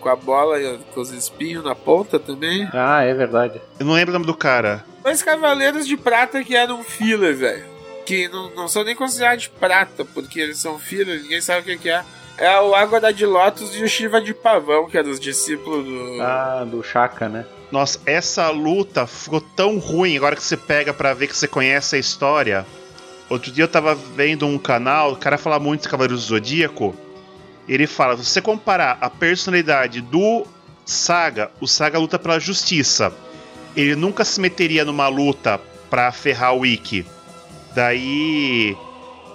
com 0.00 0.08
a 0.08 0.16
bola 0.16 0.60
e 0.60 0.78
com 0.92 1.00
os 1.00 1.10
espinhos 1.10 1.64
na 1.64 1.74
ponta 1.74 2.18
também. 2.18 2.68
Ah, 2.72 3.02
é 3.02 3.14
verdade. 3.14 3.60
Eu 3.78 3.86
não 3.86 3.94
lembro 3.94 4.10
o 4.10 4.14
nome 4.14 4.26
do 4.26 4.34
cara. 4.36 4.84
Dois 5.02 5.22
cavaleiros 5.22 5.86
de 5.86 5.96
prata 5.96 6.42
que 6.42 6.56
eram 6.56 6.82
filler, 6.82 7.36
velho. 7.36 7.64
Que 8.04 8.28
não, 8.28 8.50
não 8.54 8.68
são 8.68 8.84
nem 8.84 8.94
considerados 8.94 9.44
de 9.44 9.50
prata, 9.50 10.04
porque 10.04 10.40
eles 10.40 10.58
são 10.58 10.78
filler, 10.78 11.22
ninguém 11.22 11.40
sabe 11.40 11.60
o 11.60 11.64
que, 11.64 11.78
que 11.78 11.90
é. 11.90 12.04
É 12.38 12.60
o 12.60 12.74
Água 12.74 13.12
de 13.12 13.24
Lotus 13.24 13.74
e 13.74 13.82
o 13.82 13.88
Shiva 13.88 14.20
de 14.20 14.34
Pavão, 14.34 14.88
que 14.88 14.98
eram 14.98 15.10
os 15.10 15.20
discípulos 15.20 15.84
do. 15.84 16.20
Ah, 16.20 16.66
do 16.68 16.82
Chaka, 16.82 17.28
né? 17.28 17.46
Nossa, 17.70 17.98
essa 18.06 18.50
luta 18.50 19.06
ficou 19.06 19.40
tão 19.40 19.78
ruim 19.78 20.16
agora 20.16 20.36
que 20.36 20.42
você 20.42 20.56
pega 20.56 20.92
pra 20.92 21.14
ver 21.14 21.26
que 21.26 21.36
você 21.36 21.48
conhece 21.48 21.96
a 21.96 21.98
história. 21.98 22.66
Outro 23.28 23.50
dia 23.50 23.64
eu 23.64 23.68
tava 23.68 23.94
vendo 23.94 24.46
um 24.46 24.58
canal, 24.58 25.12
o 25.12 25.16
cara 25.16 25.36
fala 25.36 25.58
muito 25.58 25.82
de 25.82 25.88
Cavaleiros 25.88 26.22
do 26.22 26.28
Zodíaco. 26.28 26.94
Ele 27.68 27.86
fala: 27.86 28.16
se 28.16 28.24
você 28.24 28.40
comparar 28.40 28.98
a 29.00 29.10
personalidade 29.10 30.00
do 30.00 30.46
Saga, 30.84 31.50
o 31.60 31.66
Saga 31.66 31.98
luta 31.98 32.18
pela 32.18 32.38
justiça. 32.38 33.12
Ele 33.74 33.96
nunca 33.96 34.24
se 34.24 34.40
meteria 34.40 34.84
numa 34.84 35.08
luta 35.08 35.60
pra 35.90 36.12
ferrar 36.12 36.54
o 36.54 36.64
Ikki. 36.64 37.04
Daí. 37.74 38.76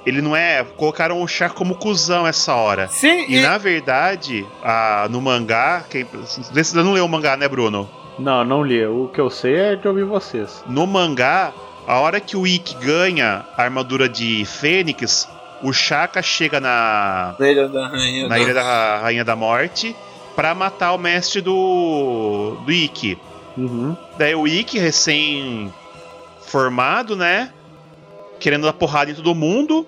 Ele 0.06 0.22
não 0.22 0.36
é. 0.36 0.64
Colocaram 0.78 1.22
o 1.22 1.28
Chaka 1.28 1.54
como 1.56 1.76
cuzão 1.76 2.26
essa 2.26 2.56
hora. 2.56 2.88
Sim, 2.88 3.26
E 3.28 3.38
e, 3.38 3.42
na 3.42 3.58
verdade, 3.58 4.46
a, 4.64 5.08
no 5.10 5.22
mangá. 5.22 5.84
Quem, 5.90 6.06
você 6.06 6.76
não 6.78 6.94
leu 6.94 7.06
o 7.06 7.10
mangá, 7.10 7.36
né, 7.38 7.48
Bruno? 7.48 7.88
Não, 8.18 8.44
não 8.44 8.64
li. 8.64 8.84
O 8.86 9.10
que 9.14 9.22
eu 9.22 9.30
sei 9.30 9.56
é 9.56 9.76
de 9.76 9.88
ouvir 9.88 10.06
vocês. 10.06 10.64
No 10.68 10.88
mangá, 10.88 11.54
a 11.88 12.00
hora 12.00 12.20
que 12.20 12.36
o 12.36 12.46
Ikki 12.48 12.76
ganha 12.84 13.46
a 13.58 13.64
armadura 13.64 14.10
de 14.10 14.44
Fênix, 14.46 15.28
o 15.64 15.72
Shaka 15.72 16.22
chega 16.22 16.60
na, 16.60 17.36
na 17.40 17.50
Ilha 17.52 17.68
da 17.68 17.88
Rainha. 17.88 18.28
na 18.28 18.40
Ilha 18.40 18.54
da 18.54 18.98
Rainha 19.00 19.24
da 19.24 19.36
Morte 19.36 19.96
pra 20.36 20.54
matar 20.56 20.94
o 20.94 20.98
mestre 20.98 21.40
do, 21.42 22.58
do 22.66 22.72
Ikki. 22.72 23.18
Uhum. 23.58 23.96
Daí 24.18 24.34
o 24.34 24.48
Ikki, 24.48 24.80
recém-formado, 24.80 27.16
né? 27.16 27.52
Querendo 28.42 28.64
dar 28.64 28.74
porrada 28.74 29.10
em 29.10 29.16
todo 29.16 29.34
mundo. 29.34 29.88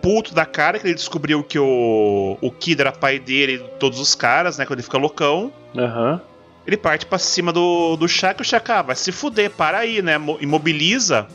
Puto 0.00 0.34
da 0.34 0.44
cara, 0.44 0.80
que 0.80 0.86
ele 0.88 0.94
descobriu 0.94 1.44
que 1.44 1.60
o, 1.60 2.36
o 2.40 2.50
Kid 2.50 2.80
era 2.80 2.90
pai 2.90 3.20
dele 3.20 3.52
e 3.54 3.58
de 3.58 3.64
todos 3.78 4.00
os 4.00 4.16
caras, 4.16 4.58
né? 4.58 4.66
Quando 4.66 4.80
ele 4.80 4.82
fica 4.82 4.98
loucão. 4.98 5.52
Aham. 5.78 6.20
Ele 6.66 6.76
parte 6.76 7.06
pra 7.06 7.18
cima 7.18 7.52
do, 7.52 7.94
do 7.96 8.08
Shaka 8.08 8.40
e 8.40 8.42
o 8.42 8.44
Shaka 8.44 8.78
ah, 8.78 8.82
vai 8.82 8.96
se 8.96 9.12
fuder, 9.12 9.50
para 9.50 9.78
aí, 9.78 10.02
né? 10.02 10.18
Mo- 10.18 10.38
Imobiliza. 10.40 11.28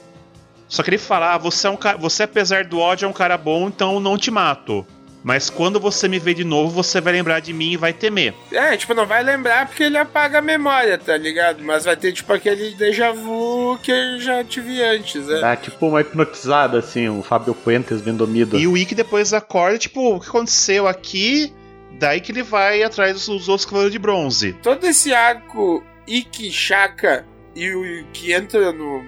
Só 0.68 0.84
que 0.84 0.90
ele 0.90 0.98
fala: 0.98 1.34
ah, 1.34 1.38
você, 1.38 1.68
é 1.68 1.70
um 1.70 1.78
cara, 1.78 1.98
você, 1.98 2.24
apesar 2.24 2.66
do 2.66 2.80
ódio, 2.80 3.06
é 3.06 3.10
um 3.10 3.14
cara 3.14 3.38
bom, 3.38 3.68
então 3.68 3.94
eu 3.94 4.00
não 4.02 4.18
te 4.18 4.30
mato. 4.32 4.86
Mas 5.24 5.50
quando 5.50 5.80
você 5.80 6.08
me 6.08 6.20
ver 6.20 6.36
de 6.36 6.44
novo, 6.44 6.72
você 6.72 7.02
vai 7.02 7.14
lembrar 7.14 7.40
de 7.40 7.52
mim 7.52 7.72
e 7.72 7.78
vai 7.78 7.92
temer. 7.92 8.34
É, 8.52 8.78
tipo, 8.78 8.94
não 8.94 9.06
vai 9.06 9.24
lembrar 9.24 9.68
porque 9.68 9.84
ele 9.84 9.98
apaga 9.98 10.40
a 10.40 10.42
memória, 10.42 10.98
tá 10.98 11.18
ligado? 11.18 11.64
Mas 11.64 11.86
vai 11.86 11.98
ter, 11.98 12.14
tipo, 12.14 12.32
aquele 12.32 12.72
déjà 12.76 13.12
vu 13.12 13.78
que 13.82 13.92
eu 13.92 14.20
já 14.20 14.44
tive 14.44 14.82
antes, 14.82 15.26
né? 15.28 15.40
Dá 15.40 15.56
tipo 15.56 15.88
uma 15.88 16.02
hipnotizada, 16.02 16.80
assim, 16.80 17.10
o 17.10 17.22
Fábio 17.24 17.54
Puentes 17.54 18.00
vendomido. 18.02 18.58
E 18.58 18.68
o 18.68 18.78
Ikki 18.78 18.96
depois 18.96 19.34
acorda, 19.34 19.78
tipo, 19.78 20.16
o 20.16 20.20
que 20.20 20.30
aconteceu 20.30 20.88
aqui? 20.88 21.54
Daí 22.00 22.22
que 22.22 22.32
ele 22.32 22.44
vai 22.44 22.84
atrás 22.84 23.14
dos, 23.14 23.26
dos 23.26 23.50
outros 23.50 23.66
cavaleiros 23.66 23.92
de 23.92 24.00
bronze. 24.00 24.54
Todo 24.62 24.86
esse 24.86 25.14
arco 25.14 25.84
Ikki, 26.08 26.52
Shaka 26.52 27.26
e 27.56 27.72
o 27.72 28.06
que 28.14 28.32
entra 28.32 28.72
no 28.72 29.04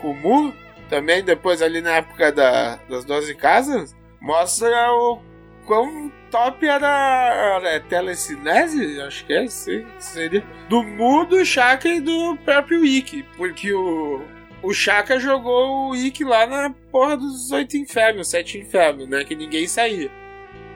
Kumu, 0.00 0.54
também 0.88 1.22
depois 1.22 1.60
ali 1.60 1.80
na 1.80 1.96
época 1.96 2.32
da, 2.32 2.76
das 2.88 3.04
12 3.04 3.34
casas, 3.34 3.94
mostra 4.20 4.90
o 4.92 5.20
quão 5.66 6.12
top 6.30 6.66
era 6.66 7.56
a 7.76 7.80
telecinese, 7.80 9.00
acho 9.00 9.24
que 9.24 9.32
é, 9.32 9.46
sim, 9.46 9.86
seria, 9.98 10.44
do 10.68 10.82
Mu, 10.82 11.24
do 11.24 11.44
Shaka 11.44 11.88
e 11.88 12.00
do 12.00 12.36
próprio 12.44 12.84
Ikki, 12.84 13.24
porque 13.36 13.72
o, 13.72 14.22
o 14.62 14.72
Shaka 14.72 15.18
jogou 15.18 15.90
o 15.90 15.96
Ikki 15.96 16.24
lá 16.24 16.46
na 16.46 16.70
porra 16.90 17.16
dos 17.16 17.52
oito 17.52 17.76
infernos, 17.76 18.28
sete 18.28 18.58
infernos, 18.58 19.08
né, 19.08 19.24
que 19.24 19.34
ninguém 19.34 19.66
saía. 19.66 20.10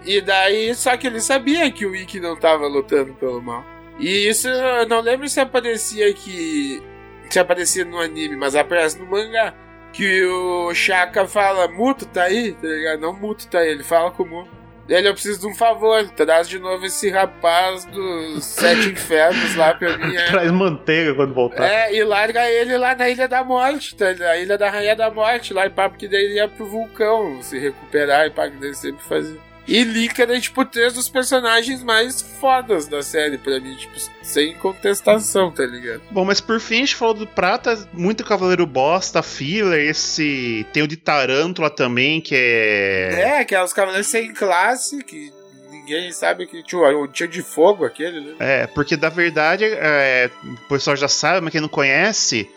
E 0.05 0.21
daí, 0.21 0.75
só 0.75 0.97
que 0.97 1.07
ele 1.07 1.21
sabia 1.21 1.71
que 1.71 1.85
o 1.85 1.95
Ikki 1.95 2.21
não 2.21 2.37
tava 2.37 2.67
lutando 2.67 3.15
pelo 3.15 3.43
mal. 3.43 3.65
E 3.99 4.29
isso, 4.29 4.49
eu 4.49 4.87
não 4.87 5.01
lembro 5.01 5.29
se 5.29 5.41
aparecia 5.41 6.09
aqui, 6.09 6.81
se 7.29 7.39
aparecia 7.39 7.85
no 7.85 7.99
anime, 7.99 8.37
mas 8.37 8.55
aparece 8.55 8.99
no 8.99 9.07
mangá. 9.07 9.55
Que 9.93 10.25
o 10.25 10.73
Shaka 10.75 11.27
fala, 11.27 11.67
Muto 11.67 12.07
tá 12.07 12.25
aí, 12.25 12.53
tá 12.53 12.69
ligado? 12.69 13.01
Não 13.01 13.12
Muto 13.12 13.49
tá 13.49 13.59
aí, 13.61 13.71
ele 13.71 13.83
fala 13.83 14.11
com 14.11 14.23
o 14.23 14.27
Mu. 14.27 14.58
Ele, 14.89 15.09
eu 15.09 15.12
preciso 15.12 15.41
de 15.41 15.47
um 15.47 15.55
favor, 15.55 16.09
traz 16.11 16.49
de 16.49 16.59
novo 16.59 16.86
esse 16.86 17.11
rapaz 17.11 17.84
dos 17.84 18.45
sete 18.45 18.89
infernos 18.93 19.55
lá 19.55 19.74
pra 19.74 19.99
mim. 19.99 20.16
É. 20.16 20.30
Traz 20.30 20.51
manteiga 20.51 21.14
quando 21.14 21.34
voltar. 21.34 21.64
É, 21.64 21.95
e 21.95 22.03
larga 22.03 22.49
ele 22.49 22.76
lá 22.78 22.95
na 22.95 23.09
Ilha 23.09 23.28
da 23.28 23.45
Morte, 23.45 23.95
tá? 23.95 24.14
Na 24.14 24.36
Ilha 24.36 24.57
da 24.57 24.70
Rainha 24.70 24.97
da 24.97 25.11
Morte, 25.11 25.53
lá 25.53 25.66
em 25.66 25.70
papo 25.70 25.99
que 25.99 26.09
daí 26.09 26.24
ele 26.24 26.34
ia 26.34 26.49
pro 26.49 26.64
vulcão 26.66 27.43
se 27.43 27.59
recuperar 27.59 28.26
e 28.26 28.30
pá, 28.30 28.49
que 28.49 28.57
ele 28.64 28.74
sempre 28.74 29.03
fazia. 29.05 29.48
E 29.69 29.85
linka, 29.85 30.25
né, 30.25 30.41
tipo, 30.41 30.64
três 30.64 30.95
dos 30.95 31.11
personagens 31.11 31.83
mais 31.83 32.23
fodas 32.23 32.89
da 32.89 33.03
série 33.03 33.37
pra 33.37 33.61
mim, 33.61 33.77
tipo, 33.77 33.93
sem 34.23 34.55
contestação, 34.55 35.51
tá 35.51 35.66
ligado? 35.66 36.01
Bom, 36.11 36.25
mas 36.25 36.41
por 36.41 36.59
fim 36.59 36.77
a 36.77 36.79
gente 36.79 36.97
falou 36.97 37.12
do 37.12 37.27
Prata, 37.27 37.87
muito 37.93 38.25
Cavaleiro 38.25 38.66
Bosta, 38.66 39.23
Filler, 39.23 39.91
esse. 39.91 40.66
Tem 40.73 40.83
o 40.83 40.89
de 40.89 40.97
Tarântula 40.97 41.69
também, 41.69 42.19
que 42.19 42.35
é. 42.35 43.21
É, 43.21 43.39
aquelas 43.41 43.75
cavaleiros 43.75 44.07
sem 44.07 44.33
classe, 44.33 45.05
que 45.05 45.31
ninguém 45.71 46.11
sabe 46.12 46.47
que 46.47 46.62
tinha 46.62 46.81
o 46.97 47.07
tio 47.07 47.29
de 47.29 47.43
fogo 47.43 47.85
aquele, 47.85 48.21
né? 48.21 48.37
É, 48.39 48.66
porque 48.66 48.97
da 48.97 49.11
verdade, 49.11 49.64
é, 49.64 50.31
o 50.45 50.69
pessoal 50.69 50.97
já 50.97 51.09
sabe, 51.09 51.43
mas 51.43 51.53
quem 51.53 51.61
não 51.61 51.69
conhece, 51.69 52.49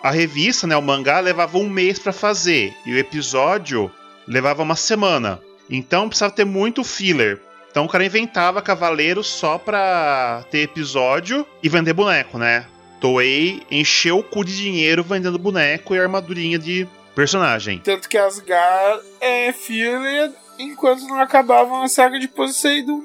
a 0.00 0.12
revista, 0.12 0.68
né, 0.68 0.76
o 0.76 0.82
mangá, 0.82 1.18
levava 1.18 1.58
um 1.58 1.68
mês 1.68 1.98
pra 1.98 2.12
fazer, 2.12 2.72
e 2.86 2.94
o 2.94 2.98
episódio 2.98 3.90
levava 4.24 4.62
uma 4.62 4.76
semana. 4.76 5.40
Então 5.70 6.08
precisava 6.08 6.34
ter 6.34 6.44
muito 6.44 6.82
filler. 6.82 7.40
Então 7.70 7.84
o 7.84 7.88
cara 7.88 8.04
inventava 8.04 8.60
cavaleiro 8.60 9.22
só 9.22 9.56
pra 9.56 10.44
ter 10.50 10.62
episódio 10.62 11.46
e 11.62 11.68
vender 11.68 11.92
boneco, 11.92 12.36
né? 12.36 12.66
Toei 13.00 13.62
encheu 13.70 14.18
o 14.18 14.22
cu 14.22 14.44
de 14.44 14.56
dinheiro 14.56 15.04
vendendo 15.04 15.38
boneco 15.38 15.94
e 15.94 15.98
armadurinha 15.98 16.58
de 16.58 16.86
personagem. 17.14 17.78
Tanto 17.78 18.08
que 18.08 18.18
Asgard 18.18 19.02
é 19.20 19.52
filler 19.52 20.32
enquanto 20.58 21.06
não 21.06 21.20
acabavam 21.20 21.82
a 21.82 21.88
saga 21.88 22.18
de 22.18 22.28
Poseidon. 22.28 23.00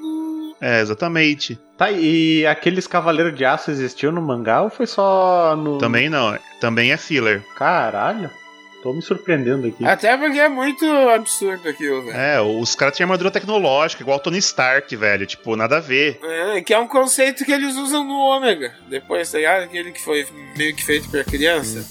É, 0.60 0.80
exatamente. 0.80 1.58
Tá, 1.76 1.90
e 1.90 2.46
aqueles 2.46 2.86
Cavaleiros 2.86 3.36
de 3.36 3.44
Aço 3.44 3.70
existiam 3.70 4.12
no 4.12 4.22
mangá 4.22 4.62
ou 4.62 4.70
foi 4.70 4.86
só 4.86 5.54
no. 5.56 5.78
Também 5.78 6.08
não, 6.08 6.38
também 6.60 6.92
é 6.92 6.96
filler. 6.96 7.44
Caralho. 7.56 8.30
Tô 8.86 8.92
me 8.92 9.02
surpreendendo 9.02 9.66
aqui. 9.66 9.84
Até 9.84 10.16
porque 10.16 10.38
é 10.38 10.48
muito 10.48 10.86
absurdo 11.08 11.68
aquilo, 11.68 12.04
velho. 12.04 12.16
É, 12.16 12.40
os 12.40 12.76
caras 12.76 12.94
tinham 12.94 13.06
armadura 13.06 13.32
tecnológica, 13.32 14.00
igual 14.00 14.20
Tony 14.20 14.38
Stark, 14.38 14.94
velho. 14.94 15.26
Tipo, 15.26 15.56
nada 15.56 15.78
a 15.78 15.80
ver. 15.80 16.20
É, 16.22 16.60
que 16.60 16.72
é 16.72 16.78
um 16.78 16.86
conceito 16.86 17.44
que 17.44 17.50
eles 17.50 17.74
usam 17.74 18.04
no 18.04 18.14
Ômega. 18.14 18.76
Depois, 18.88 19.28
tá 19.32 19.38
ligado? 19.38 19.64
Aquele 19.64 19.90
que 19.90 20.00
foi 20.00 20.24
meio 20.56 20.72
que 20.72 20.84
feito 20.84 21.10
pra 21.10 21.24
criança. 21.24 21.84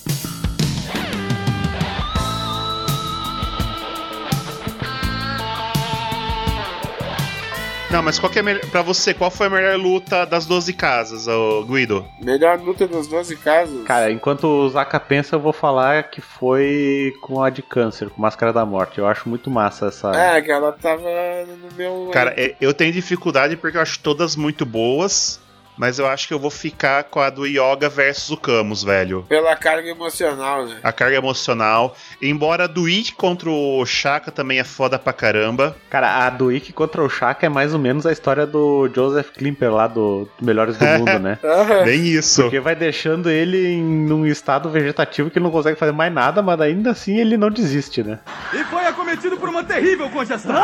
Não, 7.95 8.03
mas 8.03 8.19
qual 8.19 8.29
que 8.29 8.37
é 8.37 8.41
a 8.41 8.43
melhor. 8.43 8.65
Pra 8.69 8.81
você, 8.81 9.13
qual 9.13 9.31
foi 9.31 9.47
a 9.47 9.49
melhor 9.49 9.77
luta 9.77 10.25
das 10.25 10.45
12 10.45 10.73
casas, 10.73 11.29
ô 11.29 11.63
Guido? 11.63 12.05
Melhor 12.21 12.59
luta 12.59 12.85
das 12.85 13.07
12 13.07 13.37
casas. 13.37 13.85
Cara, 13.85 14.11
enquanto 14.11 14.43
o 14.47 14.69
Zaka 14.69 14.99
pensa, 14.99 15.37
eu 15.37 15.39
vou 15.39 15.53
falar 15.53 16.03
que 16.09 16.19
foi 16.19 17.13
com 17.21 17.41
a 17.41 17.49
de 17.49 17.61
câncer, 17.61 18.09
com 18.09 18.21
Máscara 18.21 18.51
da 18.51 18.65
Morte. 18.65 18.97
Eu 18.99 19.07
acho 19.07 19.29
muito 19.29 19.49
massa 19.49 19.85
essa. 19.87 20.11
É, 20.13 20.41
que 20.41 20.51
ela 20.51 20.73
tava 20.73 21.03
no 21.47 21.73
meu. 21.77 22.09
Cara, 22.11 22.33
é- 22.35 22.53
eu 22.59 22.73
tenho 22.73 22.91
dificuldade 22.91 23.55
porque 23.55 23.77
eu 23.77 23.81
acho 23.81 23.97
todas 23.99 24.35
muito 24.35 24.65
boas. 24.65 25.39
Mas 25.77 25.99
eu 25.99 26.07
acho 26.07 26.27
que 26.27 26.33
eu 26.33 26.39
vou 26.39 26.49
ficar 26.49 27.03
com 27.05 27.19
a 27.19 27.29
do 27.29 27.45
Yoga 27.45 27.89
versus 27.89 28.31
o 28.31 28.37
Camus, 28.37 28.83
velho. 28.83 29.23
Pela 29.27 29.55
carga 29.55 29.89
emocional, 29.89 30.65
né? 30.65 30.77
A 30.83 30.91
carga 30.91 31.17
emocional. 31.17 31.95
Embora 32.21 32.63
a 32.63 32.67
do 32.67 32.87
Ikki 32.87 33.13
contra 33.13 33.49
o 33.49 33.85
Shaka 33.85 34.31
também 34.31 34.59
é 34.59 34.63
foda 34.63 34.97
pra 34.97 35.11
caramba. 35.13 35.75
Cara, 35.89 36.25
a 36.25 36.29
do 36.29 36.51
Ikki 36.51 36.71
contra 36.71 37.03
o 37.03 37.09
Shaka 37.09 37.45
é 37.45 37.49
mais 37.49 37.73
ou 37.73 37.79
menos 37.79 38.05
a 38.05 38.11
história 38.11 38.45
do 38.45 38.89
Joseph 38.93 39.31
Klimper 39.31 39.73
lá 39.73 39.87
do, 39.87 40.29
do 40.39 40.45
Melhores 40.45 40.77
do 40.77 40.85
Mundo, 40.97 41.19
né? 41.19 41.37
Bem 41.83 42.05
isso. 42.05 42.43
Porque 42.43 42.59
vai 42.59 42.75
deixando 42.75 43.29
ele 43.29 43.73
em 43.73 44.11
um 44.11 44.25
estado 44.25 44.69
vegetativo 44.69 45.29
que 45.29 45.37
ele 45.37 45.43
não 45.45 45.51
consegue 45.51 45.77
fazer 45.77 45.91
mais 45.91 46.13
nada, 46.13 46.41
mas 46.41 46.59
ainda 46.61 46.91
assim 46.91 47.17
ele 47.17 47.37
não 47.37 47.49
desiste, 47.49 48.03
né? 48.03 48.19
E 48.53 48.63
foi 48.65 48.85
acometido 48.85 49.37
por 49.37 49.49
uma 49.49 49.63
terrível 49.63 50.09
congestão. 50.09 50.55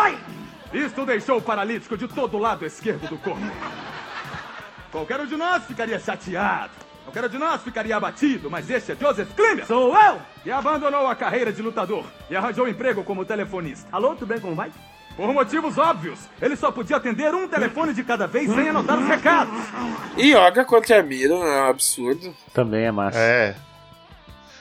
Isto 0.73 1.05
deixou 1.05 1.37
o 1.37 1.41
paralítico 1.41 1.97
de 1.97 2.07
todo 2.07 2.37
o 2.37 2.39
lado 2.39 2.65
esquerdo 2.65 3.07
do 3.09 3.17
corpo. 3.17 3.41
Qualquer 4.91 5.19
um 5.21 5.25
de 5.25 5.35
nós 5.37 5.63
ficaria 5.65 5.99
chateado. 5.99 6.71
Qualquer 7.05 7.25
um 7.25 7.29
de 7.29 7.37
nós 7.37 7.61
ficaria 7.63 7.95
abatido, 7.95 8.49
mas 8.49 8.69
este 8.69 8.91
é 8.91 8.95
Joseph 8.95 9.33
Klimmer. 9.35 9.65
Sou 9.65 9.95
eu! 9.97 10.19
Que 10.43 10.51
abandonou 10.51 11.07
a 11.07 11.15
carreira 11.15 11.51
de 11.51 11.61
lutador 11.61 12.05
e 12.29 12.35
arranjou 12.35 12.67
emprego 12.67 13.03
como 13.03 13.25
telefonista. 13.25 13.87
Alô, 13.91 14.09
tudo 14.15 14.27
bem, 14.27 14.39
como 14.39 14.55
vai? 14.55 14.71
Por 15.15 15.33
motivos 15.33 15.77
óbvios, 15.77 16.19
ele 16.41 16.55
só 16.55 16.71
podia 16.71 16.95
atender 16.97 17.33
um 17.33 17.47
telefone 17.47 17.93
de 17.93 18.03
cada 18.03 18.27
vez 18.27 18.49
sem 18.49 18.69
anotar 18.69 18.97
os 18.97 19.07
recados. 19.07 19.53
Yoga 20.17 20.63
contra 20.63 20.99
a 20.99 21.03
Miro 21.03 21.33
é 21.33 21.63
um 21.65 21.69
absurdo. 21.69 22.33
Também 22.53 22.85
é 22.85 22.91
massa. 22.91 23.17
É. 23.19 23.55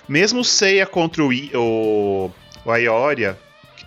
Mesmo 0.09 0.45
Seiya 0.45 0.87
contra 0.87 1.23
o, 1.25 1.33
I- 1.33 1.53
o, 1.55 2.31
o 2.65 2.71
Aioria, 2.71 3.39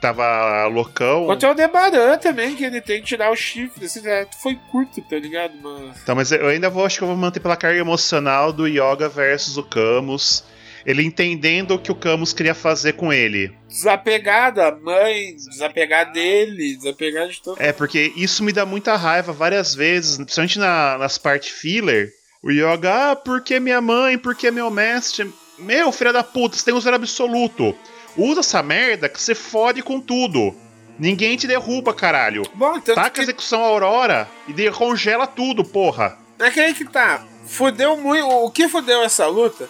tava 0.03 0.67
loucão. 0.67 1.25
Contra 1.25 1.51
o 1.51 1.55
Debaran 1.55 2.17
também, 2.17 2.55
que 2.55 2.63
ele 2.65 2.81
tem 2.81 2.99
que 3.01 3.07
tirar 3.07 3.31
o 3.31 3.35
chifre. 3.35 3.85
Assim, 3.85 4.01
né? 4.01 4.27
foi 4.41 4.59
curto, 4.71 5.01
tá 5.01 5.17
ligado? 5.17 5.53
Mas. 5.61 6.01
Então, 6.03 6.15
mas 6.15 6.31
eu 6.31 6.47
ainda 6.47 6.69
vou, 6.69 6.85
acho 6.85 6.97
que 6.97 7.03
eu 7.03 7.07
vou 7.07 7.17
manter 7.17 7.39
pela 7.39 7.55
carga 7.55 7.79
emocional 7.79 8.51
do 8.51 8.67
Yoga 8.67 9.07
versus 9.07 9.57
o 9.57 9.63
Camus. 9.63 10.43
Ele 10.85 11.01
entendendo 11.01 11.75
o 11.75 11.79
que 11.79 11.91
o 11.91 11.95
Camus 11.95 12.33
queria 12.33 12.53
fazer 12.53 12.93
com 12.93 13.13
ele. 13.13 13.55
Desapegar 13.69 14.53
da 14.53 14.69
mãe, 14.69 15.33
desapegar 15.33 16.11
dele, 16.11 16.75
desapegar 16.75 17.29
de 17.29 17.41
todo 17.41 17.55
É, 17.61 17.71
porque 17.71 18.11
isso 18.17 18.43
me 18.43 18.51
dá 18.51 18.65
muita 18.65 18.97
raiva 18.97 19.31
várias 19.31 19.73
vezes, 19.73 20.17
principalmente 20.17 20.59
na- 20.59 20.97
nas 20.97 21.17
partes 21.17 21.49
filler. 21.51 22.11
O 22.43 22.51
Yoga, 22.51 23.11
ah, 23.11 23.15
porque 23.15 23.61
minha 23.61 23.79
mãe, 23.79 24.17
porque 24.17 24.51
meu 24.51 24.69
mestre. 24.69 25.31
Meu, 25.57 25.89
filha 25.93 26.11
da 26.11 26.23
puta, 26.23 26.57
você 26.57 26.65
tem 26.65 26.73
um 26.73 26.81
zero 26.81 26.97
absoluto. 26.97 27.73
Usa 28.17 28.41
essa 28.41 28.61
merda 28.63 29.09
que 29.09 29.21
você 29.21 29.33
fode 29.35 29.81
com 29.81 29.99
tudo. 29.99 30.55
Ninguém 30.99 31.35
te 31.35 31.47
derruba, 31.47 31.93
caralho. 31.93 32.43
Bom, 32.53 32.73
tanto 32.79 32.95
Taca 32.95 33.09
que- 33.09 33.19
a 33.21 33.23
execução 33.23 33.61
Aurora 33.63 34.27
e 34.47 34.71
congela 34.71 35.25
tudo, 35.25 35.63
porra. 35.63 36.17
É 36.39 36.51
que 36.51 36.59
aí 36.59 36.73
que 36.73 36.85
tá. 36.85 37.23
Fudeu 37.47 37.97
muito. 37.97 38.27
O 38.27 38.49
que 38.51 38.67
fudeu 38.69 39.01
essa 39.03 39.25
luta 39.27 39.67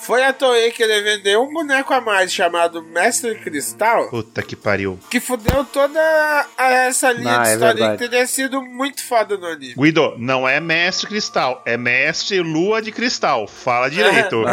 foi 0.00 0.22
a 0.22 0.32
Toei 0.32 0.70
querer 0.70 1.02
vender 1.02 1.36
um 1.38 1.52
boneco 1.52 1.92
a 1.92 2.00
mais 2.00 2.32
chamado 2.32 2.82
Mestre 2.82 3.34
Cristal. 3.36 4.08
Puta 4.10 4.42
que 4.42 4.54
pariu. 4.54 4.98
Que 5.10 5.18
fudeu 5.20 5.64
toda 5.64 5.98
essa 6.56 7.10
linha 7.12 7.38
Ah, 7.40 7.42
de 7.42 7.48
é 7.48 7.52
história 7.54 7.74
verdade. 7.74 7.98
que 8.02 8.08
teria 8.08 8.26
sido 8.26 8.62
muito 8.62 9.02
foda 9.04 9.36
no 9.36 9.46
anime. 9.46 9.74
Guido, 9.74 10.14
não 10.18 10.46
é 10.48 10.60
mestre 10.60 11.08
cristal, 11.08 11.62
é 11.66 11.76
mestre 11.76 12.40
lua 12.40 12.80
de 12.80 12.92
cristal. 12.92 13.48
Fala 13.48 13.88
direito. 13.90 14.42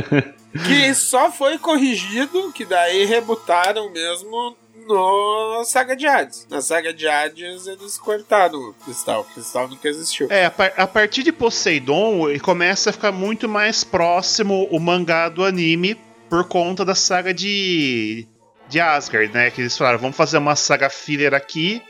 que 0.66 0.94
só 0.94 1.30
foi 1.32 1.58
corrigido, 1.58 2.52
que 2.52 2.64
daí 2.64 3.04
rebutaram 3.04 3.90
mesmo 3.90 4.56
no 4.86 5.64
Saga 5.64 5.96
de 5.96 6.06
Hades. 6.06 6.46
Na 6.50 6.60
Saga 6.60 6.92
de 6.92 7.08
Hades 7.08 7.66
eles 7.66 7.98
cortaram 7.98 8.58
o 8.58 8.74
Cristal. 8.84 9.22
O 9.22 9.24
Cristal 9.24 9.66
nunca 9.68 9.88
existiu. 9.88 10.26
É, 10.30 10.44
a, 10.46 10.50
par- 10.50 10.74
a 10.76 10.86
partir 10.86 11.22
de 11.22 11.32
Poseidon, 11.32 12.26
começa 12.42 12.90
a 12.90 12.92
ficar 12.92 13.10
muito 13.12 13.48
mais 13.48 13.82
próximo 13.82 14.68
o 14.70 14.78
mangá 14.78 15.28
do 15.28 15.42
anime 15.44 15.96
por 16.28 16.46
conta 16.46 16.84
da 16.84 16.94
saga 16.94 17.32
de, 17.32 18.26
de 18.68 18.78
Asgard, 18.80 19.32
né? 19.32 19.50
Que 19.50 19.62
eles 19.62 19.76
falaram, 19.76 19.98
vamos 19.98 20.16
fazer 20.16 20.36
uma 20.38 20.54
saga 20.56 20.90
filler 20.90 21.32
aqui 21.34 21.82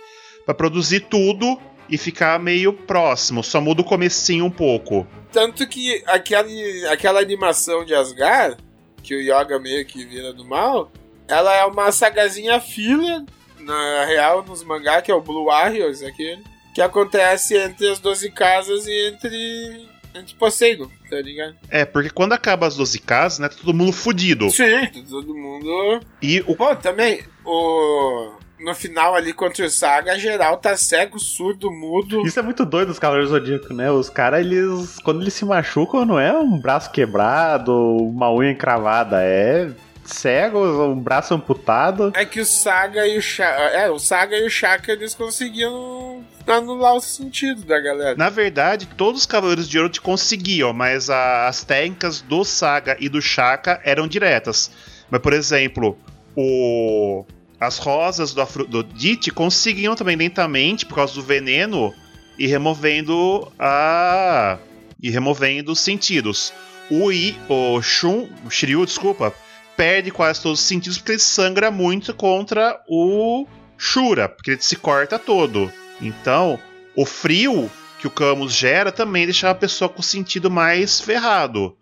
pra 0.45 0.55
produzir 0.55 1.01
tudo 1.01 1.59
e 1.89 1.99
ficar 1.99 2.39
meio 2.39 2.73
próximo. 2.73 3.43
Só 3.43 3.61
muda 3.61 3.83
o 3.83 3.85
comecinho 3.85 4.45
um 4.45 4.51
pouco. 4.51 5.07
Tanto 5.33 5.67
que 5.67 6.03
aquele, 6.07 6.87
aquela 6.87 7.21
animação 7.21 7.85
de 7.85 7.95
Asgard, 7.95 8.57
que 9.03 9.15
o 9.15 9.21
Yoga 9.21 9.59
meio 9.59 9.85
que 9.85 10.05
vira 10.05 10.33
do 10.33 10.45
mal, 10.45 10.91
ela 11.29 11.55
é 11.55 11.65
uma 11.65 11.91
sagazinha 11.91 12.61
filler, 12.61 13.25
na 13.61 14.05
real, 14.05 14.45
nos 14.45 14.63
mangá, 14.63 15.01
que 15.03 15.11
é 15.11 15.15
o 15.15 15.21
Blue 15.21 15.47
Warriors, 15.47 16.03
aquele, 16.03 16.43
que 16.75 16.81
acontece 16.81 17.57
entre 17.57 17.89
as 17.89 17.99
12 17.99 18.31
casas 18.31 18.87
e 18.87 19.09
entre, 19.09 19.89
entre 20.15 20.35
Poseidon, 20.35 20.91
tá 21.09 21.21
ligado? 21.21 21.57
É, 21.71 21.85
porque 21.85 22.11
quando 22.11 22.33
acaba 22.33 22.67
as 22.67 22.77
12 22.77 22.99
casas, 23.01 23.39
né? 23.39 23.49
Tá 23.49 23.57
todo 23.57 23.75
mundo 23.75 23.93
fudido. 23.93 24.51
Sim, 24.51 24.87
todo 25.09 25.35
mundo. 25.35 26.01
E 26.21 26.41
o. 26.47 26.55
Pô, 26.55 26.75
também, 26.77 27.25
o. 27.45 28.33
no 28.65 28.75
final 28.75 29.15
ali 29.15 29.33
contra 29.33 29.67
o 29.67 29.71
Saga, 29.71 30.19
geral 30.19 30.57
tá 30.57 30.77
cego, 30.77 31.19
surdo, 31.19 31.71
mudo. 31.71 32.27
Isso 32.27 32.39
é 32.39 32.43
muito 32.43 32.65
doido 32.65 32.89
dos 32.89 32.99
Cavaleiros 32.99 33.31
Zodíaco, 33.31 33.73
né? 33.75 33.91
Os 33.91 34.09
caras, 34.09 34.41
eles. 34.41 34.99
Quando 35.01 35.21
eles 35.21 35.35
se 35.35 35.45
machucam, 35.45 36.05
não 36.05 36.19
é 36.19 36.33
um 36.33 36.59
braço 36.59 36.91
quebrado, 36.91 37.73
uma 37.75 38.33
unha 38.33 38.51
encravada, 38.51 39.19
é 39.23 39.71
cego, 40.05 40.59
um 40.85 40.99
braço 41.01 41.33
amputado. 41.35 42.13
É 42.15 42.25
que 42.25 42.41
o 42.41 42.45
Saga 42.47 43.07
e 43.07 43.17
o 43.19 43.23
Shaka. 43.23 43.61
É, 43.63 43.91
o 43.91 43.99
Saga 43.99 44.37
e 44.37 44.47
o 44.47 44.51
Shaka 44.51 44.93
eles 44.93 45.15
conseguiam 45.15 46.23
anular 46.47 46.95
o 46.95 47.01
sentido 47.01 47.63
da 47.65 47.81
galera. 47.81 48.15
Na 48.17 48.29
verdade, 48.29 48.87
todos 48.99 49.23
os 49.23 49.27
Cavaleiros 49.27 49.69
de 49.69 49.79
Ouro 49.79 49.89
te 49.91 50.01
conseguiam, 50.01 50.73
mas 50.75 51.09
a- 51.09 51.49
as 51.49 51.65
técnicas 51.65 52.21
do 52.21 52.45
Saga 52.45 52.97
e 53.01 53.09
do 53.09 53.21
Shaka 53.23 53.81
eram 53.83 54.07
diretas. 54.07 54.71
Mas, 55.11 55.23
por 55.23 55.33
exemplo, 55.33 55.97
o 56.37 57.25
as 57.67 57.79
rosas 57.79 58.33
do, 58.33 58.41
Afro, 58.41 58.67
do 58.67 58.83
Dit 58.83 59.31
conseguiam 59.31 59.95
também 59.95 60.17
lentamente, 60.17 60.87
por 60.87 60.97
causa 60.97 61.15
do 61.15 61.23
veneno, 61.23 61.93
ir 62.39 62.47
removendo 62.47 63.51
a. 63.59 64.59
e 65.03 65.11
removendo 65.11 65.73
os 65.73 65.81
sentidos. 65.81 66.53
O 66.91 67.11
I, 67.11 67.37
o 67.49 67.81
Shun, 67.81 68.29
o 68.45 68.51
Shiryu, 68.51 68.85
desculpa, 68.85 69.35
perde 69.77 70.11
quase 70.11 70.43
todos 70.43 70.61
os 70.61 70.67
sentidos 70.67 70.99
porque 70.99 71.13
ele 71.13 71.19
sangra 71.19 71.71
muito 71.71 72.13
contra 72.15 72.81
o 72.89 73.47
Shura, 73.79 74.29
porque 74.29 74.53
ele 74.53 74.63
se 74.63 74.77
corta 74.77 75.19
todo. 75.19 75.73
Então, 76.01 76.59
o 76.95 77.07
frio 77.07 77.71
que 77.99 78.07
o 78.07 78.11
Camus 78.11 78.53
gera 78.53 78.93
também 78.93 79.25
deixa 79.25 79.49
a 79.49 79.55
pessoa 79.55 79.89
com 79.89 80.01
o 80.01 80.05
sentido 80.05 80.51
mais 80.51 81.01
ferrado. 81.01 81.75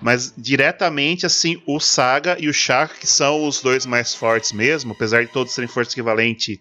Mas 0.00 0.32
diretamente, 0.36 1.24
assim, 1.24 1.62
o 1.66 1.80
Saga 1.80 2.36
e 2.38 2.48
o 2.48 2.52
Shaka, 2.52 2.94
que 3.00 3.06
são 3.06 3.46
os 3.46 3.60
dois 3.60 3.86
mais 3.86 4.14
fortes 4.14 4.52
mesmo, 4.52 4.92
apesar 4.92 5.24
de 5.24 5.32
todos 5.32 5.52
serem 5.52 5.68
força 5.68 5.92
equivalente, 5.92 6.60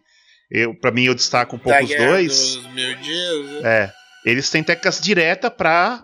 eu, 0.50 0.74
para 0.74 0.92
mim 0.92 1.06
eu 1.06 1.16
destaco 1.16 1.56
um 1.56 1.60
pouco 1.60 1.78
da 1.78 1.84
os 1.84 1.96
dois. 1.96 2.56
Dos 2.56 2.74
mil 2.74 2.96
dias. 2.96 3.62
né? 3.62 3.62
É. 3.64 3.94
Eles 4.26 4.50
têm 4.50 4.64
técnicas 4.64 5.00
diretas 5.00 5.52
pra 5.56 6.04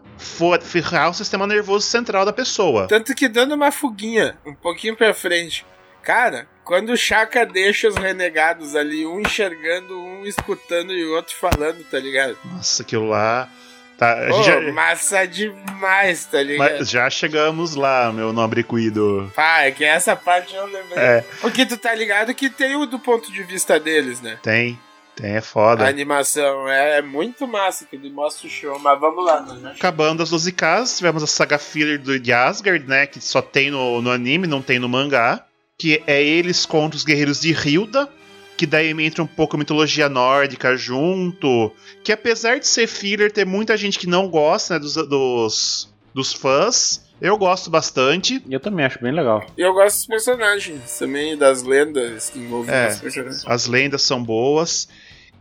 ferrar 0.61 1.09
o 1.09 1.13
sistema 1.13 1.47
nervoso 1.47 1.88
central 1.88 2.23
da 2.23 2.32
pessoa. 2.32 2.88
Tanto 2.88 3.15
que 3.15 3.27
dando 3.27 3.55
uma 3.55 3.71
fuguinha, 3.71 4.38
um 4.45 4.53
pouquinho 4.53 4.95
pra 4.95 5.11
frente. 5.11 5.65
Cara, 6.03 6.47
quando 6.63 6.91
o 6.91 6.97
Chaka 6.97 7.45
deixa 7.45 7.88
os 7.88 7.95
renegados 7.95 8.75
ali, 8.75 9.05
um 9.05 9.19
enxergando, 9.19 9.97
um 9.99 10.25
escutando 10.25 10.93
e 10.93 11.03
o 11.05 11.15
outro 11.15 11.36
falando, 11.36 11.84
tá 11.89 11.99
ligado? 11.99 12.38
Nossa, 12.45 12.84
aquilo 12.84 13.07
lá. 13.07 13.49
Tá, 14.02 14.16
a 14.16 14.41
já, 14.41 14.60
massa 14.74 15.28
demais, 15.28 16.26
tá 16.26 16.41
ligado? 16.41 16.80
mas 16.80 16.89
já 16.89 17.08
chegamos 17.08 17.76
lá, 17.76 18.12
meu 18.12 18.34
nobre 18.34 18.64
cuido. 18.64 19.32
Pá, 19.36 19.62
é 19.62 19.70
que 19.70 19.86
essa 19.86 20.16
parte 20.16 20.56
eu 20.56 20.66
lembrei. 20.66 20.97
É. 20.97 21.24
Porque 21.39 21.68
tu 21.68 21.78
tá 21.78 21.93
ligado 21.93 22.34
que 22.34 22.49
tem 22.49 22.76
o 22.76 22.88
do 22.88 22.97
ponto 22.97 23.32
de 23.32 23.43
vista 23.43 23.80
deles, 23.80 24.20
né? 24.20 24.39
Tem, 24.41 24.80
tem, 25.16 25.34
é 25.34 25.38
A 25.38 25.41
foda. 25.43 25.88
animação 25.88 26.68
é, 26.68 26.97
é 26.97 27.02
muito 27.04 27.47
massa 27.47 27.86
que 27.86 27.95
ele 27.95 28.10
mostra 28.10 28.47
o 28.47 28.49
show, 28.49 28.80
mas 28.80 28.99
vamos 28.99 29.24
lá, 29.24 29.39
né? 29.39 29.74
Acabando 29.76 30.24
as 30.24 30.32
12 30.32 30.52
casas, 30.54 30.97
tivemos 30.97 31.22
a 31.22 31.28
saga 31.28 31.60
filler 31.60 31.99
do, 31.99 32.20
de 32.20 32.34
Asgard, 32.34 32.88
né? 32.88 33.06
Que 33.06 33.22
só 33.22 33.39
tem 33.39 33.70
no, 33.70 34.02
no 34.02 34.10
anime, 34.10 34.47
não 34.47 34.64
tem 34.64 34.80
no 34.80 34.89
mangá. 34.89 35.45
Que 35.78 36.02
é 36.08 36.24
eles 36.24 36.66
contra 36.66 36.97
os 36.97 37.04
guerreiros 37.04 37.39
de 37.39 37.52
Hilda. 37.52 38.10
Que 38.62 38.68
daí 38.68 38.91
entra 38.91 39.24
um 39.24 39.28
pouco 39.28 39.55
a 39.55 39.59
mitologia 39.59 40.07
nórdica 40.07 40.78
junto. 40.78 41.72
Que 42.03 42.12
apesar 42.12 42.59
de 42.59 42.68
ser 42.68 42.86
filler, 42.86 43.32
tem 43.32 43.43
muita 43.43 43.76
gente 43.76 43.97
que 43.97 44.05
não 44.05 44.30
gosta, 44.30 44.76
né? 44.76 44.80
Dos, 44.80 44.93
dos, 44.93 45.89
dos 46.14 46.32
fãs. 46.32 47.03
Eu 47.20 47.39
gosto 47.39 47.72
bastante. 47.72 48.39
Eu 48.47 48.59
também 48.59 48.86
acho 48.86 49.01
bem 49.01 49.12
legal. 49.14 49.43
E 49.57 49.62
eu 49.62 49.74
gosto 49.74 49.95
dos 49.97 50.05
personagens 50.05 50.80
também, 50.99 51.36
das 51.36 51.64
lendas 51.64 52.30
que 52.30 52.38
envolvem 52.38 52.72
É. 52.76 52.89
os 52.89 52.99
personagens. 52.99 53.43
As 53.47 53.66
lendas 53.66 54.03
são 54.03 54.24
boas. 54.24 54.88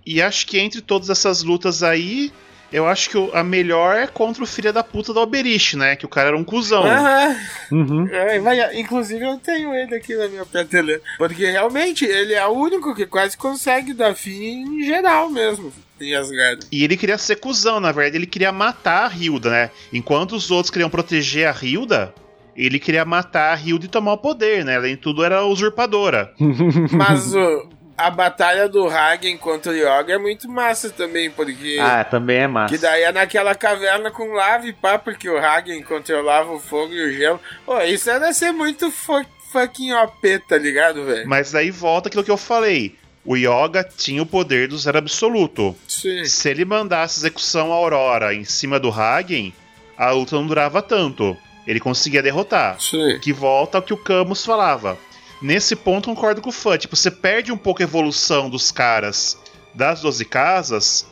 E 0.06 0.22
acho 0.22 0.46
que 0.46 0.58
entre 0.58 0.80
todas 0.80 1.10
essas 1.10 1.42
lutas 1.42 1.82
aí, 1.82 2.32
eu 2.72 2.86
acho 2.86 3.10
que 3.10 3.30
a 3.34 3.42
melhor 3.44 3.96
é 3.96 4.06
contra 4.06 4.42
o 4.42 4.46
filho 4.46 4.72
da 4.72 4.82
puta 4.82 5.12
do 5.12 5.20
Alberich, 5.20 5.76
né? 5.76 5.96
Que 5.96 6.06
o 6.06 6.08
cara 6.08 6.28
era 6.28 6.36
um 6.36 6.44
cuzão. 6.44 6.84
Aham. 6.84 7.36
Uhum. 7.72 8.08
É, 8.10 8.38
vai- 8.40 8.80
inclusive 8.80 9.24
eu 9.24 9.38
tenho 9.38 9.74
ele 9.74 9.94
aqui 9.94 10.14
na 10.16 10.28
minha 10.28 10.44
prateleira. 10.46 11.00
Porque 11.18 11.50
realmente 11.50 12.04
ele 12.04 12.34
é 12.34 12.46
o 12.46 12.50
único 12.52 12.94
que 12.94 13.06
quase 13.06 13.36
consegue 13.36 13.92
dar 13.92 14.14
fim 14.14 14.62
em 14.80 14.84
geral 14.84 15.30
mesmo. 15.30 15.72
Em 16.00 16.14
Asgard. 16.14 16.66
E 16.72 16.82
ele 16.82 16.96
queria 16.96 17.18
ser 17.18 17.36
cuzão, 17.36 17.78
na 17.78 17.92
verdade, 17.92 18.16
ele 18.16 18.26
queria 18.26 18.50
matar 18.50 19.10
a 19.10 19.14
Hilda, 19.14 19.50
né? 19.50 19.70
Enquanto 19.92 20.32
os 20.32 20.50
outros 20.50 20.70
queriam 20.70 20.88
proteger 20.88 21.46
a 21.46 21.54
Hilda, 21.62 22.14
ele 22.56 22.78
queria 22.78 23.04
matar 23.04 23.54
a 23.54 23.60
Hilda 23.60 23.84
e 23.84 23.88
tomar 23.88 24.14
o 24.14 24.18
poder, 24.18 24.64
né? 24.64 24.76
Além 24.76 24.94
de 24.94 25.02
tudo, 25.02 25.22
era 25.22 25.44
usurpadora. 25.44 26.32
Mas 26.92 27.34
o- 27.34 27.68
a 28.00 28.10
batalha 28.10 28.68
do 28.68 28.88
Hagen 28.88 29.36
contra 29.36 29.72
o 29.72 29.74
Yoga 29.74 30.14
é 30.14 30.18
muito 30.18 30.48
massa 30.48 30.90
também, 30.90 31.30
porque. 31.30 31.78
Ah, 31.80 32.04
também 32.04 32.38
é 32.38 32.46
massa. 32.46 32.74
Que 32.74 32.80
daí 32.80 33.02
é 33.02 33.12
naquela 33.12 33.54
caverna 33.54 34.10
com 34.10 34.32
lava 34.32 34.66
e 34.66 34.72
pá, 34.72 34.98
porque 34.98 35.28
o 35.28 35.38
Hagen 35.38 35.82
controlava 35.82 36.50
o 36.52 36.58
fogo 36.58 36.92
e 36.92 37.08
o 37.08 37.12
gelo. 37.12 37.40
Pô, 37.64 37.78
isso 37.82 38.10
era 38.10 38.32
ser 38.32 38.52
muito 38.52 38.90
fu 38.90 39.24
fucking 39.52 39.92
OP, 39.92 40.38
tá 40.48 40.56
ligado, 40.56 41.04
velho? 41.04 41.28
Mas 41.28 41.50
daí 41.52 41.70
volta 41.70 42.08
aquilo 42.08 42.24
que 42.24 42.30
eu 42.30 42.36
falei. 42.36 42.96
O 43.24 43.36
Yoga 43.36 43.84
tinha 43.84 44.22
o 44.22 44.26
poder 44.26 44.68
do 44.68 44.78
zero 44.78 44.98
absoluto. 44.98 45.76
Sim. 45.86 46.24
Se 46.24 46.48
ele 46.48 46.64
mandasse 46.64 47.18
execução 47.20 47.72
Aurora 47.72 48.32
em 48.32 48.44
cima 48.44 48.80
do 48.80 48.90
Hagen, 48.90 49.52
a 49.96 50.10
luta 50.10 50.36
não 50.36 50.46
durava 50.46 50.80
tanto. 50.80 51.36
Ele 51.66 51.80
conseguia 51.80 52.22
derrotar. 52.22 52.80
Sim. 52.80 53.18
Que 53.20 53.32
volta 53.32 53.78
ao 53.78 53.82
que 53.82 53.92
o 53.92 53.96
Camus 53.96 54.44
falava. 54.44 54.96
Nesse 55.42 55.74
ponto, 55.74 56.08
concordo 56.08 56.40
com 56.42 56.50
o 56.50 56.52
fã. 56.52 56.76
Tipo, 56.76 56.96
você 56.96 57.10
perde 57.10 57.50
um 57.52 57.56
pouco 57.56 57.82
a 57.82 57.84
evolução 57.84 58.50
dos 58.50 58.70
caras 58.70 59.38
das 59.74 60.00
12 60.02 60.24
casas, 60.24 61.06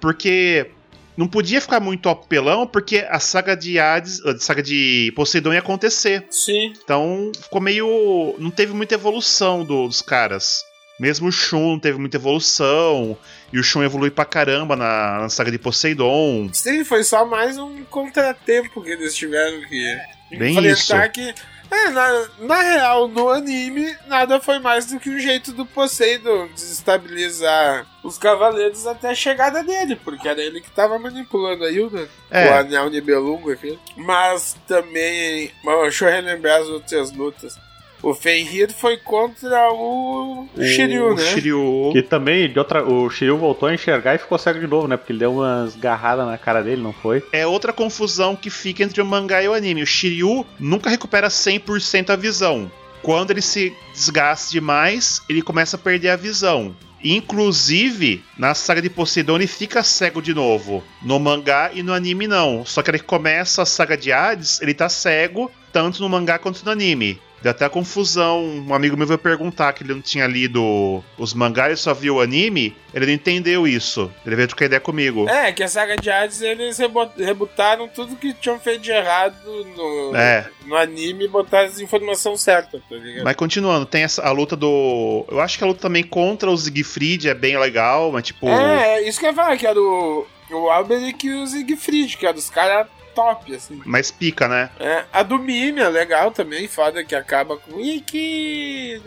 porque 0.00 0.70
não 1.16 1.26
podia 1.28 1.60
ficar 1.60 1.80
muito 1.80 2.08
apelão, 2.08 2.66
porque 2.66 3.06
a 3.08 3.20
saga 3.20 3.56
de 3.56 3.78
Hades, 3.78 4.24
a 4.24 4.38
saga 4.38 4.62
de 4.62 5.12
Poseidon 5.14 5.52
ia 5.52 5.58
acontecer. 5.60 6.26
Sim. 6.30 6.72
Então 6.82 7.30
ficou 7.40 7.60
meio. 7.60 8.34
Não 8.38 8.50
teve 8.50 8.72
muita 8.72 8.94
evolução 8.94 9.64
do- 9.64 9.86
dos 9.86 10.00
caras. 10.02 10.62
Mesmo 10.98 11.26
o 11.28 11.32
Shun 11.32 11.72
não 11.72 11.78
teve 11.78 11.98
muita 11.98 12.16
evolução. 12.16 13.18
E 13.52 13.58
o 13.58 13.62
Shun 13.64 13.82
evolui 13.82 14.10
pra 14.10 14.24
caramba 14.24 14.76
na, 14.76 15.20
na 15.22 15.28
saga 15.28 15.50
de 15.50 15.58
Poseidon. 15.58 16.48
Sim, 16.52 16.84
foi 16.84 17.02
só 17.04 17.24
mais 17.26 17.58
um 17.58 17.82
contratempo 17.84 18.80
que 18.82 18.90
eles 18.90 19.14
tiveram 19.14 19.60
que 19.68 19.98
Bem 20.38 20.52
enfrentar 20.56 21.06
isso. 21.06 21.12
que. 21.12 21.34
É, 21.74 21.90
na, 21.90 22.28
na 22.40 22.62
real, 22.62 23.08
no 23.08 23.28
anime, 23.28 23.94
nada 24.06 24.40
foi 24.40 24.58
mais 24.60 24.86
do 24.86 25.00
que 25.00 25.10
um 25.10 25.18
jeito 25.18 25.52
do 25.52 25.66
Poseidon 25.66 26.48
desestabilizar 26.54 27.86
os 28.02 28.16
cavaleiros 28.18 28.86
até 28.86 29.10
a 29.10 29.14
chegada 29.14 29.62
dele, 29.62 29.96
porque 29.96 30.28
era 30.28 30.40
ele 30.40 30.60
que 30.60 30.70
tava 30.70 30.98
manipulando 30.98 31.64
a 31.64 31.70
Hilda, 31.70 32.08
É. 32.30 32.48
o 32.50 32.54
anel 32.54 32.90
Nibelungo 32.90 33.50
aqui. 33.50 33.78
Mas 33.96 34.56
também, 34.68 35.50
bom, 35.62 35.82
deixa 35.82 36.04
eu 36.06 36.12
relembrar 36.12 36.60
as 36.60 36.68
outras 36.68 37.10
lutas. 37.12 37.58
O 38.04 38.12
Fenrir 38.12 38.70
foi 38.70 38.98
contra 38.98 39.72
o, 39.72 40.46
Shiryu, 40.58 41.12
o 41.12 41.14
né? 41.14 41.24
Shiryu. 41.24 41.90
Que 41.90 42.02
também, 42.02 42.52
de 42.52 42.58
outra, 42.58 42.84
o 42.84 43.08
Shiryu 43.08 43.38
voltou 43.38 43.66
a 43.66 43.72
enxergar 43.72 44.14
e 44.14 44.18
ficou 44.18 44.36
cego 44.36 44.60
de 44.60 44.66
novo, 44.66 44.86
né? 44.86 44.98
Porque 44.98 45.10
ele 45.10 45.20
deu 45.20 45.32
umas 45.32 45.74
garradas 45.74 46.26
na 46.26 46.36
cara 46.36 46.62
dele, 46.62 46.82
não 46.82 46.92
foi? 46.92 47.24
É 47.32 47.46
outra 47.46 47.72
confusão 47.72 48.36
que 48.36 48.50
fica 48.50 48.82
entre 48.82 49.00
o 49.00 49.06
mangá 49.06 49.42
e 49.42 49.48
o 49.48 49.54
anime. 49.54 49.82
O 49.82 49.86
Shiryu 49.86 50.44
nunca 50.60 50.90
recupera 50.90 51.28
100% 51.28 52.10
a 52.10 52.16
visão. 52.16 52.70
Quando 53.00 53.30
ele 53.30 53.40
se 53.40 53.74
desgasta 53.94 54.52
demais, 54.52 55.22
ele 55.26 55.40
começa 55.40 55.76
a 55.76 55.80
perder 55.80 56.10
a 56.10 56.16
visão. 56.16 56.76
Inclusive, 57.02 58.22
na 58.36 58.54
saga 58.54 58.82
de 58.82 58.90
Poseidon, 58.90 59.36
ele 59.36 59.46
fica 59.46 59.82
cego 59.82 60.20
de 60.20 60.34
novo. 60.34 60.84
No 61.02 61.18
mangá 61.18 61.70
e 61.72 61.82
no 61.82 61.94
anime, 61.94 62.26
não. 62.26 62.66
Só 62.66 62.82
que 62.82 62.90
ele 62.90 62.98
começa 62.98 63.62
a 63.62 63.66
saga 63.66 63.96
de 63.96 64.12
Hades, 64.12 64.60
ele 64.60 64.74
tá 64.74 64.90
cego, 64.90 65.50
tanto 65.72 66.02
no 66.02 66.08
mangá 66.10 66.38
quanto 66.38 66.62
no 66.66 66.70
anime. 66.70 67.18
Deu 67.44 67.50
até 67.50 67.68
confusão. 67.68 68.42
Um 68.66 68.72
amigo 68.72 68.96
meu 68.96 69.06
veio 69.06 69.18
perguntar 69.18 69.74
que 69.74 69.82
ele 69.82 69.92
não 69.92 70.00
tinha 70.00 70.26
lido 70.26 71.04
os 71.18 71.34
mangás, 71.34 71.68
ele 71.68 71.76
só 71.76 71.92
viu 71.92 72.14
o 72.16 72.20
anime. 72.22 72.74
Ele 72.94 73.04
não 73.04 73.12
entendeu 73.12 73.68
isso. 73.68 74.10
Ele 74.24 74.34
veio 74.34 74.48
trocar 74.48 74.64
ideia 74.64 74.80
comigo. 74.80 75.28
É, 75.28 75.52
que 75.52 75.62
a 75.62 75.68
saga 75.68 75.94
de 75.94 76.10
Hades 76.10 76.40
eles 76.40 76.78
rebutaram 77.18 77.86
tudo 77.86 78.16
que 78.16 78.32
tinham 78.32 78.58
feito 78.58 78.80
de 78.80 78.92
errado 78.92 79.36
no, 79.76 80.16
É. 80.16 80.48
no 80.64 80.74
anime 80.74 81.26
e 81.26 81.28
botaram 81.28 81.68
as 81.68 81.78
informações 81.80 82.40
certas, 82.40 82.80
tá 82.88 82.96
ligado? 82.96 83.24
Mas 83.24 83.36
continuando, 83.36 83.84
tem 83.84 84.04
essa, 84.04 84.22
a 84.22 84.30
luta 84.30 84.56
do. 84.56 85.26
Eu 85.30 85.38
acho 85.38 85.58
que 85.58 85.64
a 85.64 85.66
luta 85.66 85.82
também 85.82 86.02
contra 86.02 86.50
o 86.50 86.56
Siegfried 86.56 87.28
é 87.28 87.34
bem 87.34 87.58
legal, 87.58 88.10
mas 88.10 88.22
tipo. 88.24 88.48
É, 88.48 89.00
é 89.00 89.06
isso 89.06 89.20
que 89.20 89.26
eu 89.26 89.30
ia 89.30 89.36
falar, 89.36 89.58
que 89.58 89.66
era 89.66 89.78
o, 89.78 90.26
o 90.50 90.70
Alberic 90.70 91.26
e 91.26 91.34
o 91.34 91.46
Siegfried, 91.46 92.16
que 92.16 92.24
era 92.24 92.32
dos 92.34 92.48
caras 92.48 92.86
top, 93.14 93.54
assim. 93.54 93.80
Mais 93.84 94.10
pica, 94.10 94.48
né? 94.48 94.70
É, 94.78 95.04
a 95.12 95.22
do 95.22 95.38
Mime 95.38 95.80
é 95.80 95.88
legal 95.88 96.30
também, 96.30 96.66
foda 96.68 97.04
que 97.04 97.14
acaba 97.14 97.56
com 97.56 97.80
Iki, 97.80 99.00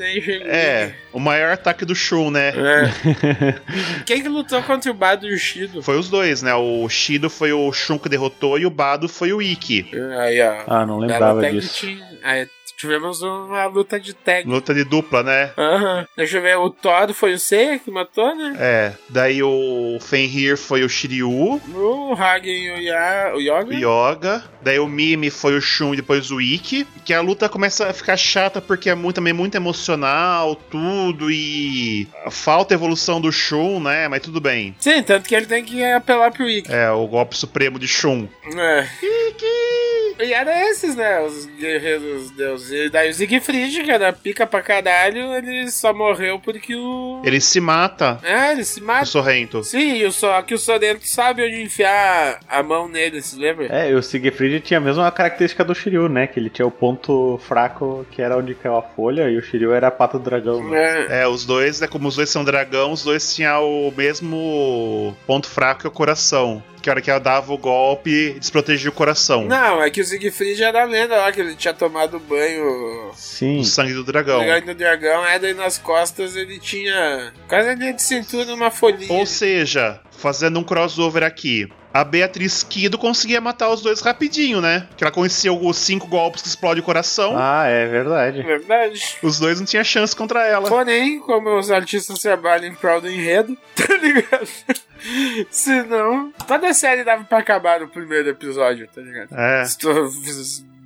É, 0.45 0.93
o 1.12 1.20
maior 1.20 1.51
ataque 1.51 1.86
do 1.86 1.95
Shun, 1.95 2.32
né? 2.32 2.49
É. 2.49 4.03
Quem 4.05 4.22
que 4.22 4.30
lutou 4.30 4.62
contra 4.64 4.89
o 4.89 4.93
Bado 4.93 5.28
e 5.28 5.34
o 5.34 5.38
Shido? 5.38 5.82
Foi 5.84 5.97
os 5.97 6.10
dois, 6.10 6.41
né? 6.41 6.53
O 6.55 6.88
Shido 6.89 7.30
foi 7.30 7.51
o 7.51 7.72
Shun 7.72 7.97
que 7.97 8.10
derrotou 8.10 8.58
e 8.58 8.66
o 8.66 8.70
Bado 8.70 9.08
foi 9.10 9.34
o 9.34 9.41
Ikki. 9.41 9.91
Aí, 10.20 10.41
ó. 10.41 10.64
Ah, 10.68 10.86
não 10.86 10.97
lembrava 10.99 11.49
disso. 11.51 11.74
tinha- 11.86 12.08
Aí 12.24 12.47
tivemos 12.78 13.21
uma 13.21 13.65
luta 13.65 13.99
de 13.99 14.13
tag. 14.13 14.47
Luta 14.47 14.73
de 14.73 14.84
dupla, 14.84 15.23
né? 15.23 15.51
Aham. 15.57 16.07
Deixa 16.15 16.38
eu 16.38 16.41
ver, 16.41 16.57
o 16.57 16.69
Thor 16.69 17.11
foi 17.13 17.34
o 17.34 17.39
Seiya 17.39 17.80
que 17.80 17.89
matou, 17.89 18.36
né? 18.36 18.55
É. 18.59 18.93
Daí 19.09 19.41
o 19.41 19.97
Fenrir 19.99 20.55
foi 20.57 20.84
o 20.84 20.89
Shiryu, 20.89 21.30
O 21.30 22.13
Hagen 22.13 22.53
e 22.53 22.71
o, 22.71 22.78
Ya, 22.78 23.34
o 23.36 23.41
Yoga. 23.41 23.73
Yoga. 23.75 24.43
Daí 24.61 24.80
o 24.80 24.88
Mimi 24.88 25.30
foi 25.30 25.57
o 25.57 25.61
Shun 25.61 25.93
e 25.93 25.97
depois 25.97 26.30
o 26.30 26.39
Ikki. 26.39 26.86
Que 27.03 27.13
a 27.13 27.21
luta 27.21 27.49
começa 27.49 27.89
a 27.89 27.93
ficar 27.93 28.15
chata 28.17 28.61
porque 28.61 28.89
é 28.89 28.95
muito, 28.95 29.15
também 29.15 29.34
muito 29.34 29.55
emocional, 29.55 30.55
tudo. 30.55 31.32
E 31.32 32.07
falta 32.30 32.73
evolução 32.73 33.19
do 33.19 33.32
Shun, 33.32 33.80
né? 33.80 34.07
Mas 34.07 34.21
tudo 34.21 34.39
bem. 34.39 34.75
Sim, 34.80 35.01
tanto 35.01 35.28
que 35.28 35.36
ele 35.36 35.45
tem 35.47 35.63
que 35.63 35.84
apelar 35.84 36.32
pro 36.32 36.47
Ikki. 36.47 36.71
É, 36.71 36.91
o 36.91 37.07
golpe 37.07 37.36
supremo 37.36 37.80
de 37.80 37.88
Shun. 37.88 38.28
É. 38.55 38.88
E 40.20 40.34
era 40.34 40.70
esses, 40.70 40.95
né? 40.95 41.22
Os 41.22 41.45
guerreiros 41.45 42.32
deuses. 42.32 42.72
E 42.72 42.89
daí 42.89 43.09
o 43.09 43.13
Siegfried, 43.13 43.84
que 43.84 43.91
era 43.91 44.11
pica 44.13 44.45
pra 44.47 44.61
caralho, 44.61 45.34
ele 45.36 45.70
só 45.72 45.93
morreu 45.93 46.39
porque 46.39 46.76
o. 46.76 47.22
Ele 47.24 47.39
se 47.39 47.59
mata, 47.59 48.20
É, 48.24 48.51
ele 48.51 48.63
se 48.63 48.80
o 48.82 48.84
mata. 48.84 49.05
Sorrento. 49.05 49.63
Sim, 49.63 49.97
e 49.97 50.05
o 50.05 50.11
só 50.11 50.41
que 50.41 50.53
o 50.53 50.57
Sorrento 50.59 51.05
sabe 51.07 51.43
onde 51.45 51.61
enfiar 51.61 52.39
a 52.47 52.63
mão 52.63 52.88
nele, 52.88 53.22
se 53.22 53.38
lembra? 53.38 53.68
É, 53.70 53.91
e 53.91 53.95
o 53.95 54.01
Siegfried 54.01 54.59
tinha 54.61 54.78
a 54.78 54.82
mesma 54.82 55.09
característica 55.11 55.63
do 55.63 55.76
Shiryu, 55.76 56.07
né? 56.09 56.28
Que 56.28 56.39
ele 56.39 56.49
tinha 56.49 56.65
o 56.68 56.72
ponto 56.72 57.39
fraco 57.47 58.05
que 58.11 58.22
era 58.22 58.38
onde 58.38 58.55
caiu 58.55 58.78
a 58.78 58.82
folha 58.82 59.30
e 59.30 59.38
o 59.38 59.41
Shiryu 59.41 59.72
era 59.74 59.88
a 59.88 59.91
pata 59.91 60.18
do 60.18 60.24
dragão. 60.24 60.63
Né? 60.70 61.07
É. 61.09 61.22
É, 61.22 61.28
os 61.28 61.45
dois, 61.45 61.80
né, 61.80 61.88
como 61.88 62.07
os 62.07 62.15
dois 62.15 62.30
são 62.30 62.43
dragão, 62.43 62.91
os 62.91 63.03
dois 63.03 63.36
tinham 63.36 63.63
o 63.63 63.93
mesmo 63.95 65.15
ponto 65.26 65.47
fraco 65.47 65.82
que 65.82 65.88
o 65.88 65.91
coração. 65.91 66.63
Que 66.88 66.92
a 66.92 66.94
hora 66.94 67.02
que 67.02 67.12
ela 67.12 67.20
dava 67.20 67.52
o 67.52 67.58
golpe, 67.58 68.38
desprotegia 68.40 68.90
o 68.90 68.94
coração. 68.94 69.44
Não, 69.44 69.84
é 69.84 69.90
que 69.90 70.00
o 70.00 70.06
Siegfried 70.06 70.64
era 70.64 70.84
a 70.84 70.86
lenda 70.86 71.18
lá, 71.18 71.30
que 71.34 71.42
ele 71.42 71.54
tinha 71.54 71.74
tomado 71.74 72.18
banho. 72.18 73.12
Sim. 73.14 73.60
O 73.60 73.66
sangue 73.66 73.92
do 73.92 74.06
dragão. 74.06 74.40
Dragão 74.40 74.74
do 74.74 74.78
dragão, 74.78 75.26
é, 75.26 75.38
daí 75.38 75.54
nas 75.54 75.78
costas 75.78 76.38
ele 76.38 76.58
tinha 76.60 77.34
quase 77.50 77.68
a 77.68 77.76
linha 77.76 77.92
de 77.92 78.02
cintura 78.02 78.54
uma 78.54 78.72
folhinha. 78.72 79.12
Ou 79.12 79.26
seja, 79.26 80.00
fazendo 80.18 80.60
um 80.60 80.64
crossover 80.64 81.24
aqui. 81.24 81.68
A 81.94 82.04
Beatriz 82.04 82.64
Kido 82.64 82.98
conseguia 82.98 83.42
matar 83.42 83.70
os 83.70 83.82
dois 83.82 84.02
rapidinho, 84.02 84.62
né? 84.62 84.88
Que 84.96 85.04
ela 85.04 85.12
conhecia 85.12 85.52
os 85.52 85.78
cinco 85.78 86.08
golpes 86.08 86.42
que 86.42 86.48
explode 86.48 86.80
o 86.80 86.84
coração. 86.84 87.34
Ah, 87.36 87.66
é 87.66 87.88
verdade. 87.88 88.44
Verdade. 88.44 89.18
Os 89.24 89.40
dois 89.40 89.60
não 89.60 89.66
tinham 89.66 89.84
chance 89.84 90.16
contra 90.16 90.46
ela. 90.46 90.70
Porém, 90.70 91.20
como 91.20 91.58
os 91.58 91.72
artistas 91.72 92.20
trabalham 92.20 92.68
em 92.68 92.76
prol 92.76 93.02
do 93.02 93.10
enredo, 93.10 93.58
tá 93.76 93.96
ligado? 93.98 94.48
Senão, 95.50 96.32
toda 96.48 96.70
a 96.70 96.74
série 96.74 97.04
dava 97.04 97.24
pra 97.24 97.40
acabar 97.40 97.80
no 97.80 97.88
primeiro 97.88 98.30
episódio, 98.30 98.88
tá 98.94 99.02
ligado? 99.02 99.30
É. 99.34 99.66
Se 99.66 99.78
tu 99.78 99.90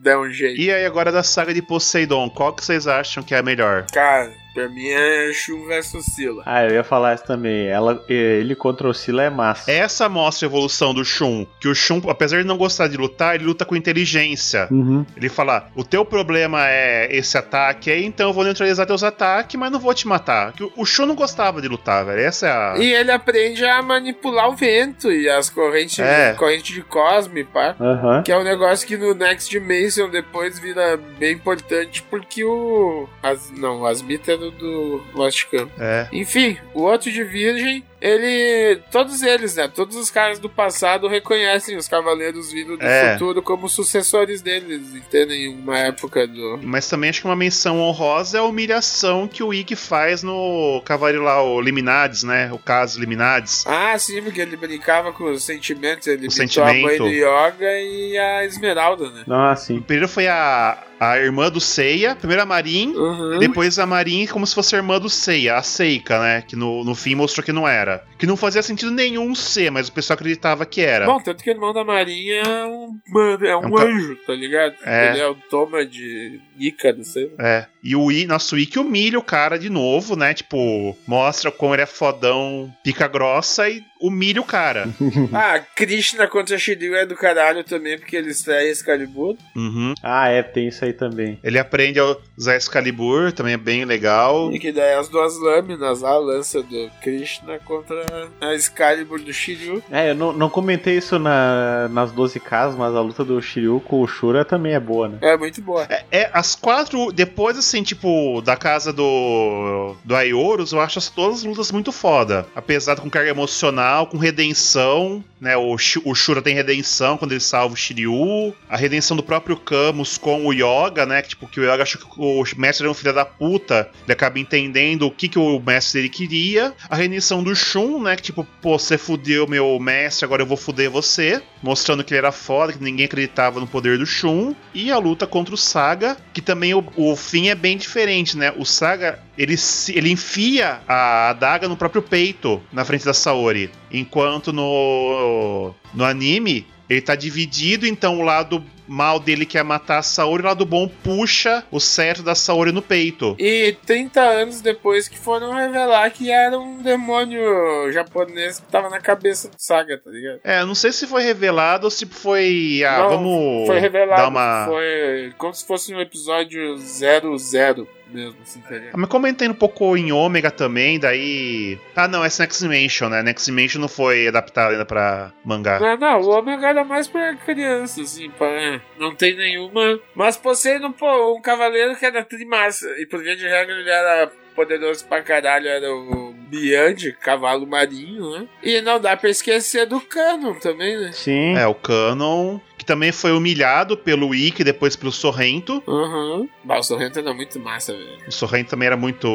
der 0.02 0.18
um 0.18 0.30
jeito. 0.30 0.60
E 0.60 0.72
aí, 0.72 0.86
agora 0.86 1.12
da 1.12 1.24
saga 1.24 1.54
de 1.54 1.62
Poseidon, 1.62 2.30
qual 2.30 2.54
que 2.54 2.64
vocês 2.64 2.88
acham 2.88 3.24
que 3.24 3.34
é 3.36 3.38
a 3.38 3.43
melhor? 3.43 3.86
Cara, 3.91 4.32
pra 4.54 4.68
mim 4.70 4.88
é 4.88 5.32
Shun 5.34 5.66
versus 5.68 6.06
Sila. 6.06 6.43
Ah, 6.45 6.64
eu 6.64 6.72
ia 6.76 6.84
falar 6.84 7.16
isso 7.16 7.24
também. 7.26 7.68
Ela, 7.68 8.04
ele 8.10 8.56
contra 8.56 8.88
o 8.88 8.93
Sila 8.93 9.24
é 9.24 9.30
massa. 9.30 9.72
Essa 9.72 10.08
mostra 10.10 10.47
a 10.47 10.49
evolução 10.49 10.93
do 10.93 11.04
Shun. 11.06 11.45
Que 11.60 11.68
o 11.68 11.76
Shun, 11.76 12.02
apesar 12.10 12.38
de 12.41 12.47
não 12.47 12.58
gostar 12.58 12.88
de 12.88 12.97
lutar, 12.97 13.36
ele 13.36 13.45
luta 13.45 13.66
com 13.66 13.76
inteligência. 13.76 14.68
Uhum. 14.72 15.06
Ele 15.16 15.30
fala: 15.30 15.68
o 15.76 15.84
teu 15.84 16.04
problema 16.06 16.68
é 16.70 17.08
esse 17.16 17.38
ataque 17.38 17.89
aí, 17.91 18.06
então 18.06 18.30
eu 18.30 18.34
vou 18.34 18.43
neutralizar 18.43 18.86
teus 18.86 19.04
ataques, 19.04 19.60
mas 19.60 19.72
não 19.72 19.80
vou 19.80 19.93
te 19.93 20.08
matar. 20.08 20.54
Que 20.54 20.64
o- 20.76 20.86
Shun 20.86 21.06
não 21.06 21.16
gostava 21.16 21.62
de 21.62 21.68
lutar, 21.70 22.04
velho. 22.06 22.20
Essa 22.22 22.47
é 22.47 22.52
a. 22.52 22.74
E 22.78 22.91
ele 22.93 23.12
aprende 23.12 23.64
a 23.66 23.82
manipular 23.82 24.49
o 24.49 24.56
vento 24.56 25.12
e 25.12 25.30
as 25.30 25.49
correntes, 25.49 25.99
É. 25.99 26.34
corrente 26.34 26.74
de 26.74 26.82
Cosme, 26.82 27.43
pá. 27.45 27.76
Aham. 27.80 28.22
Que 28.24 28.32
é 28.32 28.38
um 28.38 28.43
negócio 28.43 28.86
que 28.86 28.97
no 28.97 29.14
Next 29.14 29.49
Dimension 29.49 30.10
depois 30.10 30.60
vira 30.60 30.97
bem 30.97 31.34
importante 31.34 32.04
porque 32.10 32.43
o. 32.43 33.08
As, 33.24 33.49
não, 33.52 33.82
o 33.82 33.86
Asmita 33.86 34.36
era 34.41 34.51
do 34.51 35.03
Lost 35.13 35.45
Camp. 35.49 35.69
É. 35.79 36.07
Enfim, 36.11 36.57
o 36.73 36.81
outro 36.81 37.11
de 37.11 37.23
Virgem, 37.23 37.83
ele. 38.02 38.82
Todos 38.91 39.22
eles, 39.22 39.56
né? 39.56 39.68
Todos 39.68 39.95
os 39.95 40.10
caras 40.10 40.39
do 40.39 40.49
passado 40.49 41.08
reconhecem 41.08 41.78
os 41.78 41.88
Cavaleiros 41.88 42.52
vindo 42.52 42.76
do 42.78 42.84
É. 42.86 43.14
futuro 43.14 43.41
como 43.41 43.70
sucessores 43.70 44.41
deles, 44.41 44.95
entendem? 44.95 45.45
Em 45.45 45.56
uma 45.56 45.78
época 45.78 46.28
do. 46.28 46.60
Mas 46.64 46.89
também 46.89 47.10
acho 47.10 47.22
que 47.22 47.28
uma 47.28 47.36
menção 47.36 47.80
honrosa 47.80 48.38
é 48.38 48.41
a 48.41 48.43
humilhação 48.43 49.28
que 49.28 49.43
o 49.43 49.54
Ikki 49.54 49.76
faz 49.76 50.24
no 50.24 50.82
cavaleiro 50.86 51.24
lá, 51.24 51.41
o 51.43 51.62
Liminades, 51.62 52.24
né? 52.24 52.52
O 52.52 52.58
caso 52.58 52.99
Liminades. 52.99 53.66
Ah, 53.68 53.97
sim, 53.97 54.22
porque 54.22 54.41
ele 54.41 54.58
brincava 54.58 55.12
com 55.14 55.26
os 55.26 55.43
sentimentos, 55.43 56.08
ele 56.08 56.28
O 56.28 56.32
a 56.32 56.38
mãe 56.38 56.47
sentimento. 56.47 57.04
do 57.04 57.10
Yoga 57.10 57.80
e 57.82 58.18
a 58.18 58.45
Esmeralda, 58.45 59.10
né? 59.10 59.24
Ah, 59.30 59.56
sim. 59.56 59.80
Primeiro 59.82 60.08
foi 60.08 60.28
a, 60.28 60.78
a 60.99 61.18
irmã 61.20 61.49
do 61.52 61.60
Seiya, 61.60 62.16
primeiro 62.16 62.41
a 62.41 62.45
Marin, 62.45 62.93
Uhum. 62.95 63.39
depois 63.39 63.78
a 63.80 63.86
Marin 63.86 64.26
como 64.28 64.45
se 64.47 64.56
fosse 64.56 64.76
a 64.76 64.80
irmã 64.80 64.99
do 64.99 65.10
Seiya, 65.10 65.56
a 65.56 65.64
Seika, 65.64 66.20
né? 66.20 66.43
Que 66.47 66.56
no, 66.56 66.84
no 66.84 66.95
fim 66.95 67.16
mostrou 67.16 67.43
que 67.43 67.52
não 67.52 67.68
era. 67.68 67.90
Que 68.17 68.25
não 68.25 68.37
fazia 68.37 68.61
sentido 68.61 68.91
nenhum 68.91 69.33
ser, 69.33 69.71
mas 69.71 69.87
o 69.87 69.91
pessoal 69.91 70.15
acreditava 70.15 70.65
que 70.65 70.81
era. 70.81 71.05
Bom, 71.05 71.19
tanto 71.19 71.43
que 71.43 71.49
o 71.49 71.53
irmão 71.53 71.73
da 71.73 71.83
Marinha 71.83 72.41
é 72.41 72.65
um, 72.65 72.99
mano, 73.07 73.45
é 73.45 73.57
um, 73.57 73.63
É 73.63 73.67
um 73.67 73.77
anjo, 73.77 74.15
tá 74.25 74.33
ligado? 74.33 74.75
É. 74.83 75.09
Ele 75.09 75.19
é 75.19 75.27
o 75.27 75.35
Toma 75.35 75.85
de 75.85 76.39
Ícaro, 76.57 77.03
sei 77.03 77.31
lá. 77.37 77.47
É. 77.47 77.67
E 77.84 77.95
o 77.95 78.11
I, 78.11 78.25
nosso 78.25 78.57
Ikki 78.57 78.79
humilha 78.79 79.17
o 79.17 79.23
cara 79.23 79.57
de 79.57 79.69
novo, 79.69 80.15
né? 80.15 80.34
Tipo, 80.34 80.95
mostra 81.07 81.51
como 81.51 81.73
ele 81.73 81.82
é 81.82 81.86
fodão, 81.86 82.71
pica 82.84 83.07
grossa 83.07 83.69
e 83.69 83.84
humilha 84.01 84.41
o 84.41 84.45
cara. 84.45 84.89
ah, 85.32 85.59
Krishna 85.75 86.27
contra 86.27 86.57
Shiryu 86.57 86.95
é 86.95 87.05
do 87.05 87.15
caralho 87.15 87.63
também, 87.63 87.97
porque 87.97 88.15
ele 88.15 88.32
extrai 88.32 88.69
Excalibur. 88.69 89.38
Uhum. 89.55 89.93
Ah, 90.01 90.27
é, 90.27 90.41
tem 90.41 90.67
isso 90.67 90.84
aí 90.84 90.91
também. 90.91 91.39
Ele 91.43 91.59
aprende 91.59 91.99
a 91.99 92.17
usar 92.36 92.55
Excalibur, 92.55 93.32
também 93.32 93.53
é 93.53 93.57
bem 93.57 93.86
legal. 93.86 94.51
E 94.51 94.59
que 94.59 94.71
daí 94.71 94.95
as 94.95 95.07
duas 95.07 95.38
lâminas, 95.38 96.03
a 96.03 96.17
lança 96.17 96.63
do 96.63 96.91
Krishna 97.01 97.59
contra 97.59 98.03
a 98.41 98.53
Excalibur 98.55 99.21
do 99.21 99.32
Shiryu. 99.32 99.84
É, 99.91 100.11
eu 100.11 100.15
não, 100.15 100.34
não 100.34 100.49
comentei 100.49 100.97
isso 100.97 101.19
na, 101.19 101.88
nas 101.89 102.11
12 102.11 102.39
casas, 102.39 102.77
mas 102.77 102.95
a 102.95 103.01
luta 103.01 103.23
do 103.23 103.41
Shiryu 103.41 103.79
com 103.82 104.01
o 104.01 104.07
Shura 104.07 104.43
também 104.43 104.73
é 104.73 104.79
boa, 104.79 105.07
né? 105.07 105.19
É 105.21 105.38
muito 105.38 105.61
boa. 105.61 105.86
É, 105.89 106.03
é, 106.11 106.29
as 106.34 106.55
quatro, 106.55 107.11
depois 107.11 107.57
assim, 107.72 107.84
tipo, 107.84 108.41
da 108.41 108.57
casa 108.57 108.91
do 108.91 109.95
do 110.03 110.15
Aioros, 110.15 110.72
eu 110.72 110.82
acho 110.82 110.99
as, 110.99 111.09
todas 111.09 111.39
as 111.39 111.43
lutas 111.43 111.72
muito 111.72 111.91
foda. 111.91 112.45
Apesar 112.55 112.95
de 112.95 113.01
com 113.01 113.09
carga 113.09 113.30
emocional, 113.30 114.07
com 114.07 114.17
redenção, 114.17 115.24
né? 115.41 115.57
O, 115.57 115.76
o 116.05 116.15
Shura 116.15 116.41
tem 116.41 116.53
redenção 116.53 117.17
quando 117.17 117.32
ele 117.32 117.39
salva 117.39 117.74
o 117.74 117.78
Shiryu. 117.78 118.53
A 118.69 118.78
redenção 118.78 119.17
do 119.17 119.24
próprio 119.24 119.57
Camus 119.57 120.17
com 120.17 120.45
o 120.45 120.53
Yoga, 120.53 121.05
né? 121.05 121.22
Que, 121.24 121.30
tipo, 121.30 121.47
que 121.47 121.59
o 121.59 121.63
Yoga 121.63 121.82
achou 121.82 121.99
que 121.99 122.07
o 122.19 122.43
mestre 122.59 122.84
era 122.84 122.91
um 122.91 122.93
filho 122.93 123.13
da 123.13 123.26
puta. 123.26 123.89
Ele 124.03 124.13
acaba 124.13 124.38
entendendo 124.38 125.07
o 125.07 125.11
que, 125.11 125.28
que 125.28 125.39
o 125.39 125.59
mestre 125.59 126.01
dele 126.01 126.13
queria. 126.13 126.74
A 126.88 126.95
redenção 126.95 127.41
do 127.41 127.55
Shun, 127.55 128.03
né? 128.03 128.15
Que 128.15 128.22
tipo, 128.22 128.45
pô, 128.61 128.78
você 128.78 128.97
fudeu 128.97 129.47
meu 129.47 129.80
mestre, 129.80 130.26
agora 130.26 130.43
eu 130.43 130.47
vou 130.47 130.57
fuder 130.57 130.91
você. 130.91 131.41
Mostrando 131.63 132.03
que 132.03 132.13
ele 132.13 132.19
era 132.19 132.32
foda, 132.32 132.74
que 132.74 132.84
ninguém 132.84 133.05
acreditava 133.05 133.59
no 133.59 133.67
poder 133.67 133.97
do 133.97 134.05
Shun. 134.05 134.53
E 134.74 134.91
a 134.91 134.97
luta 134.99 135.26
contra 135.26 135.55
o 135.55 135.57
Saga, 135.57 136.17
que 136.34 136.41
também 136.41 136.76
o, 136.76 136.84
o 136.95 137.15
fim 137.15 137.49
é 137.49 137.55
bem 137.62 137.78
diferente, 137.78 138.36
né? 138.36 138.51
O 138.57 138.66
Saga, 138.66 139.20
ele, 139.38 139.55
ele 139.89 140.09
enfia 140.09 140.82
a 140.88 141.30
adaga 141.30 141.68
no 141.68 141.78
próprio 141.78 142.01
peito, 142.01 142.62
na 142.74 142.84
frente 142.84 143.05
da 143.05 143.14
Saori. 143.14 143.70
Enquanto 143.91 144.51
no, 144.51 145.74
no 145.93 146.03
anime, 146.03 146.66
ele 146.91 147.01
tá 147.01 147.15
dividido, 147.15 147.87
então 147.87 148.19
o 148.19 148.21
lado 148.21 148.61
mal 148.85 149.17
dele 149.17 149.45
quer 149.45 149.63
matar 149.63 149.99
a 149.99 150.03
Saori, 150.03 150.43
o 150.43 150.45
lado 150.45 150.65
bom 150.65 150.85
puxa 150.85 151.63
o 151.71 151.79
certo 151.79 152.21
da 152.21 152.35
Saori 152.35 152.73
no 152.73 152.81
peito. 152.81 153.33
E 153.39 153.77
30 153.85 154.19
anos 154.19 154.59
depois 154.59 155.07
que 155.07 155.17
foram 155.17 155.53
revelar 155.53 156.11
que 156.11 156.29
era 156.29 156.59
um 156.59 156.81
demônio 156.81 157.89
japonês 157.93 158.59
que 158.59 158.69
tava 158.69 158.89
na 158.89 158.99
cabeça 158.99 159.47
do 159.47 159.55
Saga, 159.57 159.97
tá 159.97 160.11
ligado? 160.11 160.41
É, 160.43 160.65
não 160.65 160.75
sei 160.75 160.91
se 160.91 161.07
foi 161.07 161.23
revelado 161.23 161.85
ou 161.85 161.91
se 161.91 162.05
foi. 162.05 162.83
Ah, 162.85 163.03
Não, 163.03 163.09
vamos. 163.11 163.67
Foi 163.67 163.79
revelado, 163.79 164.21
Dar 164.21 164.27
uma... 164.27 164.65
foi 164.65 165.33
como 165.37 165.53
se 165.53 165.65
fosse 165.65 165.95
um 165.95 166.01
episódio 166.01 166.77
00 166.77 167.87
mesmo, 168.12 168.38
assim, 168.41 168.62
tá? 168.62 168.76
Ah, 168.76 168.97
Mas 168.97 169.09
comentando 169.09 169.51
um 169.51 169.55
pouco 169.55 169.95
em 169.97 170.12
Ômega 170.12 170.51
também, 170.51 170.99
daí. 170.99 171.78
Ah, 171.95 172.07
não, 172.07 172.24
essa 172.24 172.43
Next 172.43 172.62
Dimension, 172.62 173.09
né? 173.09 173.24
Next 173.24 173.45
Dimension 173.45 173.82
não 173.82 173.88
foi 173.88 174.28
adaptado 174.28 174.72
ainda 174.72 174.86
pra 174.86 175.32
mangá. 175.43 175.80
Não, 175.80 175.97
não, 175.97 176.22
o 176.22 176.30
Ômega 176.30 176.68
era 176.68 176.84
mais 176.84 177.07
pra 177.07 177.36
criança, 177.36 178.01
assim, 178.01 178.30
pra, 178.32 178.47
é, 178.47 178.82
não 178.99 179.16
tem 179.16 179.36
nenhuma. 179.36 179.99
Mas 180.16 180.38
Poseidon, 180.38 180.91
pô, 180.91 181.36
um 181.36 181.41
cavaleiro 181.41 181.95
que 181.95 182.05
era 182.05 182.24
trimassa, 182.24 182.88
e 182.99 183.05
por 183.05 183.22
via 183.22 183.36
de 183.36 183.47
regra 183.47 183.76
ele 183.76 183.89
era 183.89 184.32
poderoso 184.56 185.06
pra 185.06 185.22
caralho, 185.22 185.68
era 185.68 185.93
o 185.93 186.34
Biande, 186.34 187.14
cavalo 187.14 187.66
marinho, 187.66 188.32
né? 188.32 188.47
E 188.62 188.82
não 188.82 188.99
dá 188.99 189.16
pra 189.16 189.30
esquecer 189.30 189.86
do 189.86 190.02
Canon 190.02 190.56
também, 190.56 190.97
né? 190.99 191.12
Sim. 191.14 191.56
É, 191.56 191.66
o 191.66 191.74
Canon, 191.74 192.60
que 192.78 192.84
também 192.84 193.12
foi 193.12 193.32
humilhado 193.32 193.95
pelo 193.95 194.36
Ikki 194.36 194.62
e 194.62 194.66
depois 194.66 194.95
pelo 194.95 195.12
Sorrento. 195.12 195.82
Aham. 195.88 196.47
Bah, 196.64 196.80
o 196.80 196.84
Sorrento 196.84 197.20
era 197.20 197.34
muito 197.34 197.60
massa, 197.60 197.93
velho. 197.93 198.18
O 198.28 198.32
Sorrento 198.32 198.70
também 198.70 198.88
era 198.88 198.97
muito. 198.97 199.28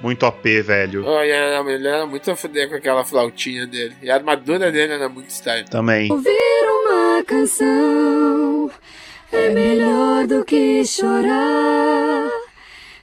Muito 0.00 0.24
OP, 0.24 0.62
velho. 0.62 1.04
Olha, 1.04 1.30
era, 1.30 1.72
ele 1.72 1.86
era 1.86 2.06
muito 2.06 2.30
a 2.30 2.34
fuder 2.34 2.70
com 2.70 2.74
aquela 2.74 3.04
flautinha 3.04 3.66
dele. 3.66 3.94
E 4.00 4.10
a 4.10 4.14
armadura 4.14 4.72
dele 4.72 4.94
era 4.94 5.10
muito 5.10 5.28
style. 5.28 5.68
Também. 5.68 6.10
Ouvir 6.10 6.30
uma 6.64 7.22
canção 7.22 8.70
é 9.30 9.50
melhor 9.50 10.26
do 10.26 10.42
que 10.42 10.82
chorar. 10.86 12.19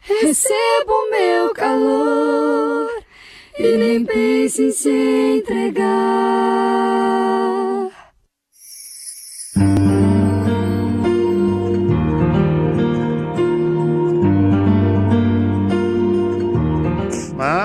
Recebo 0.07 1.09
meu 1.11 1.53
calor 1.53 2.89
e 3.59 3.77
nem 3.77 4.05
pense 4.05 4.63
em 4.63 4.71
se 4.71 4.89
entregar. 4.89 5.87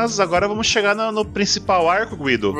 Mas 0.02 0.20
agora 0.20 0.48
vamos 0.48 0.66
chegar 0.66 0.94
no, 0.94 1.10
no 1.12 1.24
principal 1.24 1.88
arco, 1.88 2.16
Guido. 2.16 2.54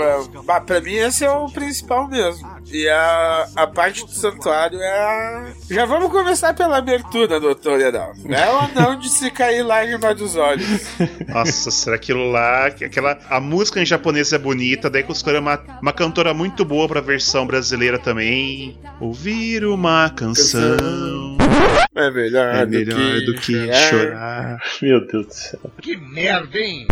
Bah, 0.45 0.61
pra 0.61 0.81
mim 0.81 0.95
esse 0.95 1.25
é 1.25 1.31
o 1.31 1.49
principal 1.51 2.09
mesmo. 2.09 2.49
E 2.71 2.89
a, 2.89 3.49
a 3.57 3.67
parte 3.67 4.05
do 4.07 4.11
santuário 4.13 4.81
é 4.81 4.99
a... 5.01 5.53
Já 5.71 5.85
vamos 5.85 6.11
começar 6.11 6.55
pela 6.55 6.79
abertura, 6.79 7.41
doutor 7.41 7.81
Edal. 7.81 8.13
É 8.29 8.51
o 8.51 8.59
anão 8.61 8.99
de 8.99 9.09
se 9.09 9.31
cair 9.31 9.63
lágrima 9.63 10.15
dos 10.15 10.37
olhos. 10.37 10.83
Nossa, 11.29 11.71
será 11.71 11.97
aquilo 11.97 12.31
lá. 12.31 12.71
que- 12.71 12.85
Aquela, 12.85 13.19
a 13.29 13.41
música 13.41 13.81
em 13.81 13.87
japonês 13.87 14.33
é 14.33 14.39
bonita, 14.39 14.89
daí 14.89 15.03
que 15.03 15.11
escolheram 15.13 15.43
uma, 15.45 15.61
uma 15.83 15.93
cantora 15.93 16.33
muito 16.33 16.65
boa 16.65 16.87
pra 16.89 17.01
versão 17.01 17.47
brasileira 17.47 17.99
também. 17.99 18.79
Ouvir 19.01 19.65
uma 19.65 20.09
canção 20.11 20.77
É 21.95 22.11
melhor, 22.11 22.55
é 22.55 22.65
melhor 22.65 23.21
do 23.27 23.35
que 23.35 23.53
chorar. 23.53 23.91
chorar. 23.91 24.63
Meu 24.81 25.07
Deus 25.07 25.27
do 25.27 25.35
céu. 25.35 25.61
Que 25.83 25.95
merda, 25.97 26.59
hein? 26.59 26.87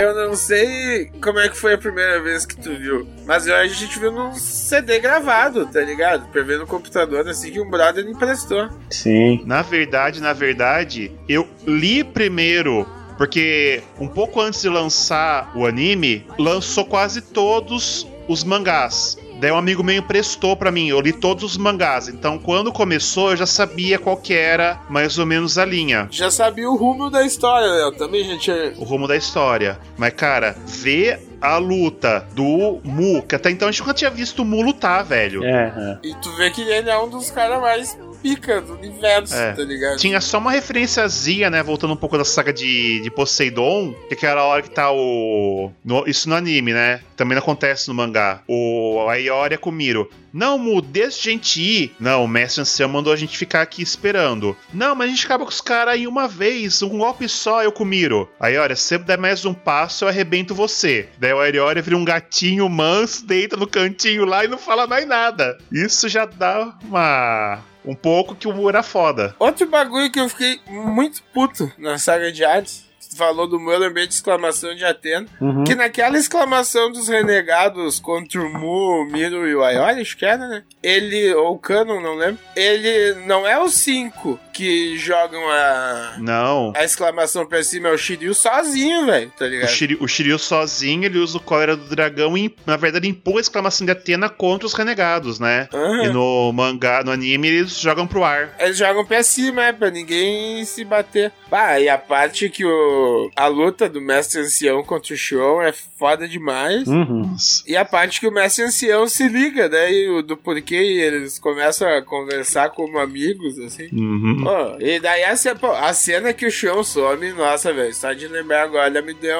Eu 0.00 0.14
não 0.14 0.34
sei 0.34 1.10
como 1.22 1.38
é 1.38 1.48
que 1.50 1.56
foi 1.56 1.74
a 1.74 1.78
primeira 1.78 2.22
vez 2.22 2.46
que 2.46 2.56
tu 2.56 2.74
viu, 2.74 3.06
mas 3.26 3.46
eu, 3.46 3.54
a 3.54 3.66
gente 3.66 3.98
viu 3.98 4.10
num 4.10 4.32
CD 4.32 4.98
gravado, 4.98 5.66
tá 5.66 5.82
ligado? 5.82 6.26
Pra 6.32 6.42
ver 6.42 6.58
no 6.58 6.66
computador, 6.66 7.28
assim, 7.28 7.52
que 7.52 7.60
um 7.60 7.68
brother 7.68 8.02
me 8.04 8.12
emprestou. 8.12 8.70
Sim. 8.88 9.42
Na 9.44 9.60
verdade, 9.60 10.22
na 10.22 10.32
verdade, 10.32 11.12
eu 11.28 11.46
li 11.66 12.02
primeiro. 12.02 12.86
Porque 13.18 13.82
um 13.98 14.08
pouco 14.08 14.40
antes 14.40 14.60
de 14.60 14.68
lançar 14.68 15.50
o 15.54 15.66
anime, 15.66 16.26
lançou 16.38 16.84
quase 16.84 17.22
todos 17.22 18.06
os 18.28 18.44
mangás. 18.44 19.16
Daí 19.38 19.52
um 19.52 19.56
amigo 19.56 19.82
meu 19.82 19.96
emprestou 19.96 20.56
pra 20.56 20.70
mim, 20.70 20.88
eu 20.88 21.00
li 21.00 21.12
todos 21.12 21.44
os 21.44 21.56
mangás. 21.56 22.08
Então, 22.08 22.38
quando 22.38 22.72
começou, 22.72 23.30
eu 23.30 23.36
já 23.36 23.46
sabia 23.46 23.98
qual 23.98 24.16
que 24.16 24.34
era 24.34 24.80
mais 24.88 25.18
ou 25.18 25.26
menos 25.26 25.58
a 25.58 25.64
linha. 25.64 26.08
Já 26.10 26.30
sabia 26.30 26.68
o 26.68 26.76
rumo 26.76 27.10
da 27.10 27.24
história? 27.24 27.66
Eu 27.66 27.92
também 27.96 28.24
já 28.24 28.38
tinha. 28.38 28.72
o 28.78 28.84
rumo 28.84 29.06
da 29.06 29.16
história. 29.16 29.78
Mas, 29.96 30.14
cara, 30.14 30.56
ver 30.66 31.20
a 31.40 31.58
luta 31.58 32.26
do 32.32 32.80
Mu, 32.82 33.22
que 33.22 33.34
até 33.34 33.50
então 33.50 33.68
a 33.68 33.70
gente 33.70 33.80
nunca 33.80 33.94
tinha 33.94 34.10
visto 34.10 34.40
o 34.40 34.44
Mu 34.44 34.62
lutar, 34.62 35.04
velho. 35.04 35.44
É, 35.44 35.72
é. 36.02 36.08
E 36.08 36.14
tu 36.16 36.30
vê 36.32 36.50
que 36.50 36.62
ele 36.62 36.88
é 36.88 36.98
um 36.98 37.08
dos 37.08 37.30
caras 37.30 37.60
mais 37.60 37.98
pica 38.34 38.60
do 38.60 38.74
universo, 38.74 39.34
É. 39.34 39.52
tá 39.52 39.62
ligado? 39.62 39.96
Tinha 39.98 40.20
só 40.20 40.38
uma 40.38 40.50
referenciazinha, 40.50 41.50
né? 41.50 41.62
Voltando 41.62 41.92
um 41.92 41.96
pouco 41.96 42.16
da 42.18 42.24
saga 42.24 42.52
de, 42.52 43.00
de 43.00 43.10
Poseidon, 43.10 43.92
que 44.08 44.14
é 44.14 44.16
aquela 44.16 44.44
hora 44.44 44.62
que 44.62 44.70
tá 44.70 44.90
o. 44.92 45.70
no- 45.84 46.04
isso 46.06 46.28
no 46.28 46.34
anime, 46.34 46.72
né? 46.72 47.00
Também 47.16 47.34
não 47.34 47.42
acontece 47.42 47.88
no 47.88 47.94
mangá. 47.94 48.42
O 48.48 49.06
Ayori 49.08 49.56
com 49.58 49.70
o 49.70 49.72
Miro. 49.72 50.10
Não, 50.32 50.58
Mu, 50.58 50.82
deixa 50.82 51.28
a 51.28 51.32
gente 51.32 51.62
ir. 51.62 51.94
Não, 51.98 52.22
o 52.24 52.28
mestre 52.28 52.60
ancião 52.60 52.90
mandou 52.90 53.10
a 53.10 53.16
gente 53.16 53.38
ficar 53.38 53.62
aqui 53.62 53.80
esperando. 53.82 54.54
Não, 54.72 54.94
mas 54.94 55.08
a 55.08 55.10
gente 55.10 55.24
acaba 55.24 55.44
com 55.44 55.50
os 55.50 55.62
caras 55.62 55.94
aí 55.94 56.06
uma 56.06 56.28
vez, 56.28 56.82
um 56.82 56.98
golpe 56.98 57.26
só, 57.26 57.62
eu 57.62 57.72
com 57.72 57.84
o 57.84 57.86
Miro. 57.86 58.28
Aí, 58.38 58.58
olha, 58.58 58.76
se 58.76 58.82
você 58.82 58.98
der 58.98 59.16
mais 59.16 59.46
um 59.46 59.54
passo, 59.54 60.04
eu 60.04 60.08
arrebento 60.10 60.54
você. 60.54 61.08
Daí 61.18 61.32
o 61.32 61.40
Ayori 61.40 61.80
vira 61.80 61.96
um 61.96 62.04
gatinho 62.04 62.68
manso, 62.68 63.24
deita 63.24 63.56
no 63.56 63.66
cantinho 63.66 64.26
lá 64.26 64.44
e 64.44 64.48
não 64.48 64.58
fala 64.58 64.86
mais 64.86 65.06
nada. 65.08 65.56
Isso 65.72 66.06
já 66.06 66.26
dá 66.26 66.76
uma. 66.84 67.60
Um 67.86 67.94
pouco 67.94 68.34
que 68.34 68.48
o 68.48 68.52
Mu 68.52 68.68
era 68.68 68.82
foda. 68.82 69.34
Outro 69.38 69.66
bagulho 69.66 70.10
que 70.10 70.18
eu 70.18 70.28
fiquei 70.28 70.60
muito 70.68 71.22
puto 71.32 71.70
na 71.78 71.98
saga 71.98 72.32
de 72.32 72.44
Hades. 72.44 72.84
Falou 73.16 73.48
do 73.48 73.58
meu, 73.58 73.74
eu 73.74 73.78
lembrei 73.78 74.06
de 74.06 74.12
exclamação 74.12 74.74
de 74.74 74.84
Atena. 74.84 75.26
Uhum. 75.40 75.64
Que 75.64 75.74
naquela 75.74 76.18
exclamação 76.18 76.90
dos 76.90 77.08
renegados 77.08 77.98
contra 77.98 78.42
o 78.42 78.52
Mu, 78.52 79.02
o 79.02 79.04
Miro 79.06 79.46
e 79.46 79.54
o 79.54 79.62
Ayori, 79.62 80.02
acho 80.02 80.16
que 80.16 80.26
era, 80.26 80.46
né? 80.46 80.64
Ele, 80.82 81.32
ou 81.32 81.54
o 81.54 81.58
Canon, 81.58 82.00
não 82.00 82.16
lembro. 82.16 82.38
Ele 82.54 83.14
não 83.24 83.46
é 83.46 83.58
os 83.62 83.74
cinco 83.74 84.38
que 84.56 84.96
jogam 84.98 85.42
a, 85.50 86.14
Não. 86.18 86.72
a 86.74 86.84
exclamação 86.84 87.44
pra 87.46 87.62
cima, 87.62 87.88
é 87.88 87.92
o 87.92 87.98
Shiryu 87.98 88.34
sozinho, 88.34 89.06
velho, 89.06 89.30
tá 89.38 89.44
O 89.44 89.48
ligado? 89.48 89.68
Shiryu, 89.68 89.98
o 90.00 90.08
Shiryu 90.08 90.38
sozinho, 90.38 91.04
ele 91.04 91.18
usa 91.18 91.36
o 91.38 91.40
cólera 91.40 91.76
do 91.76 91.84
dragão 91.88 92.36
e, 92.36 92.54
na 92.66 92.76
verdade, 92.76 93.08
empurra 93.08 93.38
a 93.38 93.40
exclamação 93.40 93.84
de 93.84 93.92
Atena 93.92 94.28
contra 94.28 94.66
os 94.66 94.72
renegados, 94.74 95.38
né? 95.38 95.68
Aham. 95.72 96.04
E 96.04 96.08
no 96.08 96.52
mangá, 96.52 97.02
no 97.04 97.10
anime, 97.10 97.48
eles 97.48 97.78
jogam 97.78 98.06
pro 98.06 98.24
ar. 98.24 98.54
Eles 98.58 98.76
jogam 98.78 99.04
pra 99.04 99.22
cima, 99.22 99.64
é, 99.64 99.72
pra 99.72 99.90
ninguém 99.90 100.64
se 100.64 100.84
bater. 100.84 101.32
Bah, 101.50 101.78
e 101.78 101.88
a 101.88 101.98
parte 101.98 102.48
que 102.48 102.64
o. 102.64 103.30
A 103.36 103.46
luta 103.46 103.88
do 103.88 104.00
mestre 104.00 104.40
ancião 104.40 104.82
contra 104.82 105.14
o 105.14 105.16
Shon 105.16 105.62
é 105.62 105.72
foda 105.72 106.26
demais. 106.28 106.86
Uhum. 106.88 107.34
E 107.66 107.76
a 107.76 107.84
parte 107.84 108.20
que 108.20 108.26
o 108.26 108.32
mestre 108.32 108.64
ancião 108.64 109.06
se 109.08 109.28
liga, 109.28 109.68
né? 109.68 109.92
E 109.92 110.08
o 110.08 110.22
do 110.22 110.36
porquê 110.36 110.74
eles 110.74 111.38
começam 111.38 111.88
a 111.88 112.02
conversar 112.02 112.70
como 112.70 112.98
amigos, 112.98 113.58
assim. 113.58 113.88
Uhum. 113.92 114.45
Pô, 114.46 114.76
e 114.80 115.00
daí 115.00 115.24
a, 115.24 115.36
ce- 115.36 115.54
pô, 115.54 115.70
a 115.72 115.92
cena 115.92 116.32
que 116.32 116.46
o 116.46 116.50
Shon 116.50 116.82
some, 116.82 117.32
nossa, 117.32 117.72
velho, 117.72 117.94
só 117.94 118.12
de 118.12 118.28
lembrar 118.28 118.62
agora 118.62 119.02
me 119.02 119.12
deu 119.14 119.38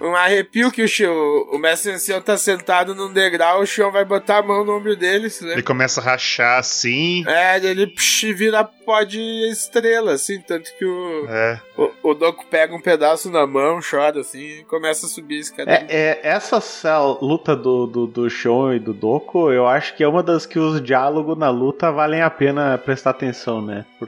um 0.00 0.14
arrepio 0.14 0.70
que 0.70 0.82
o 0.82 0.88
Shon, 0.88 1.08
o 1.52 1.58
mestre 1.58 1.92
ancião 1.92 2.20
tá 2.20 2.36
sentado 2.36 2.94
num 2.94 3.12
degrau, 3.12 3.60
o 3.60 3.66
Shon 3.66 3.90
vai 3.90 4.04
botar 4.04 4.38
a 4.38 4.42
mão 4.42 4.64
no 4.64 4.76
ombro 4.76 4.94
dele, 4.96 5.30
se 5.30 5.44
Ele 5.48 5.62
começa 5.62 6.00
a 6.00 6.04
rachar 6.04 6.58
assim. 6.58 7.24
É, 7.26 7.56
ele 7.64 7.86
psh, 7.86 8.32
vira 8.34 8.62
pó 8.64 9.02
de 9.02 9.18
estrela, 9.50 10.12
assim, 10.12 10.40
tanto 10.40 10.70
que 10.78 10.84
o, 10.84 11.26
É. 11.28 11.60
o, 11.76 12.10
o 12.10 12.14
Doku 12.14 12.44
pega 12.46 12.74
um 12.74 12.80
pedaço 12.80 13.30
na 13.30 13.46
mão, 13.46 13.80
chora, 13.88 14.20
assim, 14.20 14.60
e 14.60 14.64
começa 14.64 15.06
a 15.06 15.08
subir 15.08 15.40
esse 15.40 15.52
cara. 15.54 15.70
É, 15.72 15.86
é, 15.88 16.20
essa 16.22 16.56
essa 16.58 16.98
luta 17.20 17.54
do, 17.56 17.86
do, 17.86 18.06
do 18.06 18.30
Shon 18.30 18.72
e 18.74 18.78
do 18.78 18.92
Doku, 18.92 19.50
eu 19.52 19.66
acho 19.66 19.94
que 19.96 20.02
é 20.02 20.08
uma 20.08 20.22
das 20.22 20.44
que 20.46 20.58
os 20.58 20.82
diálogos 20.82 21.36
na 21.36 21.50
luta 21.50 21.90
valem 21.90 22.20
a 22.22 22.30
pena 22.30 22.78
prestar 22.78 23.10
atenção, 23.10 23.60
né? 23.60 23.84
Porque 23.98 24.07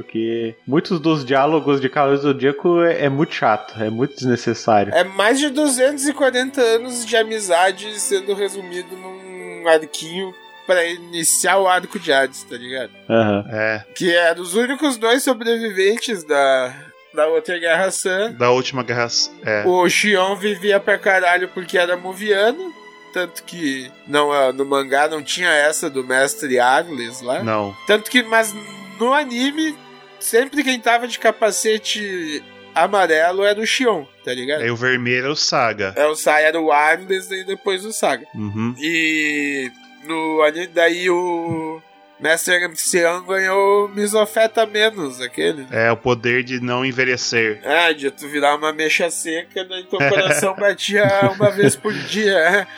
muitos 0.67 1.01
dos 1.01 1.25
diálogos 1.25 1.81
de 1.81 1.89
Cavaleiro 1.89 2.23
do 2.23 2.29
Zodíaco 2.29 2.83
é, 2.83 3.05
é 3.05 3.09
muito 3.09 3.35
chato, 3.35 3.83
é 3.83 3.91
muito 3.91 4.15
desnecessário. 4.15 4.95
É 4.95 5.05
mais 5.05 5.39
de 5.39 5.51
240 5.51 6.61
anos 6.61 7.05
de 7.05 7.17
amizade 7.17 7.99
sendo 8.01 8.35
resumido 8.35 8.97
num 8.97 9.69
arquinho 9.69 10.35
pra 10.67 10.85
iniciar 10.87 11.59
o 11.59 11.67
arco 11.67 11.99
de 11.99 12.13
Hades, 12.13 12.45
tá 12.45 12.57
ligado? 12.57 12.93
Aham. 13.09 13.45
É. 13.51 13.85
Que 13.95 14.15
é 14.15 14.35
dos 14.35 14.55
únicos 14.55 14.97
dois 14.97 15.23
sobreviventes 15.23 16.23
da, 16.23 16.73
da 17.13 17.27
outra 17.27 17.59
Guerra 17.59 17.91
Sã. 17.91 18.33
Da 18.33 18.51
última 18.51 18.83
guerra. 18.83 19.09
É. 19.45 19.65
O 19.67 19.89
Xion 19.89 20.37
vivia 20.37 20.79
pra 20.79 20.99
caralho 20.99 21.49
porque 21.49 21.77
era 21.77 21.97
moviano. 21.97 22.73
Tanto 23.13 23.43
que 23.43 23.91
não, 24.07 24.31
ah, 24.31 24.53
no 24.53 24.65
mangá 24.65 25.09
não 25.09 25.21
tinha 25.21 25.51
essa 25.51 25.91
do 25.91 26.05
mestre 26.05 26.61
Arles 26.61 27.21
lá. 27.21 27.43
Não. 27.43 27.75
Tanto 27.87 28.09
que, 28.09 28.23
mas 28.23 28.55
no 29.01 29.13
anime, 29.13 29.77
sempre 30.21 30.63
quem 30.63 30.79
tava 30.79 31.09
de 31.09 31.19
capacete 31.19 32.43
amarelo 32.75 33.45
era 33.45 33.61
o 33.61 33.67
Xion, 33.67 34.07
tá 34.25 34.33
ligado? 34.33 34.63
Aí 34.63 34.71
o 34.71 34.77
vermelho 34.77 35.27
é 35.27 35.31
o 35.31 35.37
Saga. 35.37 35.93
É 35.97 36.07
o 36.07 36.15
Sai 36.15 36.45
era 36.45 36.61
o 36.61 36.71
Arles 36.71 37.31
e 37.31 37.45
depois 37.45 37.85
o 37.85 37.93
Saga. 37.93 38.27
Uhum. 38.35 38.75
E 38.79 39.71
no 40.05 40.43
anime, 40.43 40.69
daí 40.69 41.11
o 41.11 41.81
Mestre 42.21 42.65
Ancião 42.65 43.25
ganhou 43.25 43.89
Misofeta 43.89 44.67
menos, 44.67 45.21
aquele. 45.21 45.67
É 45.71 45.91
o 45.91 45.97
poder 45.97 46.45
de 46.45 46.61
não 46.61 46.85
envelhecer. 46.85 47.61
É, 47.65 47.93
de 47.95 48.11
tu 48.11 48.29
virar 48.29 48.57
uma 48.57 48.73
mecha 48.73 49.11
seca, 49.11 49.65
daí 49.65 49.85
teu 49.85 49.99
coração 49.99 50.55
batia 50.59 51.07
uma 51.35 51.51
vez 51.51 51.75
por 51.75 51.93
dia. 51.93 52.69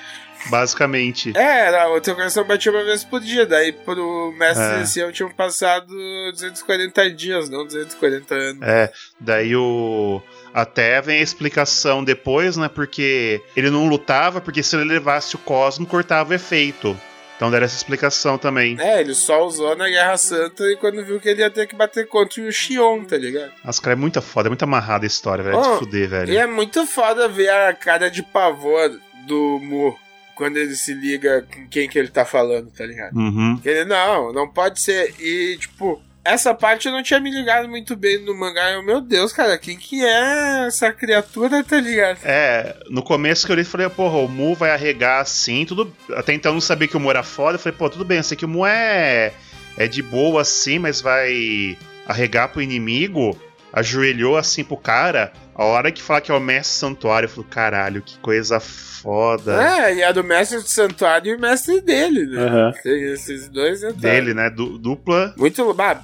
Basicamente. 0.47 1.33
É, 1.37 1.67
era, 1.67 1.91
o 1.93 2.01
teu 2.01 2.15
coração 2.15 2.45
batia 2.45 2.73
uma 2.73 2.85
vez 2.85 3.05
por 3.05 3.21
dia, 3.21 3.47
daí 3.47 3.73
pro 3.73 4.33
Mestre 4.39 4.65
É. 4.65 4.75
Ancião 4.81 5.13
tinham 5.13 5.31
passado 5.31 5.87
240 6.33 7.11
dias, 7.13 7.49
não 7.49 7.65
240 7.65 8.35
anos. 8.35 8.63
É, 8.63 8.93
daí 9.21 9.55
o. 9.57 10.21
Até 10.55 11.01
vem 11.01 11.19
a 11.19 11.23
explicação 11.23 12.05
depois, 12.05 12.57
né? 12.57 12.69
Porque 12.69 13.41
ele 13.57 13.71
não 13.71 13.89
lutava, 13.89 14.41
porque 14.41 14.63
se 14.63 14.77
ele 14.77 14.85
levasse 14.85 15.35
o 15.35 15.39
Cosmo, 15.39 15.87
cortava 15.87 16.31
o 16.31 16.35
efeito. 16.35 16.99
Então 17.37 17.51
deram 17.51 17.65
essa 17.65 17.75
explicação 17.75 18.39
também. 18.39 18.77
É, 18.79 19.01
ele 19.01 19.15
só 19.15 19.45
usou 19.45 19.75
na 19.75 19.89
Guerra 19.89 20.17
Santa 20.17 20.63
e 20.65 20.77
quando 20.77 21.05
viu 21.05 21.19
que 21.19 21.29
ele 21.29 21.41
ia 21.41 21.51
ter 21.51 21.67
que 21.67 21.75
bater 21.75 22.07
contra 22.07 22.41
o 22.41 22.53
Xion, 22.53 23.05
tá 23.05 23.17
ligado? 23.17 23.51
As 23.65 23.81
cara 23.81 23.95
é 23.95 23.97
muito 23.97 24.23
foda, 24.23 24.47
é 24.47 24.51
muito 24.51 24.63
amarrada 24.63 25.05
a 25.05 25.09
história, 25.09 25.43
velho. 25.43 25.57
É 25.57 25.59
Oh, 25.59 25.73
de 25.73 25.79
fuder, 25.79 26.09
velho. 26.09 26.33
E 26.33 26.37
é 26.37 26.47
muito 26.47 26.87
foda 26.87 27.27
ver 27.29 27.49
a 27.49 27.73
cara 27.75 28.09
de 28.09 28.23
pavor 28.23 28.91
do 29.27 29.59
Mu 29.61 29.99
quando 30.35 30.57
ele 30.57 30.75
se 30.75 30.95
liga 30.95 31.47
com 31.53 31.67
quem 31.69 31.89
que 31.89 31.99
ele 31.99 32.09
tá 32.09 32.25
falando, 32.25 32.71
tá 32.71 32.85
ligado? 32.85 33.17
Uhum. 33.17 33.61
Ele, 33.65 33.85
não, 33.85 34.33
não 34.33 34.49
pode 34.49 34.81
ser. 34.81 35.15
E, 35.21 35.57
tipo, 35.59 36.01
essa 36.25 36.55
parte 36.55 36.87
eu 36.87 36.93
não 36.93 37.03
tinha 37.03 37.19
me 37.21 37.31
ligado 37.31 37.69
muito 37.69 37.97
bem 37.97 38.19
no 38.19 38.35
mangá. 38.39 38.71
Eu, 38.71 38.83
meu 38.83 39.01
Deus, 39.01 39.33
cara, 39.33 39.59
quem 39.59 39.77
que 39.77 40.05
é 40.05 40.67
essa 40.67 40.93
criatura, 40.93 41.63
tá 41.65 41.81
ligado? 41.81 42.19
É, 42.25 42.77
no 42.89 43.03
começo 43.03 43.45
que 43.47 43.53
eu 43.53 43.57
li, 43.57 43.65
falei, 43.65 43.89
porra, 43.89 44.19
o 44.19 44.29
Mu 44.29 44.55
vai 44.55 44.71
arregar 44.71 45.21
assim, 45.21 45.65
tudo. 45.65 45.93
Até 46.15 46.33
então 46.33 46.51
eu 46.51 46.55
não 46.55 46.61
sabia 46.61 46.89
que 46.89 46.97
o 46.97 47.01
Mu 47.01 47.11
era 47.11 47.23
foda. 47.23 47.57
Eu 47.57 47.61
falei, 47.61 47.77
pô, 47.77 47.91
tudo 47.91 48.05
bem, 48.05 48.19
eu 48.19 48.25
sei 48.25 48.37
que 48.37 48.45
o 48.45 48.49
Mu 48.49 48.67
é. 48.67 49.33
é 49.77 49.89
de 49.89 50.03
boa 50.03 50.43
assim, 50.43 50.79
mas 50.79 51.01
vai 51.01 51.77
arregar 52.07 52.49
pro 52.49 52.63
inimigo, 52.63 53.39
ajoelhou 53.73 54.37
assim 54.37 54.63
pro 54.65 54.77
cara. 54.77 55.33
A 55.55 55.65
hora 55.65 55.93
que 55.93 56.03
fala 56.03 56.21
que 56.21 56.31
é 56.31 56.35
o 56.35 56.41
mestre 56.41 56.77
santuário, 56.79 57.27
eu 57.27 57.31
falo, 57.31 57.47
caralho, 57.49 58.03
que 58.03 58.19
coisa 58.19 58.59
foda. 58.61 59.63
É, 59.63 59.95
e 59.97 60.03
a 60.03 60.13
do 60.13 60.25
mestre 60.25 60.59
do 60.59 60.69
santuário 60.69 61.33
e 61.33 61.37
o 61.37 61.41
mestre 61.41 61.81
dele, 61.81 62.27
né? 62.27 62.73
Tem 62.83 63.13
esses 63.13 63.49
dois 63.49 63.81
detalhes. 63.81 64.01
Dele, 64.03 64.35
né? 64.35 64.49
Du- 64.51 64.79
dupla. 64.79 65.35
Muito. 65.37 65.73
bah, 65.75 66.01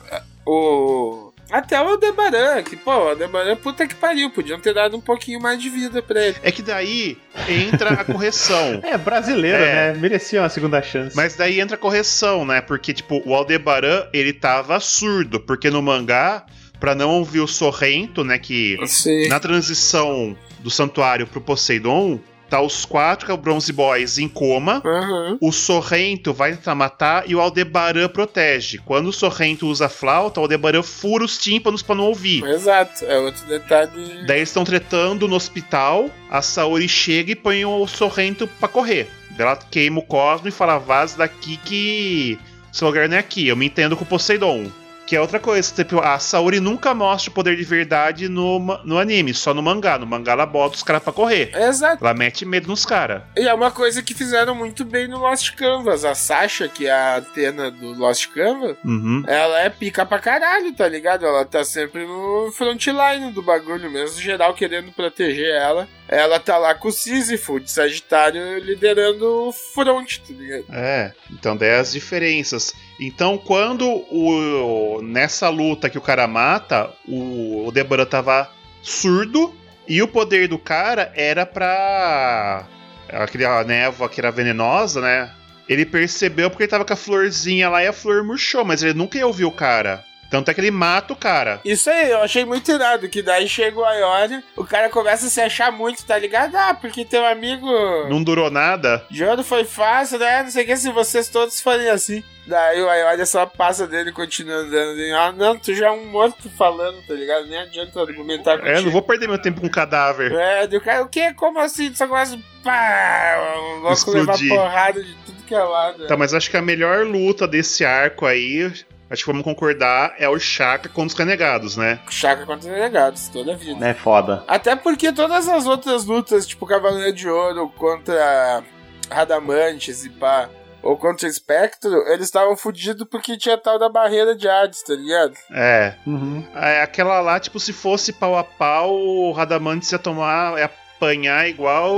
o. 0.46 1.26
Até 1.50 1.80
o 1.80 1.88
Aldebaran, 1.88 2.62
que, 2.62 2.76
pô, 2.76 2.90
o 2.90 3.08
Aldebaran, 3.08 3.56
puta 3.56 3.86
que 3.86 3.94
pariu, 3.94 4.30
podiam 4.30 4.60
ter 4.60 4.74
dado 4.74 4.98
um 4.98 5.00
pouquinho 5.00 5.40
mais 5.40 5.58
de 5.58 5.70
vida 5.70 6.02
pra 6.02 6.22
ele. 6.22 6.36
É 6.42 6.52
que 6.52 6.60
daí 6.60 7.16
entra 7.48 7.88
a 7.94 8.04
correção. 8.04 8.80
É, 8.84 8.98
brasileiro, 8.98 9.56
É. 9.56 9.94
né? 9.94 9.98
Merecia 9.98 10.42
uma 10.42 10.50
segunda 10.50 10.82
chance. 10.82 11.16
Mas 11.16 11.36
daí 11.36 11.58
entra 11.58 11.76
a 11.76 11.78
correção, 11.78 12.44
né? 12.44 12.60
Porque, 12.60 12.92
tipo, 12.92 13.22
o 13.24 13.34
Aldebaran, 13.34 14.06
ele 14.12 14.34
tava 14.34 14.78
surdo. 14.78 15.40
Porque 15.40 15.70
no 15.70 15.80
mangá, 15.80 16.44
pra 16.80 16.94
não 16.94 17.10
ouvir 17.10 17.40
o 17.40 17.46
Sorrento, 17.46 18.24
né? 18.24 18.38
Que 18.38 18.78
Sim. 18.86 19.28
na 19.28 19.40
transição 19.40 20.36
do 20.60 20.70
santuário 20.70 21.26
pro 21.26 21.40
Poseidon, 21.40 22.20
tá 22.48 22.60
os 22.60 22.84
quatro 22.84 23.36
Bronze 23.36 23.72
Boys 23.72 24.18
em 24.18 24.28
coma. 24.28 24.82
Aham. 24.84 25.38
O 25.40 25.52
Sorrento 25.52 26.32
vai 26.32 26.52
tentar 26.52 26.74
matar 26.74 27.28
e 27.28 27.34
o 27.34 27.40
Aldebaran 27.40 28.08
protege. 28.08 28.78
Quando 28.78 29.08
o 29.08 29.12
Sorrento 29.12 29.68
usa 29.68 29.86
a 29.86 29.88
flauta, 29.88 30.40
o 30.40 30.44
Aldebaran 30.44 30.82
fura 30.82 31.24
os 31.24 31.38
tímpanos 31.38 31.82
pra 31.82 31.94
não 31.94 32.04
ouvir. 32.04 32.44
Exato, 32.44 33.04
é 33.04 33.18
outro 33.18 33.46
detalhe. 33.46 34.26
Daí 34.26 34.38
eles 34.38 34.48
estão 34.48 34.64
tretando 34.64 35.28
no 35.28 35.36
hospital, 35.36 36.10
a 36.30 36.42
Saori 36.42 36.88
chega 36.88 37.32
e 37.32 37.36
põe 37.36 37.64
o 37.64 37.86
Sorrento 37.86 38.48
pra 38.58 38.68
correr. 38.68 39.08
Daí 39.36 39.46
Ela 39.46 39.56
queima 39.56 40.00
o 40.00 40.02
Cosmo 40.02 40.48
e 40.48 40.52
fala: 40.52 40.78
vaza 40.78 41.18
daqui 41.18 41.58
que 41.58 42.38
seu 42.72 42.88
lugar 42.88 43.08
não 43.08 43.16
é 43.16 43.20
aqui, 43.20 43.48
eu 43.48 43.56
me 43.56 43.66
entendo 43.66 43.96
com 43.96 44.04
o 44.04 44.06
Poseidon. 44.06 44.70
Que 45.08 45.16
é 45.16 45.20
outra 45.22 45.40
coisa, 45.40 45.72
tipo, 45.74 46.00
a 46.00 46.18
Saori 46.18 46.60
nunca 46.60 46.92
mostra 46.92 47.30
o 47.30 47.34
poder 47.34 47.56
de 47.56 47.64
verdade 47.64 48.28
no, 48.28 48.58
no 48.84 48.98
anime, 48.98 49.32
só 49.32 49.54
no 49.54 49.62
mangá. 49.62 49.98
No 49.98 50.04
mangá 50.06 50.32
ela 50.32 50.44
bota 50.44 50.76
os 50.76 50.82
caras 50.82 51.02
pra 51.02 51.14
correr. 51.14 51.50
Exato. 51.56 52.04
Ela 52.04 52.12
mete 52.12 52.44
medo 52.44 52.68
nos 52.68 52.84
caras. 52.84 53.22
E 53.34 53.48
é 53.48 53.54
uma 53.54 53.70
coisa 53.70 54.02
que 54.02 54.12
fizeram 54.12 54.54
muito 54.54 54.84
bem 54.84 55.08
no 55.08 55.16
Lost 55.16 55.54
Canvas. 55.54 56.04
A 56.04 56.14
Sasha, 56.14 56.68
que 56.68 56.86
é 56.86 56.92
a 56.92 57.16
Atena 57.16 57.70
do 57.70 57.94
Lost 57.94 58.26
Canvas, 58.34 58.76
Uhum. 58.84 59.24
ela 59.26 59.60
é 59.60 59.70
pica 59.70 60.04
pra 60.04 60.18
caralho, 60.18 60.74
tá 60.74 60.86
ligado? 60.86 61.24
Ela 61.24 61.46
tá 61.46 61.64
sempre 61.64 62.04
no 62.06 62.52
frontline 62.52 63.32
do 63.32 63.40
bagulho, 63.42 63.90
mesmo 63.90 64.20
geral 64.20 64.52
querendo 64.52 64.92
proteger 64.92 65.54
ela. 65.54 65.88
Ela 66.08 66.40
tá 66.40 66.56
lá 66.56 66.74
com 66.74 66.88
o 66.88 66.92
Sísifo 66.92 67.60
de 67.60 67.70
Sagitário 67.70 68.58
liderando 68.58 69.48
o 69.48 69.52
front, 69.52 70.18
tá 70.18 70.32
ligado? 70.32 70.64
É, 70.72 71.12
então 71.30 71.54
daí 71.54 71.74
as 71.74 71.92
diferenças. 71.92 72.74
Então, 72.98 73.36
quando 73.36 73.86
o 74.10 75.02
nessa 75.02 75.50
luta 75.50 75.90
que 75.90 75.98
o 75.98 76.02
cara 76.02 76.26
mata, 76.26 76.90
o, 77.06 77.66
o 77.66 77.70
Deborah 77.70 78.06
tava 78.06 78.50
surdo 78.82 79.54
e 79.86 80.00
o 80.00 80.08
poder 80.08 80.48
do 80.48 80.58
cara 80.58 81.12
era 81.14 81.44
pra 81.44 82.66
aquela 83.08 83.62
névoa 83.64 84.08
que 84.08 84.20
era 84.20 84.30
venenosa, 84.30 85.00
né? 85.00 85.30
Ele 85.68 85.84
percebeu 85.84 86.48
porque 86.48 86.64
ele 86.64 86.70
tava 86.70 86.84
com 86.84 86.92
a 86.94 86.96
florzinha 86.96 87.68
lá 87.68 87.84
e 87.84 87.86
a 87.86 87.92
flor 87.92 88.24
murchou, 88.24 88.64
mas 88.64 88.82
ele 88.82 88.94
nunca 88.94 89.18
ia 89.18 89.26
ouvir 89.26 89.44
o 89.44 89.52
cara. 89.52 90.02
Tanto 90.30 90.50
é 90.50 90.54
que 90.54 90.60
ele 90.60 90.70
mata 90.70 91.12
o 91.12 91.16
cara. 91.16 91.60
Isso 91.64 91.88
aí, 91.88 92.10
eu 92.10 92.22
achei 92.22 92.44
muito 92.44 92.70
irado, 92.70 93.08
que 93.08 93.22
daí 93.22 93.48
chega 93.48 93.78
o 93.78 93.84
Ayori, 93.84 94.42
o 94.56 94.64
cara 94.64 94.88
começa 94.90 95.26
a 95.26 95.30
se 95.30 95.40
achar 95.40 95.72
muito, 95.72 96.04
tá 96.04 96.18
ligado? 96.18 96.54
Ah, 96.54 96.74
porque 96.74 97.04
teu 97.04 97.24
amigo 97.24 97.66
Não 98.08 98.22
durou 98.22 98.50
nada. 98.50 99.04
de 99.10 99.24
ouro 99.24 99.42
foi 99.42 99.64
fácil, 99.64 100.18
né? 100.18 100.42
Não 100.42 100.50
sei 100.50 100.64
o 100.64 100.66
que, 100.66 100.76
se 100.76 100.90
vocês 100.92 101.28
todos 101.28 101.60
forem 101.60 101.88
assim. 101.88 102.22
Daí 102.46 102.80
o 102.80 102.88
Ayori 102.88 103.26
só 103.26 103.44
passa 103.44 103.86
dele 103.86 104.08
e 104.08 104.12
continua 104.12 104.56
andando. 104.56 104.98
E, 104.98 105.12
ah, 105.12 105.32
não, 105.32 105.58
tu 105.58 105.74
já 105.74 105.88
é 105.88 105.90
um 105.90 106.06
morto 106.06 106.48
falando, 106.56 106.96
tá 107.06 107.12
ligado? 107.12 107.46
Nem 107.46 107.58
adianta 107.58 108.00
argumentar 108.00 108.56
contigo. 108.58 108.74
É, 108.74 108.78
eu 108.78 108.82
não 108.84 108.90
vou 108.90 109.02
perder 109.02 109.28
meu 109.28 109.36
tempo 109.40 109.60
com 109.60 109.68
cadáver. 109.68 110.32
É, 110.32 110.66
do 110.66 110.80
cara, 110.80 111.02
o 111.02 111.08
que? 111.08 111.34
Como 111.34 111.58
assim? 111.58 111.90
Tu 111.90 111.98
só 111.98 112.08
começa. 112.08 112.38
Pá! 112.64 113.36
O 113.58 113.80
louco 113.80 114.10
levar 114.12 114.38
porrada 114.48 115.02
de 115.02 115.14
tudo 115.26 115.42
que 115.46 115.54
é 115.54 115.62
lado. 115.62 116.06
Tá, 116.06 116.16
mas 116.16 116.32
acho 116.32 116.50
que 116.50 116.56
a 116.56 116.62
melhor 116.62 117.04
luta 117.04 117.46
desse 117.46 117.84
arco 117.84 118.24
aí, 118.24 118.72
acho 119.10 119.24
que 119.24 119.30
vamos 119.30 119.44
concordar, 119.44 120.14
é 120.18 120.28
o 120.28 120.38
Chaka 120.38 120.88
contra 120.88 121.14
os 121.14 121.18
renegados, 121.18 121.76
né? 121.76 122.00
Chaka 122.10 122.44
contra 122.46 122.68
os 122.68 122.74
renegados, 122.76 123.28
toda 123.28 123.52
a 123.52 123.56
vida. 123.56 123.86
É 123.86 123.94
foda. 123.94 124.44
Até 124.46 124.76
porque 124.76 125.12
todas 125.12 125.48
as 125.48 125.66
outras 125.66 126.04
lutas, 126.04 126.46
tipo 126.46 126.66
Cavaleiro 126.66 127.12
de 127.12 127.28
Ouro 127.28 127.68
contra 127.76 128.62
Radamantes 129.10 130.04
e 130.04 130.10
pá, 130.10 130.48
ou 130.82 130.96
contra 130.96 131.28
Espectro, 131.28 131.92
eles 132.08 132.26
estavam 132.26 132.56
fudidos 132.56 133.06
porque 133.10 133.36
tinha 133.36 133.58
tal 133.58 133.78
da 133.78 133.88
barreira 133.88 134.34
de 134.36 134.48
Hades, 134.48 134.82
tá 134.82 134.94
ligado? 134.94 135.34
É. 135.52 135.94
Uhum. 136.06 136.46
É, 136.54 136.82
Aquela 136.82 137.20
lá, 137.20 137.40
tipo, 137.40 137.58
se 137.58 137.72
fosse 137.72 138.12
pau 138.12 138.36
a 138.36 138.44
pau, 138.44 138.94
o 138.94 139.32
Radamantes 139.32 139.90
ia 139.90 139.98
tomar, 139.98 140.58
ia 140.58 140.70
apanhar 140.96 141.48
igual. 141.48 141.92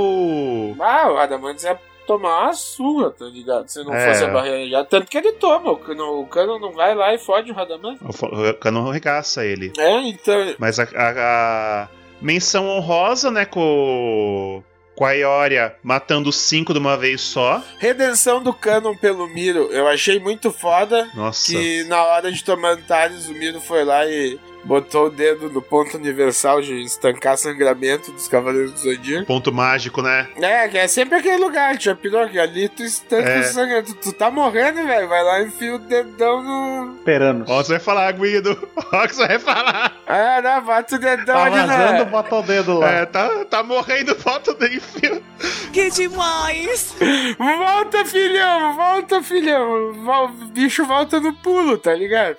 Ah, 0.79 1.09
o 1.11 1.15
Radamantes 1.15 1.63
ia 1.63 1.79
tomar 2.17 2.43
uma 2.45 2.53
surra, 2.53 3.11
tá 3.11 3.25
ligado? 3.25 3.67
Se 3.69 3.83
não 3.83 3.93
É. 3.93 4.07
fosse 4.09 4.23
a 4.23 4.27
barreira 4.29 4.67
de 4.67 4.75
Hades. 4.75 4.89
Tanto 4.89 5.07
que 5.07 5.17
ele 5.17 5.31
toma, 5.33 5.71
o 5.71 5.77
Cano, 5.77 6.19
o 6.21 6.25
Cano 6.27 6.59
não 6.59 6.71
vai 6.71 6.93
lá 6.95 7.13
e 7.13 7.17
fode 7.19 7.51
o 7.51 7.53
Radamantes. 7.53 8.01
O 8.21 8.53
Cano 8.55 8.89
regaça 8.89 9.45
ele. 9.45 9.71
É, 9.77 9.99
então. 10.07 10.55
Mas 10.59 10.79
a, 10.79 10.83
a- 10.83 11.83
a 11.83 11.87
menção 12.21 12.67
honrosa, 12.67 13.31
né, 13.31 13.45
com, 13.45 14.63
com 14.95 15.05
a 15.05 15.11
Ioria 15.13 15.75
matando 15.83 16.31
cinco 16.31 16.73
de 16.73 16.79
uma 16.79 16.97
vez 16.97 17.21
só. 17.21 17.61
Redenção 17.79 18.41
do 18.43 18.53
Canon 18.53 18.95
pelo 18.95 19.27
Miro, 19.27 19.69
eu 19.71 19.87
achei 19.87 20.19
muito 20.19 20.51
foda. 20.51 21.09
Nossa. 21.15 21.51
Que 21.51 21.83
na 21.85 22.03
hora 22.03 22.31
de 22.31 22.43
tomar 22.43 22.71
Antares, 22.73 23.27
o 23.29 23.33
Miro 23.33 23.59
foi 23.61 23.83
lá 23.83 24.05
e 24.05 24.39
botou 24.63 25.07
o 25.07 25.09
dedo 25.09 25.49
no 25.49 25.61
ponto 25.61 25.97
universal 25.97 26.61
de 26.61 26.81
estancar 26.83 27.37
sangramento 27.37 28.11
dos 28.11 28.27
Cavaleiros 28.27 28.71
do 28.73 28.79
Zodíaco. 28.79 29.25
Ponto 29.25 29.51
mágico, 29.51 30.01
né? 30.01 30.27
É, 30.37 30.67
que 30.67 30.77
é 30.77 30.87
sempre 30.87 31.15
aquele 31.17 31.37
lugar, 31.37 31.79
já 31.79 31.95
pirou 31.95 32.27
que 32.29 32.39
ali 32.39 32.69
tu 32.69 32.83
estanca 32.83 33.29
É. 33.29 33.39
o 33.39 33.43
sangue. 33.43 33.83
Tu, 33.83 33.95
tu 33.95 34.13
tá 34.13 34.29
morrendo, 34.31 34.85
velho. 34.85 35.07
Vai 35.07 35.23
lá 35.23 35.41
e 35.41 35.45
enfia 35.47 35.75
o 35.75 35.79
dedão 35.79 36.41
no. 36.43 36.95
Esperando. 36.97 37.45
Ó, 37.47 37.63
você 37.63 37.71
vai 37.73 37.79
falar, 37.79 38.11
Guido. 38.13 38.69
Ó, 38.93 39.07
que 39.07 39.15
você 39.15 39.27
vai 39.27 39.39
falar. 39.39 39.95
É, 40.07 40.41
não, 40.41 40.61
bota 40.63 40.95
o 40.95 40.99
dedão 40.99 41.35
Tá 41.35 41.43
ali 41.45 41.55
vazando, 41.55 41.99
na. 41.99 42.05
bota 42.05 42.35
o 42.35 42.41
dedo 42.43 42.79
lá. 42.79 42.89
É, 42.91 43.05
tá, 43.05 43.45
tá 43.45 43.63
morrendo, 43.63 44.15
bota 44.15 44.51
o 44.51 44.55
fio. 44.81 45.23
Que 45.71 45.89
demais! 45.89 46.93
Volta, 47.37 48.05
filhão, 48.05 48.75
volta, 48.75 49.23
filhão. 49.23 49.91
O 49.91 50.27
bicho 50.49 50.85
volta 50.85 51.19
no 51.19 51.33
pulo, 51.33 51.77
tá 51.77 51.93
ligado? 51.93 52.37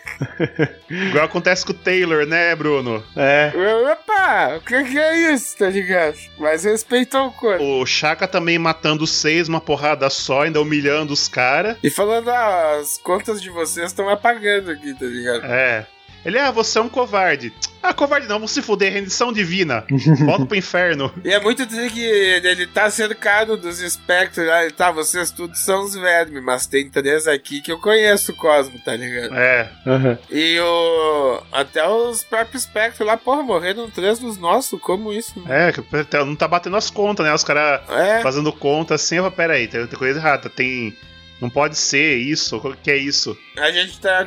Igual 0.91 1.25
acontece 1.25 1.65
com 1.65 1.73
o 1.73 1.77
Taylor, 1.77 2.12
né, 2.27 2.55
Bruno? 2.55 3.03
É. 3.17 3.53
Opa, 3.93 4.57
o 4.57 4.61
que, 4.61 4.85
que 4.85 4.99
é 4.99 5.33
isso, 5.33 5.57
tá 5.57 5.69
ligado? 5.69 6.17
Mas 6.39 6.65
respeitou 6.65 7.29
o 7.29 7.33
corpo. 7.33 7.63
O 7.63 7.87
Chaka 7.87 8.29
também 8.29 8.59
matando 8.59 9.07
seis, 9.07 9.49
uma 9.49 9.61
porrada 9.61 10.09
só, 10.11 10.43
ainda 10.43 10.61
humilhando 10.61 11.13
os 11.13 11.29
caras. 11.29 11.77
E 11.83 11.91
falando, 11.91 12.31
ah, 12.31 12.79
as 12.81 12.99
contas 12.99 13.41
de 13.41 13.51
vocês 13.51 13.87
estão 13.87 14.09
apagando 14.09 14.71
aqui, 14.71 14.95
tá 14.95 15.07
ligado? 15.07 15.45
É. 15.45 15.87
Ele, 16.25 16.39
ah, 16.39 16.51
você 16.51 16.79
é 16.79 16.83
um 16.83 16.89
covarde. 16.89 17.53
Ah, 17.83 17.93
covarde 17.93 18.29
não, 18.29 18.37
vamos 18.37 18.53
se 18.53 18.63
fuder, 18.63 18.93
rendição 18.93 19.33
divina. 19.33 19.85
Volta 20.25 20.47
pro 20.47 20.57
inferno. 20.57 21.13
E 21.25 21.33
é 21.33 21.41
muito 21.41 21.67
triste 21.67 21.95
que 21.95 22.01
ele 22.05 22.67
tá 22.67 22.89
cercado 22.91 23.57
dos 23.57 23.81
espectros 23.81 24.47
lá, 24.47 24.63
ele 24.63 24.73
tá, 24.73 24.91
vocês 24.93 25.31
todos 25.33 25.59
são 25.59 25.85
os 25.85 25.95
vermes, 25.95 26.43
mas 26.43 26.67
tem 26.67 26.89
três 26.89 27.27
aqui 27.27 27.61
que 27.61 27.73
eu 27.73 27.79
conheço 27.79 28.33
o 28.33 28.37
Cosmo, 28.37 28.79
tá 28.85 28.95
ligado? 28.95 29.35
É. 29.35 29.71
Uhum. 29.85 30.19
E 30.31 30.61
o. 30.61 31.43
Até 31.51 31.87
os 31.89 32.23
próprios 32.23 32.63
espectros 32.63 33.07
lá, 33.07 33.17
porra, 33.17 33.43
morreram 33.43 33.91
três 33.91 34.19
dos 34.21 34.39
nossos, 34.39 34.81
como 34.81 35.13
isso? 35.13 35.43
É, 35.49 35.73
que 35.73 35.83
não 36.19 36.37
tá 36.37 36.47
batendo 36.47 36.77
as 36.77 36.89
contas, 36.91 37.27
né? 37.27 37.35
Os 37.35 37.45
caras 37.45 37.81
É. 37.91 38.21
fazendo 38.21 38.53
conta 38.53 38.95
assim, 38.95 39.17
eu 39.17 39.25
falo, 39.25 39.35
pera 39.35 39.55
aí, 39.55 39.67
tem, 39.67 39.87
tem 39.87 39.99
coisa 39.99 40.19
errada, 40.21 40.49
tem... 40.49 40.97
Não 41.41 41.51
pode 41.51 41.77
ser 41.77 42.17
isso, 42.19 42.57
o 42.57 42.77
que 42.77 42.91
é 42.91 42.97
isso? 42.97 43.37
A 43.59 43.73
gente 43.73 43.99
tá. 43.99 44.25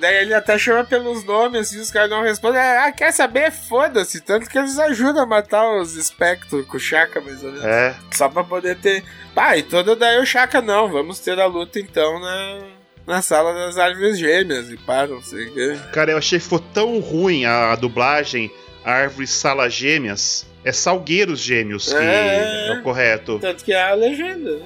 Daí 0.00 0.16
ele 0.16 0.34
até 0.34 0.58
chama 0.58 0.84
pelos 0.84 1.24
nomes, 1.24 1.68
assim, 1.68 1.80
os 1.80 1.90
caras 1.90 2.10
não 2.10 2.22
respondem. 2.22 2.60
Ah, 2.60 2.92
quer 2.92 3.12
saber? 3.12 3.50
Foda-se. 3.50 4.20
Tanto 4.20 4.48
que 4.48 4.58
eles 4.58 4.78
ajudam 4.78 5.22
a 5.22 5.26
matar 5.26 5.66
os 5.80 5.96
espectros 5.96 6.66
com 6.66 6.76
o 6.76 6.80
Chaka, 6.80 7.20
mais 7.20 7.42
ou 7.42 7.50
menos. 7.50 7.64
É. 7.64 7.94
Só 8.12 8.28
pra 8.28 8.44
poder 8.44 8.76
ter. 8.76 9.02
Ah, 9.34 9.56
e 9.56 9.62
toda 9.62 9.96
daí 9.96 10.18
o 10.20 10.26
Chaka 10.26 10.60
não. 10.60 10.88
Vamos 10.88 11.18
ter 11.20 11.38
a 11.40 11.46
luta 11.46 11.78
então 11.80 12.20
na, 12.20 12.58
na 13.06 13.22
sala 13.22 13.54
das 13.54 13.78
árvores 13.78 14.18
gêmeas. 14.18 14.70
E 14.70 14.76
pá, 14.76 15.06
não 15.06 15.22
sei 15.22 15.46
o 15.46 15.54
quê. 15.54 15.76
Cara, 15.92 16.12
eu 16.12 16.18
achei 16.18 16.38
que 16.38 16.44
ficou 16.44 16.58
tão 16.60 17.00
ruim 17.00 17.44
a, 17.46 17.72
a 17.72 17.76
dublagem 17.76 18.50
Árvores 18.84 19.30
Sala 19.30 19.68
Gêmeas. 19.70 20.46
É 20.64 20.72
Salgueiros 20.72 21.40
Gêmeos 21.40 21.88
que 21.92 21.98
É. 21.98 22.68
é 22.68 22.72
o 22.78 22.82
correto. 22.82 23.38
Tanto 23.40 23.64
que 23.64 23.72
é 23.72 23.82
a 23.82 23.94
legenda. 23.94 24.60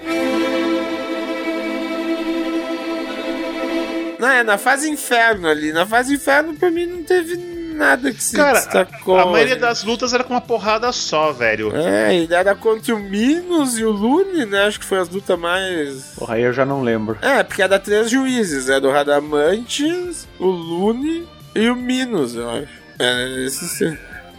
Não, 4.20 4.28
é 4.28 4.42
na 4.42 4.58
fase 4.58 4.88
inferno 4.90 5.48
ali. 5.48 5.72
Na 5.72 5.86
fase 5.86 6.14
inferno, 6.14 6.54
pra 6.54 6.70
mim, 6.70 6.86
não 6.86 7.02
teve 7.02 7.36
nada 7.36 8.12
que 8.12 8.22
se 8.22 8.36
Cara, 8.36 8.58
destacou. 8.58 9.18
a 9.18 9.24
maioria 9.24 9.54
né? 9.54 9.60
das 9.60 9.82
lutas 9.82 10.12
era 10.12 10.22
com 10.22 10.34
uma 10.34 10.40
porrada 10.40 10.92
só, 10.92 11.32
velho. 11.32 11.74
É, 11.74 12.14
ele 12.14 12.34
era 12.34 12.54
contra 12.54 12.94
o 12.94 12.98
Minos 12.98 13.78
e 13.78 13.84
o 13.84 13.90
Lune, 13.90 14.44
né? 14.44 14.66
Acho 14.66 14.78
que 14.78 14.84
foi 14.84 14.98
as 14.98 15.08
lutas 15.08 15.38
mais. 15.38 16.12
Porra, 16.16 16.34
aí 16.34 16.42
eu 16.42 16.52
já 16.52 16.66
não 16.66 16.82
lembro. 16.82 17.16
É, 17.22 17.42
porque 17.42 17.62
era 17.62 17.78
três 17.78 18.10
juízes, 18.10 18.68
era 18.68 18.86
o 18.86 18.92
Radamantes, 18.92 20.28
o 20.38 20.46
Lune 20.46 21.26
e 21.54 21.70
o 21.70 21.74
Minos, 21.76 22.34
eu 22.36 22.48
acho. 22.50 22.68
Era 22.98 23.46
esse 23.46 23.66
sim. 23.66 23.96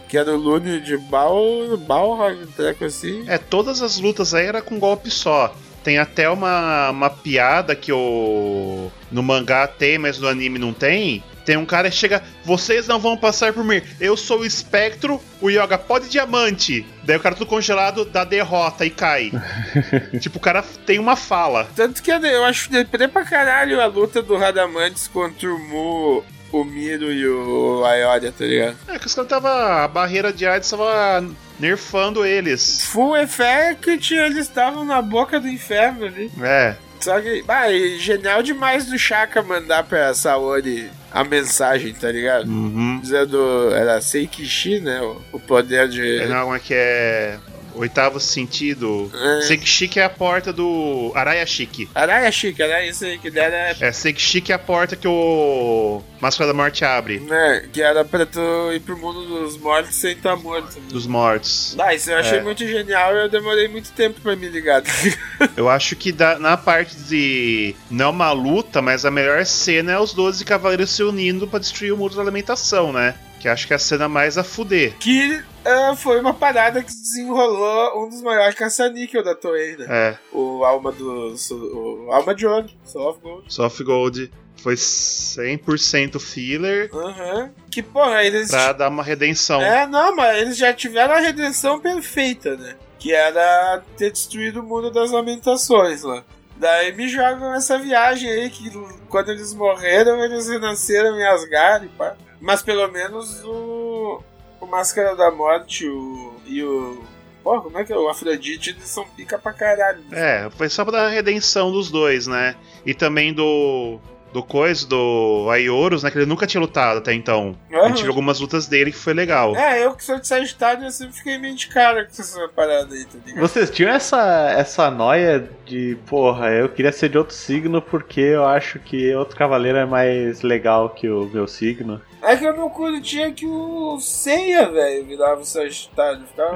Que 0.08 0.16
era 0.16 0.32
o 0.32 0.36
Lune 0.36 0.80
de 0.80 0.96
Bal, 0.96 1.76
Balrog, 1.78 2.42
um 2.42 2.46
treco 2.46 2.84
assim. 2.84 3.24
É, 3.26 3.38
todas 3.38 3.82
as 3.82 3.98
lutas 3.98 4.34
aí 4.34 4.46
era 4.46 4.62
com 4.62 4.78
golpe 4.78 5.10
só. 5.10 5.52
Tem 5.82 5.98
até 5.98 6.28
uma, 6.28 6.90
uma 6.90 7.10
piada 7.10 7.74
que 7.74 7.92
o. 7.92 8.90
No 9.10 9.22
mangá 9.22 9.66
tem, 9.66 9.98
mas 9.98 10.18
no 10.18 10.28
anime 10.28 10.58
não 10.58 10.72
tem. 10.72 11.22
Tem 11.44 11.56
um 11.56 11.66
cara 11.66 11.90
que 11.90 11.96
chega. 11.96 12.22
Vocês 12.44 12.86
não 12.86 12.98
vão 12.98 13.16
passar 13.16 13.52
por 13.52 13.64
mim. 13.64 13.82
Eu 14.00 14.16
sou 14.16 14.40
o 14.40 14.44
espectro, 14.44 15.20
o 15.40 15.50
Yoga 15.50 15.76
pode 15.76 16.08
diamante. 16.08 16.86
Daí 17.02 17.16
o 17.16 17.20
cara 17.20 17.34
tudo 17.34 17.48
congelado 17.48 18.04
dá 18.04 18.24
derrota 18.24 18.86
e 18.86 18.90
cai. 18.90 19.32
tipo, 20.20 20.38
o 20.38 20.40
cara 20.40 20.62
tem 20.86 20.98
uma 20.98 21.16
fala. 21.16 21.68
Tanto 21.74 22.02
que 22.02 22.10
eu 22.10 22.44
acho 22.44 22.70
deprê 22.70 23.08
pra 23.08 23.24
caralho 23.24 23.80
a 23.80 23.86
luta 23.86 24.22
do 24.22 24.36
Radamantes 24.36 25.08
contra 25.08 25.52
o 25.52 25.58
Mu, 25.58 26.24
o 26.52 26.64
Miro 26.64 27.12
e 27.12 27.26
o 27.26 27.84
Ayoria, 27.84 28.30
tá 28.30 28.44
ligado? 28.44 28.76
É 28.88 28.98
que 28.98 29.06
os 29.06 29.14
caras 29.14 29.30
tava. 29.30 29.82
A 29.82 29.88
barreira 29.88 30.32
de 30.32 30.46
AIDS 30.46 30.70
tava 30.70 31.28
nerfando 31.62 32.26
eles. 32.26 32.84
Full 32.86 33.16
Effect, 33.18 34.12
eles 34.12 34.38
estavam 34.38 34.84
na 34.84 35.00
boca 35.00 35.38
do 35.38 35.48
inferno 35.48 36.06
ali. 36.06 36.28
É. 36.42 36.74
Só 37.00 37.20
que, 37.20 37.42
bah, 37.42 37.70
e 37.70 37.98
genial 37.98 38.42
demais 38.42 38.86
do 38.86 38.98
Shaka 38.98 39.42
mandar 39.42 39.84
pra 39.84 40.12
Saori 40.12 40.90
a 41.10 41.22
mensagem, 41.22 41.94
tá 41.94 42.10
ligado? 42.10 42.48
Uhum. 42.48 42.98
Dizendo, 43.00 43.70
era 43.74 44.00
Seikishi, 44.00 44.80
né? 44.80 45.00
O, 45.02 45.20
o 45.32 45.40
poder 45.40 45.88
de. 45.88 46.20
É, 46.20 46.26
não, 46.26 46.54
é 46.54 46.58
que 46.58 46.74
é. 46.74 47.38
Oitavo 47.74 48.20
sentido. 48.20 49.10
É. 49.14 49.42
Sekishiki 49.42 49.98
é 50.00 50.04
a 50.04 50.10
porta 50.10 50.52
do. 50.52 51.12
Arayashiki. 51.14 51.88
Araya 51.94 52.30
Chique, 52.30 52.62
era 52.62 52.84
isso 52.86 53.04
aí 53.04 53.18
que 53.18 53.30
dera. 53.30 53.74
É, 53.80 53.92
Sekishiki 53.92 54.52
é 54.52 54.54
a 54.54 54.58
porta 54.58 54.96
que 54.96 55.08
o. 55.08 56.02
Máscara 56.20 56.46
da 56.48 56.54
Morte 56.54 56.84
abre. 56.84 57.18
Né, 57.18 57.68
que 57.72 57.82
era 57.82 58.04
pra 58.04 58.24
tu 58.24 58.40
ir 58.72 58.80
pro 58.80 58.96
mundo 58.96 59.26
dos 59.26 59.56
mortos 59.58 59.96
sem 59.96 60.12
estar 60.12 60.36
morto. 60.36 60.78
né? 60.78 60.86
Dos 60.88 61.04
mortos. 61.06 61.74
Ah, 61.78 61.92
isso 61.92 62.10
eu 62.12 62.18
achei 62.18 62.38
É. 62.38 62.42
muito 62.42 62.64
genial 62.66 63.12
e 63.16 63.22
eu 63.24 63.28
demorei 63.28 63.66
muito 63.66 63.90
tempo 63.90 64.20
pra 64.20 64.36
me 64.36 64.48
ligar. 64.48 64.82
tá? 64.82 64.90
Eu 65.56 65.68
acho 65.68 65.96
que 65.96 66.14
na 66.38 66.56
parte 66.56 66.94
de. 66.96 67.74
Não 67.90 68.06
é 68.06 68.08
uma 68.08 68.32
luta, 68.32 68.80
mas 68.80 69.04
a 69.04 69.10
melhor 69.10 69.44
cena 69.44 69.92
é 69.92 69.98
os 69.98 70.12
12 70.14 70.44
cavaleiros 70.44 70.90
se 70.90 71.02
unindo 71.02 71.46
pra 71.48 71.58
destruir 71.58 71.92
o 71.92 71.96
muro 71.96 72.14
da 72.14 72.22
alimentação, 72.22 72.92
né? 72.92 73.14
Que 73.42 73.48
acho 73.48 73.66
que 73.66 73.72
é 73.72 73.76
a 73.76 73.78
cena 73.78 74.08
mais 74.08 74.38
a 74.38 74.44
fuder. 74.44 74.96
que 75.00 75.42
ah, 75.64 75.96
foi 75.96 76.20
uma 76.20 76.32
parada 76.32 76.80
que 76.80 76.92
desenrolou 76.92 78.04
um 78.04 78.08
dos 78.08 78.22
maiores 78.22 78.54
caça-níquel 78.54 79.24
da 79.24 79.34
Toei, 79.34 79.76
né? 79.76 79.86
É, 79.88 80.18
O 80.32 80.64
Alma 80.64 80.92
do. 80.92 81.34
O 81.50 82.12
Alma 82.12 82.36
de 82.36 82.46
Ouro, 82.46 82.68
of 82.94 83.20
Gold. 83.20 83.52
Soft 83.52 83.82
Gold 83.82 84.32
foi 84.62 84.74
100% 84.74 86.20
filler 86.20 86.88
Aham. 86.94 87.50
Que 87.68 87.82
porra, 87.82 88.22
eles. 88.22 88.48
pra 88.48 88.72
dar 88.72 88.88
uma 88.88 89.02
redenção. 89.02 89.60
É, 89.60 89.88
não, 89.88 90.14
mas 90.14 90.40
eles 90.40 90.56
já 90.56 90.72
tiveram 90.72 91.14
a 91.14 91.18
redenção 91.18 91.80
perfeita, 91.80 92.56
né? 92.56 92.76
Que 92.96 93.12
era 93.12 93.82
ter 93.96 94.12
destruído 94.12 94.60
o 94.60 94.62
mundo 94.62 94.88
das 94.88 95.10
lamentações 95.10 96.04
lá. 96.04 96.22
Daí 96.56 96.94
me 96.94 97.08
jogam 97.08 97.52
essa 97.54 97.76
viagem 97.76 98.30
aí 98.30 98.48
que 98.50 98.70
quando 99.08 99.30
eles 99.32 99.52
morreram, 99.52 100.22
eles 100.22 100.48
renasceram 100.48 101.18
em 101.18 101.26
Asgard 101.26 101.88
pá. 101.98 102.14
Mas 102.42 102.60
pelo 102.60 102.88
menos 102.88 103.42
o. 103.44 104.20
O 104.60 104.66
Máscara 104.66 105.16
da 105.16 105.30
Morte 105.30 105.88
o, 105.88 106.34
e 106.44 106.62
o. 106.62 107.02
Porra, 107.42 107.62
como 107.62 107.78
é 107.78 107.84
que 107.84 107.92
é? 107.92 107.96
O 107.96 108.08
Afrodite 108.08 108.70
eles 108.70 108.88
são 108.88 109.04
pica 109.04 109.38
pra 109.38 109.52
caralho. 109.52 110.02
É, 110.12 110.50
foi 110.50 110.68
só 110.68 110.84
pra 110.84 111.08
redenção 111.08 111.72
dos 111.72 111.90
dois, 111.90 112.26
né? 112.26 112.56
E 112.84 112.92
também 112.92 113.32
do. 113.32 113.98
Do 114.32 114.42
coisa, 114.42 114.86
do 114.86 115.48
Aioros, 115.50 116.02
né? 116.02 116.10
Que 116.10 116.18
ele 116.18 116.26
nunca 116.26 116.46
tinha 116.46 116.60
lutado 116.60 116.98
até 116.98 117.12
então. 117.12 117.56
A 117.70 117.76
Aham. 117.76 117.88
gente 117.88 118.02
viu 118.02 118.10
algumas 118.10 118.40
lutas 118.40 118.66
dele 118.66 118.90
que 118.90 118.96
foi 118.98 119.12
legal. 119.12 119.54
É, 119.56 119.84
eu 119.84 119.94
que 119.94 120.02
sou 120.04 120.18
de 120.18 120.26
Sagitário, 120.26 120.84
eu 120.84 120.90
sempre 120.90 121.14
fiquei 121.14 121.36
meio 121.38 121.54
de 121.54 121.68
cara 121.68 122.04
com 122.04 122.10
essa 122.10 122.48
parada 122.48 122.94
aí, 122.94 123.04
tá 123.04 123.18
ligado? 123.24 123.40
Vocês 123.40 123.70
tinham 123.70 123.90
essa, 123.92 124.54
essa 124.56 124.90
noia 124.90 125.48
de, 125.66 125.98
porra, 126.06 126.50
eu 126.50 126.68
queria 126.68 126.92
ser 126.92 127.08
de 127.08 127.18
outro 127.18 127.34
signo 127.34 127.82
porque 127.82 128.20
eu 128.20 128.46
acho 128.46 128.78
que 128.78 129.14
outro 129.14 129.36
cavaleiro 129.36 129.78
é 129.78 129.84
mais 129.84 130.42
legal 130.42 130.90
que 130.90 131.08
o 131.08 131.26
meu 131.26 131.46
signo. 131.46 132.00
É 132.22 132.36
que 132.36 132.44
eu 132.44 132.56
não 132.56 132.70
curtia 132.70 133.32
que 133.32 133.46
o 133.46 133.98
Seiya, 134.00 134.70
velho, 134.70 135.04
virava 135.04 135.40
o 135.40 135.44
Sagitário. 135.44 136.22
Ficava... 136.26 136.54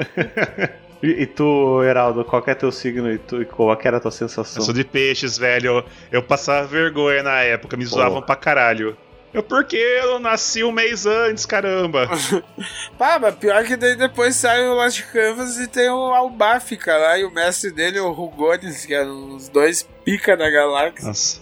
E, 1.06 1.22
e 1.22 1.26
tu, 1.26 1.84
Heraldo, 1.84 2.24
qual 2.24 2.42
que 2.42 2.50
é 2.50 2.54
teu 2.54 2.72
signo 2.72 3.12
e, 3.12 3.18
tu, 3.18 3.40
e 3.40 3.44
qual 3.44 3.76
que 3.76 3.86
era 3.86 3.98
a 3.98 4.00
tua 4.00 4.10
sensação? 4.10 4.60
Eu 4.60 4.64
sou 4.64 4.74
de 4.74 4.82
peixes, 4.82 5.38
velho. 5.38 5.84
Eu, 6.10 6.20
passava 6.20 6.66
vergonha 6.66 7.22
na 7.22 7.42
época, 7.42 7.76
me 7.76 7.84
Pô. 7.84 7.90
zoavam 7.90 8.20
pra 8.20 8.34
caralho. 8.34 8.96
Eu, 9.32 9.42
por 9.42 9.64
que 9.64 9.76
eu 9.76 10.18
nasci 10.18 10.64
um 10.64 10.72
mês 10.72 11.06
antes, 11.06 11.46
caramba? 11.46 12.08
Pá, 12.98 13.18
mas 13.20 13.36
pior 13.36 13.62
que 13.64 13.76
daí 13.76 13.94
depois 13.94 14.34
sai 14.34 14.66
o 14.66 14.74
Lost 14.74 15.02
Canvas 15.12 15.58
e 15.58 15.68
tem 15.68 15.88
o 15.90 16.12
Albafica 16.12 16.96
lá, 16.96 17.18
e 17.18 17.24
o 17.24 17.30
mestre 17.30 17.70
dele, 17.70 18.00
o 18.00 18.10
Rugones, 18.10 18.84
que 18.84 18.94
eram 18.94 19.36
os 19.36 19.48
dois 19.48 19.86
pica 20.04 20.36
da 20.36 20.50
galáxia. 20.50 21.06
Nossa, 21.06 21.40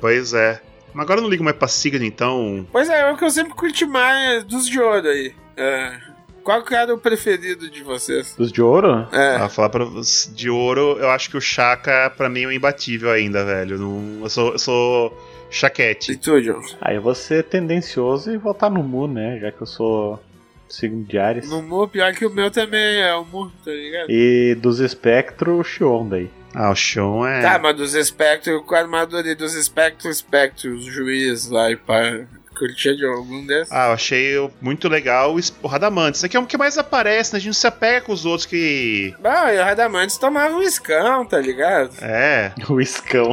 pois 0.00 0.32
é. 0.32 0.60
Mas 0.94 1.04
agora 1.04 1.18
eu 1.18 1.22
não 1.24 1.30
ligo 1.30 1.44
mais 1.44 1.56
pra 1.56 1.68
signo, 1.68 2.04
então. 2.04 2.66
Pois 2.70 2.88
é, 2.88 3.00
é 3.00 3.10
o 3.10 3.16
que 3.16 3.24
eu 3.24 3.30
sempre 3.30 3.54
curti 3.54 3.84
mais 3.84 4.44
dos 4.44 4.66
de 4.66 4.80
ouro 4.80 5.08
aí. 5.08 5.34
É. 5.56 6.11
Qual 6.42 6.62
que 6.64 6.74
era 6.74 6.92
o 6.94 6.98
preferido 6.98 7.70
de 7.70 7.82
vocês? 7.82 8.34
Dos 8.36 8.50
de 8.52 8.60
ouro? 8.62 9.06
É. 9.12 9.36
A 9.36 9.48
falar 9.48 9.68
pra 9.68 9.84
você, 9.84 10.30
de 10.30 10.50
ouro, 10.50 10.96
eu 10.98 11.10
acho 11.10 11.30
que 11.30 11.36
o 11.36 11.40
Chaka, 11.40 12.10
pra 12.16 12.28
mim, 12.28 12.42
é 12.42 12.46
um 12.48 12.52
imbatível 12.52 13.10
ainda, 13.10 13.44
velho. 13.44 13.78
Não, 13.78 14.20
eu 14.22 14.28
sou, 14.28 14.52
eu 14.52 14.58
sou 14.58 15.18
E 15.50 15.54
chaquete. 15.54 16.16
tu, 16.16 16.40
John? 16.42 16.60
Aí 16.80 16.96
eu 16.96 17.02
vou 17.02 17.14
ser 17.14 17.44
tendencioso 17.44 18.32
e 18.32 18.36
votar 18.36 18.70
no 18.70 18.82
Mu, 18.82 19.06
né? 19.06 19.38
Já 19.40 19.52
que 19.52 19.62
eu 19.62 19.66
sou 19.66 20.22
signo 20.68 21.04
de 21.04 21.18
Ares. 21.18 21.48
No 21.50 21.62
Mu, 21.62 21.86
pior 21.86 22.12
que 22.14 22.24
o 22.26 22.30
meu 22.30 22.50
também 22.50 23.00
é 23.00 23.14
o 23.14 23.24
Mu, 23.24 23.50
tá 23.64 23.70
ligado? 23.70 24.06
E 24.10 24.54
dos 24.56 24.80
espectros, 24.80 25.60
o 25.60 25.62
Xion 25.62 26.08
daí. 26.08 26.30
Ah, 26.54 26.70
o 26.70 26.76
Sean 26.76 27.26
é. 27.28 27.40
Tá, 27.40 27.58
mas 27.58 27.74
dos 27.76 27.94
espectros, 27.94 28.62
com 28.66 28.74
a 28.74 28.78
armadura 28.80 29.26
e 29.26 29.34
dos 29.34 29.54
espectros, 29.54 30.16
espectros, 30.16 30.84
juiz 30.84 31.48
lá 31.48 31.70
e 31.70 31.76
pá. 31.76 32.26
Curtia 32.56 32.94
de 32.94 33.04
algum 33.06 33.44
desses? 33.46 33.72
Ah, 33.72 33.88
eu 33.88 33.92
achei 33.92 34.50
muito 34.60 34.88
legal 34.88 35.34
o 35.34 35.38
es- 35.38 35.54
o 35.62 35.66
Radamantes. 35.66 36.18
Isso 36.18 36.26
aqui 36.26 36.36
é 36.36 36.40
o 36.40 36.46
que 36.46 36.56
mais 36.58 36.76
aparece, 36.78 37.32
né? 37.32 37.38
A 37.38 37.40
gente 37.42 37.56
se 37.56 37.66
apega 37.66 38.02
com 38.02 38.12
os 38.12 38.24
outros 38.26 38.46
que. 38.46 39.14
Não, 39.20 39.48
e 39.52 39.58
o 39.58 39.64
Radamantes 39.64 40.16
tomava 40.18 40.54
um 40.54 40.62
escão, 40.62 41.24
tá 41.24 41.38
ligado? 41.38 41.90
É. 42.02 42.52
O 42.68 42.80
Iscão. 42.80 43.32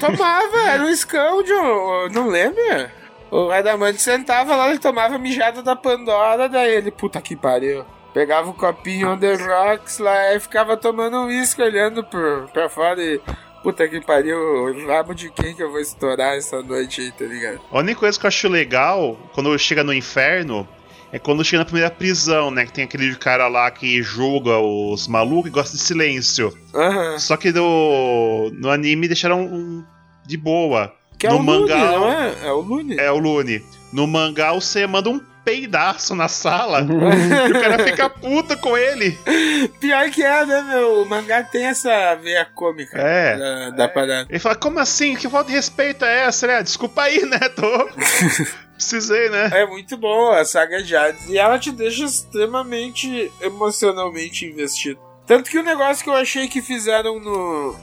Tomava, 0.00 0.58
era 0.68 0.82
um 0.82 0.88
escão, 0.88 1.42
John. 1.42 2.08
Não 2.12 2.28
lembra? 2.28 2.92
O 3.30 3.48
Radamantes 3.48 4.02
sentava 4.02 4.56
lá, 4.56 4.68
ele 4.70 4.78
tomava 4.78 5.18
mijada 5.18 5.62
da 5.62 5.76
Pandora, 5.76 6.48
daí 6.48 6.74
ele, 6.74 6.90
puta 6.90 7.20
que 7.20 7.36
pariu. 7.36 7.84
Pegava 8.14 8.48
o 8.50 8.54
copinho 8.54 9.10
on 9.12 9.18
the 9.18 9.34
rocks 9.34 9.98
lá 9.98 10.34
e 10.34 10.40
ficava 10.40 10.76
tomando 10.76 11.18
um 11.18 11.26
uísque 11.26 11.62
olhando 11.62 12.02
pro, 12.02 12.48
pra 12.52 12.68
fora 12.68 13.00
e. 13.02 13.20
Puta 13.62 13.88
que 13.88 14.00
pariu, 14.00 14.38
o 14.38 14.86
rabo 14.86 15.14
de 15.14 15.30
quem 15.30 15.54
que 15.54 15.62
eu 15.62 15.70
vou 15.70 15.80
estourar 15.80 16.36
essa 16.36 16.62
noite 16.62 17.00
aí, 17.00 17.12
tá 17.12 17.24
ligado? 17.24 17.60
A 17.70 17.78
única 17.78 18.00
coisa 18.00 18.18
que 18.18 18.24
eu 18.24 18.28
acho 18.28 18.48
legal, 18.48 19.18
quando 19.32 19.58
chega 19.58 19.82
no 19.82 19.92
inferno, 19.92 20.66
é 21.12 21.18
quando 21.18 21.44
chega 21.44 21.60
na 21.60 21.64
primeira 21.64 21.90
prisão, 21.90 22.50
né? 22.50 22.66
Que 22.66 22.72
tem 22.72 22.84
aquele 22.84 23.14
cara 23.16 23.48
lá 23.48 23.70
que 23.70 24.02
julga 24.02 24.58
os 24.58 25.08
malucos 25.08 25.50
e 25.50 25.54
gosta 25.54 25.76
de 25.76 25.82
silêncio. 25.82 26.56
Aham. 26.74 27.18
Só 27.18 27.36
que 27.36 27.50
no, 27.50 28.50
no 28.54 28.70
anime 28.70 29.08
deixaram 29.08 29.42
um 29.42 29.84
de 30.26 30.36
boa. 30.36 30.92
Que 31.18 31.26
é 31.26 31.30
no 31.30 31.38
o 31.38 31.42
mangá. 31.42 31.76
Lune, 31.76 31.96
não 31.96 32.12
é? 32.12 32.34
É 32.44 32.52
o 32.52 32.60
Lune. 32.60 32.96
É 32.98 33.10
o 33.10 33.18
Lune. 33.18 33.64
No 33.92 34.06
mangá 34.06 34.52
você 34.52 34.86
manda 34.86 35.10
um 35.10 35.20
peidaço 35.48 36.14
na 36.14 36.28
sala 36.28 36.80
e 37.48 37.52
o 37.52 37.60
cara 37.60 37.82
fica 37.82 38.10
puto 38.10 38.54
com 38.58 38.76
ele. 38.76 39.18
Pior 39.80 40.10
que 40.10 40.22
é, 40.22 40.44
né, 40.44 40.60
meu? 40.62 41.02
O 41.02 41.06
mangá 41.08 41.42
tem 41.42 41.64
essa 41.64 42.14
veia 42.16 42.44
cômica 42.44 42.98
É. 42.98 43.38
da, 43.38 43.70
da 43.70 43.88
parada. 43.88 44.26
Ele 44.28 44.38
fala, 44.38 44.54
como 44.56 44.78
assim? 44.78 45.16
Que 45.16 45.26
falta 45.26 45.48
de 45.48 45.56
respeito 45.56 46.04
é 46.04 46.24
essa? 46.26 46.46
Né? 46.46 46.62
Desculpa 46.62 47.02
aí, 47.02 47.24
né? 47.24 47.38
Tô. 47.48 47.88
Precisei, 48.76 49.30
né? 49.30 49.48
É 49.54 49.66
muito 49.66 49.96
bom 49.96 50.32
a 50.32 50.44
saga 50.44 50.82
de 50.82 50.94
Hades. 50.94 51.26
E 51.28 51.38
ela 51.38 51.58
te 51.58 51.72
deixa 51.72 52.04
extremamente 52.04 53.32
emocionalmente 53.40 54.44
investido. 54.44 55.00
Tanto 55.26 55.50
que 55.50 55.58
o 55.58 55.62
negócio 55.64 56.04
que 56.04 56.10
eu 56.10 56.14
achei 56.14 56.46
que 56.46 56.60
fizeram 56.60 57.18
no, 57.18 57.74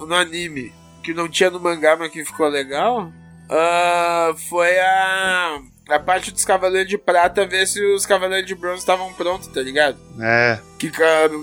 no 0.00 0.14
anime, 0.14 0.72
que 1.02 1.12
não 1.12 1.28
tinha 1.28 1.50
no 1.50 1.60
mangá, 1.60 1.96
mas 1.96 2.10
que 2.10 2.24
ficou 2.24 2.48
legal, 2.48 3.12
ah, 3.50 4.34
foi 4.48 4.78
a, 4.80 5.60
a 5.94 5.98
parte 5.98 6.30
dos 6.30 6.44
Cavaleiros 6.44 6.88
de 6.88 6.98
Prata 6.98 7.46
ver 7.46 7.66
se 7.66 7.82
os 7.94 8.06
Cavaleiros 8.06 8.46
de 8.46 8.54
Bronze 8.54 8.78
estavam 8.78 9.12
prontos, 9.12 9.48
tá 9.48 9.60
ligado? 9.60 9.98
É. 10.20 10.58
Que 10.78 10.90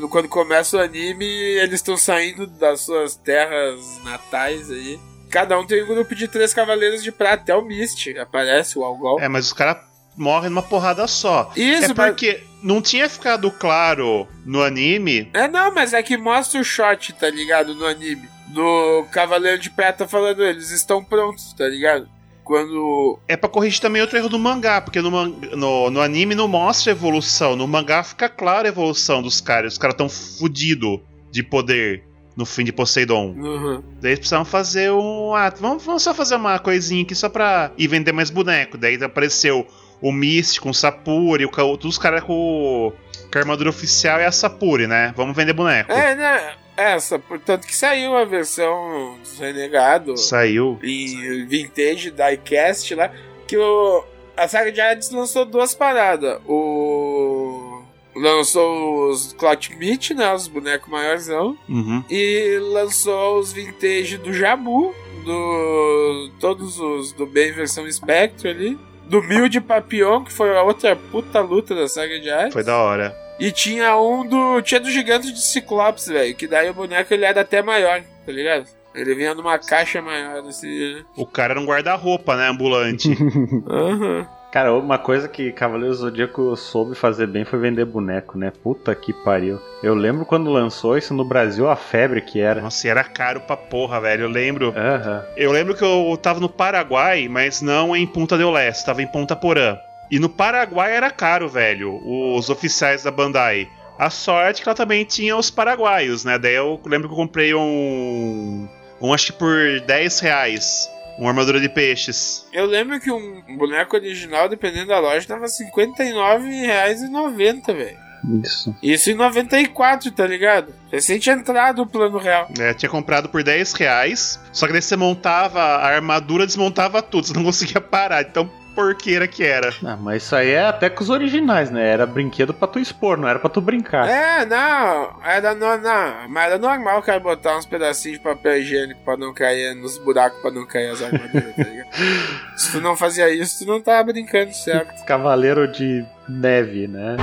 quando 0.09 0.27
começa 0.27 0.77
o 0.77 0.79
anime, 0.79 1.25
eles 1.25 1.75
estão 1.75 1.97
saindo 1.97 2.47
das 2.47 2.81
suas 2.81 3.15
terras 3.15 3.79
natais 4.03 4.69
aí. 4.71 4.99
Cada 5.29 5.59
um 5.59 5.65
tem 5.65 5.83
um 5.83 5.87
grupo 5.87 6.15
de 6.15 6.27
três 6.27 6.53
cavaleiros 6.53 7.03
de 7.03 7.11
prata, 7.11 7.43
até 7.43 7.55
o 7.55 7.61
Mist 7.61 8.17
aparece, 8.17 8.79
o 8.79 8.83
Algol. 8.83 9.19
É, 9.19 9.27
mas 9.27 9.47
os 9.47 9.53
caras 9.53 9.77
morre 10.15 10.49
numa 10.49 10.63
porrada 10.63 11.05
só. 11.07 11.51
Isso, 11.55 11.91
é 11.91 11.93
porque 11.93 12.43
não 12.63 12.81
tinha 12.81 13.09
ficado 13.09 13.51
claro 13.51 14.27
no 14.45 14.63
anime. 14.63 15.29
É, 15.33 15.47
não, 15.47 15.73
mas 15.73 15.93
é 15.93 16.01
que 16.01 16.17
mostra 16.17 16.59
o 16.59 16.63
shot, 16.63 17.13
tá 17.13 17.29
ligado? 17.29 17.75
No 17.75 17.85
anime. 17.85 18.27
Do 18.47 19.05
Cavaleiro 19.11 19.59
de 19.59 19.69
Prata 19.69 20.07
falando, 20.07 20.43
eles 20.43 20.71
estão 20.71 21.03
prontos, 21.03 21.53
tá 21.53 21.67
ligado? 21.67 22.09
Quando. 22.47 23.19
É 23.27 23.35
pra 23.35 23.49
corrigir 23.49 23.81
também 23.81 24.01
outro 24.01 24.17
erro 24.17 24.29
do 24.29 24.39
mangá, 24.39 24.79
porque 24.79 25.01
no, 25.01 25.11
no, 25.11 25.89
no 25.89 26.01
anime 26.01 26.33
não 26.33 26.47
mostra 26.47 26.93
evolução. 26.93 27.57
No 27.57 27.67
mangá 27.67 28.01
fica 28.03 28.29
clara 28.29 28.69
a 28.69 28.69
evolução 28.69 29.21
dos 29.21 29.41
caras. 29.41 29.73
Os 29.73 29.77
caras 29.77 29.97
tão 29.97 30.07
fudidos 30.07 31.01
de 31.29 31.43
poder 31.43 32.05
no 32.37 32.45
fim 32.45 32.63
de 32.63 32.71
Poseidon. 32.71 33.33
Uhum. 33.35 33.83
Daí 33.99 34.11
eles 34.11 34.19
precisavam 34.19 34.45
fazer 34.45 34.89
um. 34.93 35.35
Ah, 35.35 35.53
vamos, 35.59 35.83
vamos 35.83 36.01
só 36.01 36.13
fazer 36.13 36.35
uma 36.35 36.57
coisinha 36.57 37.03
aqui 37.03 37.13
só 37.13 37.27
pra 37.27 37.73
ir 37.77 37.87
vender 37.89 38.13
mais 38.13 38.29
boneco. 38.29 38.77
Daí 38.77 38.95
apareceu 39.03 39.67
o 40.01 40.09
Místico, 40.09 40.69
o 40.69 40.73
Sapuri, 40.73 41.45
o, 41.45 41.49
todos 41.49 41.85
os 41.85 41.97
caras 41.97 42.23
com, 42.23 42.93
com 43.29 43.37
a 43.37 43.41
armadura 43.41 43.69
oficial 43.69 44.21
e 44.21 44.23
a 44.23 44.31
Sapuri, 44.31 44.87
né? 44.87 45.13
Vamos 45.17 45.35
vender 45.35 45.51
boneco. 45.51 45.91
É, 45.91 46.15
né? 46.15 46.55
Essa, 46.78 47.17
portanto 47.17 47.65
que 47.65 47.75
saiu 47.75 48.15
a 48.15 48.23
versão 48.23 49.17
dos 49.19 49.39
Renegados. 49.39 50.28
Saiu. 50.28 50.80
Em 50.84 51.43
Vintage 51.47 52.11
Diecast 52.11 52.93
lá. 52.93 53.11
Que 53.47 53.57
o. 53.57 54.03
A 54.38 54.47
saga 54.47 54.71
de 54.71 54.80
Hades 54.80 55.09
lançou 55.09 55.43
duas 55.43 55.73
paradas. 55.73 56.39
O. 56.47 57.82
Lançou 58.15 59.09
os 59.09 59.34
Clout 59.34 59.75
Meat, 59.75 60.13
né? 60.13 60.32
Os 60.32 60.47
bonecos 60.47 60.89
maiorzão. 60.89 61.57
Uhum. 61.67 62.03
E 62.09 62.59
lançou 62.71 63.39
os 63.39 63.51
vintage 63.51 64.17
do 64.17 64.32
Jabu, 64.32 64.93
do 65.25 66.32
todos 66.39 66.80
os 66.80 67.11
do 67.11 67.25
bem 67.25 67.51
versão 67.51 67.89
Spectre 67.91 68.49
ali, 68.49 68.80
do 69.05 69.21
Mil 69.23 69.47
de 69.47 69.61
Papillon, 69.61 70.23
que 70.23 70.34
foi 70.34 70.55
a 70.55 70.63
outra 70.63 70.95
puta 70.95 71.41
luta 71.41 71.73
da 71.73 71.88
saga 71.88 72.19
de 72.19 72.30
Hades. 72.30 72.53
Foi 72.53 72.63
da 72.63 72.78
hora. 72.78 73.26
E 73.39 73.51
tinha 73.51 73.97
um 73.97 74.25
do 74.25 74.61
tinha 74.61 74.79
do 74.79 74.89
gigante 74.89 75.31
de 75.31 75.41
Ciclopes, 75.41 76.07
velho, 76.07 76.35
que 76.35 76.47
daí 76.47 76.69
o 76.69 76.73
boneco 76.73 77.13
ele 77.13 77.25
era 77.25 77.41
até 77.41 77.61
maior, 77.61 78.01
tá 78.25 78.31
ligado? 78.31 78.65
Ele 78.95 79.13
vinha 79.13 79.35
numa 79.35 79.59
caixa 79.59 80.01
maior 80.01 80.43
assim. 80.47 81.03
O 81.15 81.25
cara 81.25 81.53
era 81.53 81.61
um 81.61 81.65
guarda-roupa, 81.65 82.35
né? 82.35 82.47
Ambulante. 82.49 83.15
Aham. 83.69 84.27
Cara, 84.51 84.73
uma 84.73 84.97
coisa 84.97 85.27
que 85.27 85.51
Cavaleiro 85.51 85.93
do 85.93 85.99
Zodíaco 85.99 86.55
soube 86.55 86.95
fazer 86.95 87.27
bem 87.27 87.43
foi 87.43 87.59
vender 87.59 87.85
boneco, 87.85 88.38
né? 88.38 88.51
Puta 88.63 88.95
que 88.95 89.13
pariu. 89.13 89.59
Eu 89.83 89.93
lembro 89.93 90.25
quando 90.25 90.49
lançou 90.49 90.97
isso 90.97 91.13
no 91.13 91.23
Brasil, 91.23 91.69
a 91.69 91.75
febre 91.75 92.21
que 92.21 92.39
era. 92.39 92.61
Nossa, 92.61 92.88
era 92.88 93.03
caro 93.03 93.41
pra 93.41 93.57
porra, 93.57 93.99
velho. 94.01 94.23
Eu 94.23 94.29
lembro. 94.29 94.73
Aham. 94.75 95.23
Eu 95.35 95.51
lembro 95.51 95.75
que 95.75 95.83
eu 95.83 96.17
tava 96.19 96.39
no 96.39 96.49
Paraguai, 96.49 97.27
mas 97.27 97.61
não 97.61 97.95
em 97.95 98.07
Punta 98.07 98.38
del 98.38 98.49
Leste, 98.49 98.85
tava 98.85 99.01
em 99.01 99.07
Ponta 99.07 99.35
Porã. 99.35 99.77
E 100.09 100.19
no 100.19 100.29
Paraguai 100.29 100.95
era 100.95 101.09
caro, 101.11 101.49
velho, 101.49 102.01
os 102.03 102.49
oficiais 102.49 103.03
da 103.03 103.11
Bandai. 103.11 103.69
A 103.97 104.09
sorte 104.09 104.61
que 104.61 104.69
ela 104.69 104.75
também 104.75 105.03
tinha 105.03 105.35
os 105.35 105.49
paraguaios, 105.49 106.23
né? 106.23 106.37
Daí 106.37 106.53
eu 106.53 106.79
lembro 106.85 107.07
que 107.07 107.13
eu 107.13 107.17
comprei 107.17 107.53
um. 107.53 108.67
Um 109.01 109.13
acho 109.13 109.27
que 109.27 109.39
por 109.39 109.81
10 109.81 110.19
reais. 110.19 110.89
Uma 111.17 111.29
armadura 111.29 111.59
de 111.59 111.67
peixes. 111.67 112.45
Eu 112.53 112.67
lembro 112.67 112.99
que 112.99 113.11
um 113.11 113.57
boneco 113.57 113.95
original, 113.95 114.47
dependendo 114.47 114.89
da 114.89 114.99
loja, 114.99 115.27
tava 115.27 115.45
R$ 115.45 115.51
59,90, 115.75 117.73
velho. 117.75 117.97
Isso. 118.43 118.75
Isso 118.83 119.09
em 119.09 119.15
94, 119.15 120.11
tá 120.11 120.27
ligado? 120.27 120.73
Recente 120.91 121.29
entrado 121.29 121.81
o 121.81 121.87
plano 121.87 122.17
real. 122.17 122.47
É, 122.59 122.73
tinha 122.73 122.89
comprado 122.89 123.29
por 123.29 123.43
10 123.43 123.73
reais. 123.73 124.39
Só 124.51 124.67
que 124.67 124.73
daí 124.73 124.81
você 124.81 124.95
montava 124.95 125.59
a 125.59 125.87
armadura, 125.87 126.45
desmontava 126.45 127.01
tudo. 127.01 127.25
Você 127.27 127.33
não 127.33 127.43
conseguia 127.43 127.81
parar. 127.81 128.21
Então, 128.21 128.49
porqueira 128.78 129.28
que 129.28 129.43
era. 129.43 129.73
Ah, 129.84 129.97
mas 129.97 130.21
isso 130.21 130.36
aí 130.36 130.51
é 130.51 130.67
até 130.67 130.88
com 130.88 131.01
os 131.01 131.09
originais, 131.09 131.71
né? 131.71 131.89
Era 131.89 132.05
brinquedo 132.05 132.53
pra 132.53 132.67
tu 132.67 132.78
expor, 132.78 133.17
não 133.17 133.28
era 133.28 133.39
pra 133.39 133.49
tu 133.49 133.59
brincar. 133.59 134.07
É, 134.07 134.45
não, 134.45 135.19
era 135.23 135.55
no, 135.55 135.78
não, 135.78 136.30
mas 136.30 136.45
era 136.45 136.59
normal 136.59 136.99
o 136.99 137.01
cara 137.01 137.19
botar 137.19 137.57
uns 137.57 137.65
pedacinhos 137.65 138.19
de 138.19 138.23
papel 138.23 138.59
higiênico 138.59 139.01
pra 139.03 139.17
não 139.17 139.34
cair 139.34 139.73
nos 139.73 139.97
buracos, 139.97 140.39
pra 140.43 140.51
não 140.51 140.63
cair 140.67 140.91
as 140.91 141.01
armaduras, 141.01 141.55
tá 141.55 141.63
ligado? 141.63 141.88
Se 142.55 142.71
tu 142.71 142.80
não 142.80 142.95
fazia 142.95 143.28
isso, 143.34 143.65
tu 143.65 143.67
não 143.67 143.82
tava 143.82 144.03
brincando 144.13 144.53
certo. 144.53 145.03
Cavaleiro 145.05 145.67
de 145.71 146.05
neve, 146.30 146.88
né? 146.88 147.17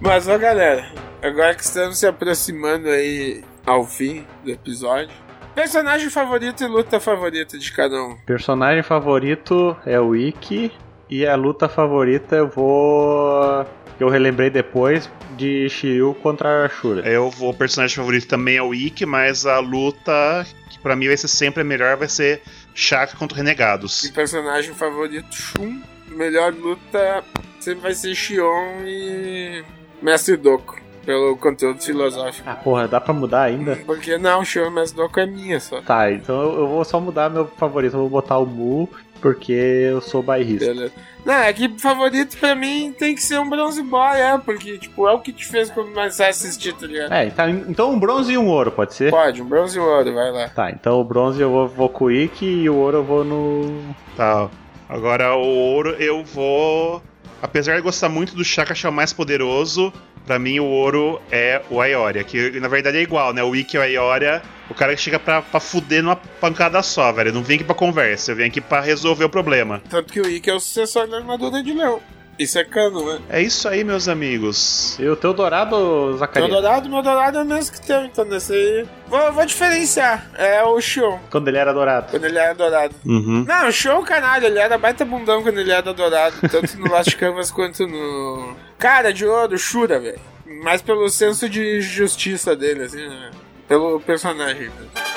Mas, 0.00 0.28
ó, 0.28 0.38
galera, 0.38 0.86
agora 1.20 1.56
que 1.56 1.64
estamos 1.64 1.98
se 1.98 2.06
aproximando 2.06 2.88
aí 2.88 3.42
ao 3.66 3.84
fim 3.84 4.24
do 4.44 4.50
episódio, 4.52 5.10
personagem 5.54 6.10
favorito 6.10 6.62
e 6.62 6.66
luta 6.66 7.00
favorita 7.00 7.58
de 7.58 7.72
cada 7.72 8.02
um. 8.02 8.16
Personagem 8.26 8.82
favorito 8.82 9.76
é 9.84 9.98
o 10.00 10.14
Ikki 10.14 10.72
e 11.08 11.26
a 11.26 11.34
luta 11.34 11.68
favorita 11.68 12.36
eu 12.36 12.48
vou. 12.48 13.66
Eu 13.98 14.08
relembrei 14.08 14.48
depois 14.48 15.10
de 15.36 15.68
Shiryu 15.68 16.14
contra 16.22 16.64
a 16.64 16.68
Shura. 16.68 17.06
Eu, 17.06 17.30
o 17.40 17.54
personagem 17.54 17.96
favorito 17.96 18.26
também 18.26 18.56
é 18.56 18.62
o 18.62 18.72
Ikki, 18.72 19.04
mas 19.04 19.44
a 19.44 19.58
luta 19.58 20.46
que 20.70 20.78
pra 20.78 20.96
mim 20.96 21.08
vai 21.08 21.16
ser 21.16 21.28
sempre 21.28 21.60
a 21.60 21.64
melhor 21.64 21.96
vai 21.96 22.08
ser 22.08 22.40
Shaka 22.74 23.16
contra 23.16 23.36
Renegados. 23.36 24.04
E 24.04 24.12
personagem 24.12 24.74
favorito, 24.74 25.34
Shun. 25.34 25.82
Melhor 26.08 26.52
luta 26.52 27.22
sempre 27.60 27.82
vai 27.82 27.94
ser 27.94 28.14
Shion 28.14 28.82
e 28.84 29.62
Mestre 30.02 30.36
Doku. 30.36 30.80
Pelo 31.04 31.36
conteúdo 31.36 31.82
filosófico. 31.82 32.48
Ah, 32.48 32.54
porra, 32.54 32.86
dá 32.86 33.00
pra 33.00 33.14
mudar 33.14 33.42
ainda? 33.42 33.76
Porque 33.86 34.18
não, 34.18 34.42
e 34.42 34.70
Mestre 34.70 34.96
Doku 34.96 35.20
é 35.20 35.26
minha 35.26 35.58
só. 35.58 35.80
Tá, 35.80 36.12
então 36.12 36.42
eu 36.42 36.68
vou 36.68 36.84
só 36.84 37.00
mudar 37.00 37.30
meu 37.30 37.46
favorito. 37.46 37.94
Eu 37.94 38.00
vou 38.00 38.10
botar 38.10 38.38
o 38.38 38.46
Mu, 38.46 38.88
porque 39.20 39.52
eu 39.52 40.00
sou 40.00 40.22
bairrista. 40.22 40.66
Beleza. 40.66 40.92
Não, 41.24 41.34
é 41.34 41.52
que 41.52 41.68
favorito 41.78 42.36
pra 42.38 42.54
mim 42.54 42.94
tem 42.98 43.14
que 43.14 43.22
ser 43.22 43.38
um 43.38 43.48
Bronze 43.48 43.82
Boy, 43.82 44.18
é, 44.18 44.38
porque, 44.38 44.78
tipo, 44.78 45.06
é 45.06 45.12
o 45.12 45.20
que 45.20 45.32
te 45.32 45.46
fez 45.46 45.70
começar 45.70 46.26
a 46.26 46.28
assistir, 46.28 46.72
tá 46.74 46.86
ligado? 46.86 47.12
É, 47.12 47.26
então, 47.26 47.48
então 47.50 47.90
um 47.92 47.98
bronze 47.98 48.32
e 48.32 48.38
um 48.38 48.46
ouro, 48.48 48.72
pode 48.72 48.94
ser? 48.94 49.10
Pode, 49.10 49.42
um 49.42 49.44
bronze 49.44 49.76
e 49.76 49.80
um 49.80 49.84
ouro, 49.84 50.14
vai 50.14 50.30
lá. 50.30 50.48
Tá, 50.48 50.70
então 50.70 50.98
o 50.98 51.04
bronze 51.04 51.40
eu 51.40 51.50
vou, 51.50 51.68
vou 51.68 51.88
com 51.88 52.06
o 52.06 52.10
Ikki 52.10 52.46
e 52.46 52.70
o 52.70 52.76
ouro 52.76 52.98
eu 52.98 53.04
vou 53.04 53.24
no. 53.24 53.94
Tá. 54.16 54.48
Agora 54.88 55.34
o 55.36 55.46
ouro 55.46 55.90
eu 55.98 56.24
vou. 56.24 57.02
Apesar 57.42 57.76
de 57.76 57.82
gostar 57.82 58.08
muito 58.08 58.34
do 58.34 58.44
Shaka 58.44 58.72
achar 58.72 58.90
o 58.90 58.92
mais 58.92 59.12
poderoso, 59.12 59.92
pra 60.30 60.38
mim 60.38 60.60
o 60.60 60.64
ouro 60.64 61.20
é 61.28 61.60
o 61.68 61.80
Aioria. 61.80 62.22
Que 62.22 62.60
na 62.60 62.68
verdade 62.68 62.98
é 62.98 63.02
igual, 63.02 63.32
né? 63.32 63.42
O 63.42 63.56
Ikki 63.56 63.76
e 63.76 63.80
o 63.80 63.82
Aioria, 63.82 64.40
o 64.70 64.74
cara 64.74 64.94
que 64.94 65.02
chega 65.02 65.18
pra, 65.18 65.42
pra 65.42 65.58
fuder 65.58 66.04
numa 66.04 66.14
pancada 66.14 66.80
só, 66.84 67.10
velho. 67.10 67.30
Eu 67.30 67.34
não 67.34 67.42
vem 67.42 67.56
aqui 67.56 67.64
pra 67.64 67.74
conversa, 67.74 68.30
eu 68.30 68.36
venho 68.36 68.46
aqui 68.46 68.60
pra 68.60 68.80
resolver 68.80 69.24
o 69.24 69.28
problema. 69.28 69.82
Tanto 69.90 70.12
que 70.12 70.20
o 70.20 70.30
Ikki 70.30 70.48
é 70.48 70.54
o 70.54 70.60
sucessor 70.60 71.08
da 71.08 71.16
armadura 71.16 71.60
de 71.64 71.72
leão. 71.72 72.00
Isso 72.40 72.58
é 72.58 72.64
cano, 72.64 73.04
né? 73.04 73.20
É 73.28 73.42
isso 73.42 73.68
aí, 73.68 73.84
meus 73.84 74.08
amigos. 74.08 74.98
E 74.98 75.06
o 75.06 75.14
teu 75.14 75.34
dourado, 75.34 75.76
Meu 75.76 76.16
Zacarias? 76.16 76.50
dourado, 76.50 76.88
meu 76.88 77.02
dourado 77.02 77.36
é 77.38 77.42
o 77.42 77.44
mesmo 77.44 77.72
que 77.74 77.86
teu, 77.86 78.02
então 78.04 78.24
nesse 78.24 78.52
aí. 78.54 78.86
Vou, 79.08 79.30
vou 79.32 79.44
diferenciar. 79.44 80.30
É 80.38 80.62
o 80.64 80.80
Shion, 80.80 81.18
Quando 81.30 81.48
ele 81.48 81.58
era 81.58 81.72
dourado. 81.74 82.06
quando 82.10 82.24
ele 82.24 82.38
era 82.38 82.54
dourado. 82.54 82.94
Uhum. 83.04 83.44
Não, 83.46 83.68
o 83.68 83.72
Shion, 83.72 84.02
caralho, 84.02 84.46
ele 84.46 84.58
era 84.58 84.78
baita 84.78 85.04
bundão 85.04 85.42
quando 85.42 85.58
ele 85.58 85.70
era 85.70 85.92
dourado. 85.92 86.36
Tanto 86.50 86.78
no 86.78 86.90
Last 86.90 87.14
Canvas 87.16 87.50
quanto 87.50 87.86
no. 87.86 88.56
Cara 88.78 89.12
de 89.12 89.26
ouro, 89.26 89.58
Shura, 89.58 90.00
velho. 90.00 90.18
Mais 90.64 90.80
pelo 90.80 91.08
senso 91.10 91.46
de 91.46 91.82
justiça 91.82 92.56
dele, 92.56 92.84
assim, 92.84 93.06
né? 93.06 93.30
Pelo 93.68 94.00
personagem. 94.00 94.70
velho. 94.70 95.09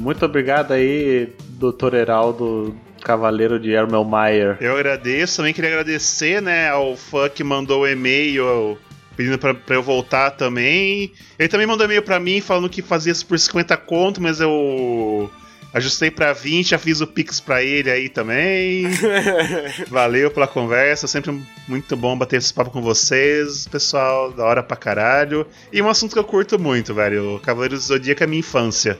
Muito 0.00 0.24
obrigado 0.24 0.72
aí, 0.72 1.30
doutor 1.58 1.92
Heraldo, 1.92 2.74
cavaleiro 3.02 3.60
de 3.60 3.70
Ermelmeyer. 3.72 4.56
Eu 4.58 4.74
agradeço, 4.74 5.36
também 5.36 5.52
queria 5.52 5.68
agradecer, 5.68 6.40
né, 6.40 6.70
ao 6.70 6.96
fã 6.96 7.28
que 7.28 7.44
mandou 7.44 7.82
o 7.82 7.86
e-mail 7.86 8.78
pedindo 9.14 9.38
pra, 9.38 9.52
pra 9.52 9.76
eu 9.76 9.82
voltar 9.82 10.30
também. 10.30 11.12
Ele 11.38 11.48
também 11.50 11.66
mandou 11.66 11.84
e-mail 11.84 12.02
pra 12.02 12.18
mim 12.18 12.40
falando 12.40 12.70
que 12.70 12.80
fazia 12.80 13.12
isso 13.12 13.26
por 13.26 13.38
50 13.38 13.76
conto, 13.76 14.22
mas 14.22 14.40
eu 14.40 15.30
ajustei 15.72 16.10
pra 16.10 16.32
20, 16.32 16.70
já 16.70 16.78
fiz 16.78 17.00
o 17.00 17.06
Pix 17.06 17.40
pra 17.40 17.62
ele 17.62 17.90
aí 17.90 18.08
também. 18.08 18.86
Valeu 19.88 20.30
pela 20.30 20.46
conversa, 20.46 21.06
sempre 21.06 21.40
muito 21.68 21.96
bom 21.96 22.16
bater 22.16 22.36
esse 22.36 22.52
papo 22.52 22.70
com 22.70 22.82
vocês, 22.82 23.66
pessoal, 23.68 24.32
da 24.32 24.44
hora 24.44 24.62
pra 24.62 24.76
caralho. 24.76 25.46
E 25.72 25.80
um 25.80 25.88
assunto 25.88 26.12
que 26.12 26.18
eu 26.18 26.24
curto 26.24 26.58
muito, 26.58 26.94
velho, 26.94 27.36
o 27.36 27.40
Cavaleiros 27.40 27.80
do 27.80 27.86
Zodíaco 27.86 28.22
é 28.24 28.26
minha 28.26 28.40
infância. 28.40 28.98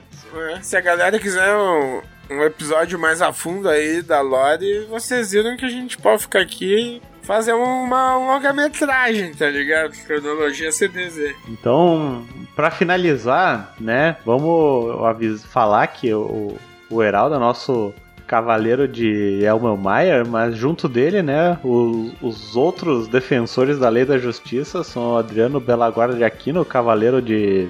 É, 0.51 0.61
Se 0.61 0.77
a 0.77 0.81
galera 0.81 1.19
quiser 1.19 1.53
um, 1.55 2.01
um 2.29 2.43
episódio 2.43 2.97
mais 2.97 3.21
a 3.21 3.33
fundo 3.33 3.67
aí 3.67 4.01
da 4.01 4.21
Lore, 4.21 4.85
vocês 4.89 5.31
viram 5.31 5.57
que 5.57 5.65
a 5.65 5.69
gente 5.69 5.97
pode 5.97 6.21
ficar 6.23 6.39
aqui 6.41 6.73
e 6.97 7.01
fazer 7.25 7.53
uma 7.53 8.17
longa-metragem, 8.17 9.33
tá 9.33 9.47
ligado? 9.47 9.91
Cronologia 10.05 10.71
CDZ. 10.71 11.35
Então, 11.47 12.25
pra 12.55 12.69
finalizar, 12.71 13.73
né, 13.79 14.17
vamos 14.25 15.03
avis- 15.05 15.43
falar 15.45 15.87
que 15.87 16.13
o, 16.13 16.55
o 16.89 17.01
Heraldo 17.03 17.35
é 17.35 17.39
nosso 17.39 17.93
cavaleiro 18.27 18.87
de 18.87 19.41
Elmer 19.43 19.75
Mayer, 19.75 20.25
mas 20.27 20.55
junto 20.55 20.87
dele, 20.87 21.21
né, 21.21 21.57
os, 21.63 22.13
os 22.21 22.55
outros 22.55 23.07
defensores 23.07 23.77
da 23.77 23.89
lei 23.89 24.05
da 24.05 24.17
justiça 24.17 24.83
são 24.83 25.13
o 25.13 25.17
Adriano 25.17 25.59
Belaguarda 25.59 26.15
de 26.15 26.23
Aquino, 26.23 26.61
o 26.61 26.65
cavaleiro 26.65 27.21
de 27.21 27.67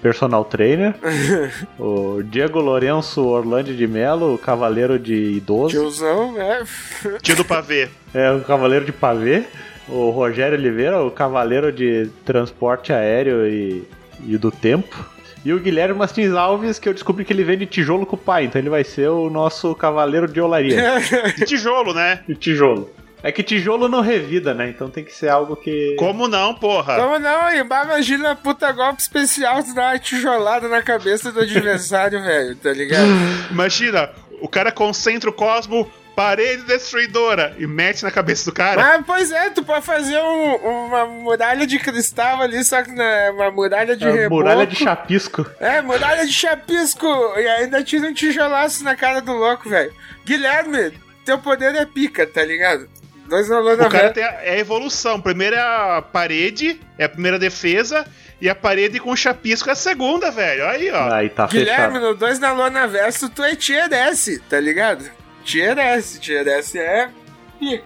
personal 0.00 0.44
trainer, 0.44 0.94
o 1.78 2.22
Diego 2.22 2.60
Lourenço 2.60 3.24
Orlando 3.24 3.74
de 3.74 3.86
Melo, 3.88 4.34
o 4.34 4.38
cavaleiro 4.38 4.98
de 5.00 5.14
idoso. 5.32 5.70
Tiozão, 5.70 6.32
né? 6.32 6.64
Tio 7.20 7.34
do 7.34 7.44
pavê. 7.44 7.88
É, 8.14 8.30
o 8.30 8.40
cavaleiro 8.42 8.84
de 8.84 8.92
pavê. 8.92 9.44
O 9.88 10.10
Rogério 10.10 10.56
Oliveira, 10.56 11.02
o 11.02 11.10
cavaleiro 11.10 11.72
de 11.72 12.10
transporte 12.24 12.92
aéreo 12.92 13.46
e, 13.46 13.82
e 14.24 14.36
do 14.36 14.50
tempo. 14.50 15.06
E 15.44 15.52
o 15.52 15.60
Guilherme 15.60 15.98
Martins 15.98 16.32
Alves, 16.32 16.78
que 16.78 16.88
eu 16.88 16.94
descobri 16.94 17.24
que 17.24 17.32
ele 17.32 17.44
vende 17.44 17.64
tijolo 17.64 18.04
com 18.04 18.16
o 18.16 18.18
pai, 18.18 18.44
então 18.44 18.60
ele 18.60 18.68
vai 18.68 18.84
ser 18.84 19.08
o 19.08 19.30
nosso 19.30 19.74
cavaleiro 19.74 20.26
de 20.26 20.40
olaria. 20.40 20.98
De 21.36 21.44
tijolo, 21.44 21.94
né? 21.94 22.20
de 22.26 22.34
tijolo. 22.34 22.90
É 23.22 23.32
que 23.32 23.42
tijolo 23.42 23.88
não 23.88 24.00
revida, 24.00 24.54
né? 24.54 24.68
Então 24.68 24.88
tem 24.88 25.04
que 25.04 25.12
ser 25.12 25.28
algo 25.28 25.56
que. 25.56 25.96
Como 25.98 26.28
não, 26.28 26.54
porra? 26.54 26.96
Como 26.96 27.18
não? 27.18 27.52
Imagina 27.52 28.36
puta 28.36 28.70
golpe 28.70 29.02
especial 29.02 29.62
tu 29.62 29.74
dar 29.74 29.92
uma 29.92 29.98
tijolada 29.98 30.68
na 30.68 30.82
cabeça 30.82 31.32
do 31.32 31.40
adversário, 31.40 32.22
velho, 32.22 32.54
tá 32.56 32.72
ligado? 32.72 33.08
Imagina, 33.50 34.10
o 34.40 34.48
cara 34.48 34.70
concentra 34.70 35.28
o 35.28 35.32
cosmo, 35.32 35.90
parede 36.18 36.62
destruidora, 36.64 37.54
e 37.58 37.64
mete 37.64 38.02
na 38.02 38.10
cabeça 38.10 38.44
do 38.50 38.52
cara. 38.52 38.96
Ah, 38.96 39.02
pois 39.06 39.30
é, 39.30 39.50
tu 39.50 39.62
pode 39.62 39.86
fazer 39.86 40.18
um- 40.18 40.56
uma 40.88 41.06
muralha 41.06 41.64
de 41.64 41.78
cristal 41.78 42.42
ali, 42.42 42.64
só 42.64 42.82
que 42.82 42.90
na, 42.90 43.30
uma 43.32 43.50
muralha 43.52 43.96
de 43.96 44.04
É, 44.04 44.10
reboco. 44.10 44.34
muralha 44.42 44.66
de 44.66 44.74
chapisco. 44.74 45.46
É, 45.60 45.80
muralha 45.80 46.26
de 46.26 46.32
chapisco! 46.32 47.06
E 47.36 47.46
ainda 47.46 47.84
tira 47.84 48.08
um 48.08 48.12
tijolaço 48.12 48.82
na 48.82 48.96
cara 48.96 49.20
do 49.20 49.32
louco, 49.32 49.68
velho. 49.70 49.94
Guilherme, 50.24 50.92
teu 51.24 51.38
poder 51.38 51.72
é 51.76 51.86
pica, 51.86 52.26
tá 52.26 52.44
ligado? 52.44 52.88
Dois 53.28 53.48
na 53.48 53.60
lona 53.60 53.86
O 53.86 53.90
cara 53.90 54.10
tem 54.10 54.24
a, 54.24 54.28
é 54.42 54.54
a 54.54 54.58
evolução. 54.58 55.20
Primeiro 55.20 55.54
é 55.54 55.60
a 55.60 56.02
parede, 56.02 56.80
é 56.98 57.04
a 57.04 57.08
primeira 57.08 57.38
defesa, 57.38 58.04
e 58.40 58.48
a 58.50 58.54
parede 58.56 58.98
com 58.98 59.14
chapisco 59.14 59.68
é 59.68 59.72
a 59.72 59.76
segunda, 59.76 60.32
velho. 60.32 60.66
Aí, 60.66 60.90
ó. 60.90 61.12
Aí 61.12 61.28
tá 61.28 61.46
Guilherme, 61.46 61.94
fechado. 61.94 62.00
no 62.00 62.14
2 62.16 62.38
na 62.40 62.52
lona 62.52 62.88
verso, 62.88 63.28
tu 63.28 63.44
é 63.44 63.54
tier 63.54 63.92
S, 63.92 64.40
tá 64.50 64.58
ligado? 64.58 65.04
Tier 65.44 65.78
S, 65.78 66.20
tier 66.20 66.46
S 66.46 66.78
é. 66.78 67.10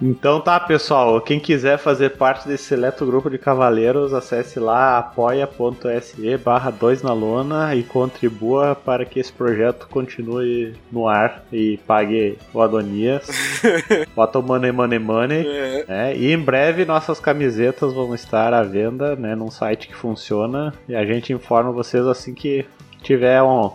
Então 0.00 0.40
tá, 0.40 0.60
pessoal. 0.60 1.20
Quem 1.20 1.40
quiser 1.40 1.78
fazer 1.78 2.10
parte 2.10 2.46
desse 2.46 2.64
seleto 2.64 3.06
grupo 3.06 3.30
de 3.30 3.38
cavaleiros, 3.38 4.12
acesse 4.12 4.60
lá 4.60 4.98
apoia.se 4.98 6.36
barra 6.36 6.70
2 6.70 7.02
na 7.02 7.12
lona 7.12 7.74
e 7.74 7.82
contribua 7.82 8.74
para 8.74 9.04
que 9.04 9.18
esse 9.18 9.32
projeto 9.32 9.88
continue 9.88 10.74
no 10.90 11.08
ar 11.08 11.44
e 11.52 11.78
pague 11.86 12.38
o 12.52 12.60
Adonias. 12.60 13.28
Bota 14.14 14.38
o 14.38 14.42
money, 14.42 14.72
money, 14.72 14.98
money. 14.98 15.46
É. 15.46 15.84
né? 15.88 16.16
E 16.16 16.32
em 16.32 16.38
breve 16.38 16.84
nossas 16.84 17.18
camisetas 17.18 17.92
vão 17.92 18.14
estar 18.14 18.52
à 18.52 18.62
venda 18.62 19.16
né, 19.16 19.34
num 19.34 19.50
site 19.50 19.88
que 19.88 19.94
funciona 19.94 20.74
e 20.88 20.94
a 20.94 21.04
gente 21.04 21.32
informa 21.32 21.72
vocês 21.72 22.06
assim 22.06 22.34
que 22.34 22.66
tiver 23.02 23.42
um. 23.42 23.70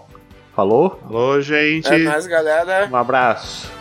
Falou? 0.57 0.99
Alô, 1.07 1.39
gente. 1.39 1.87
É 1.87 1.99
nóis, 1.99 2.25
galera. 2.25 2.89
Um 2.91 2.95
abraço. 2.95 3.71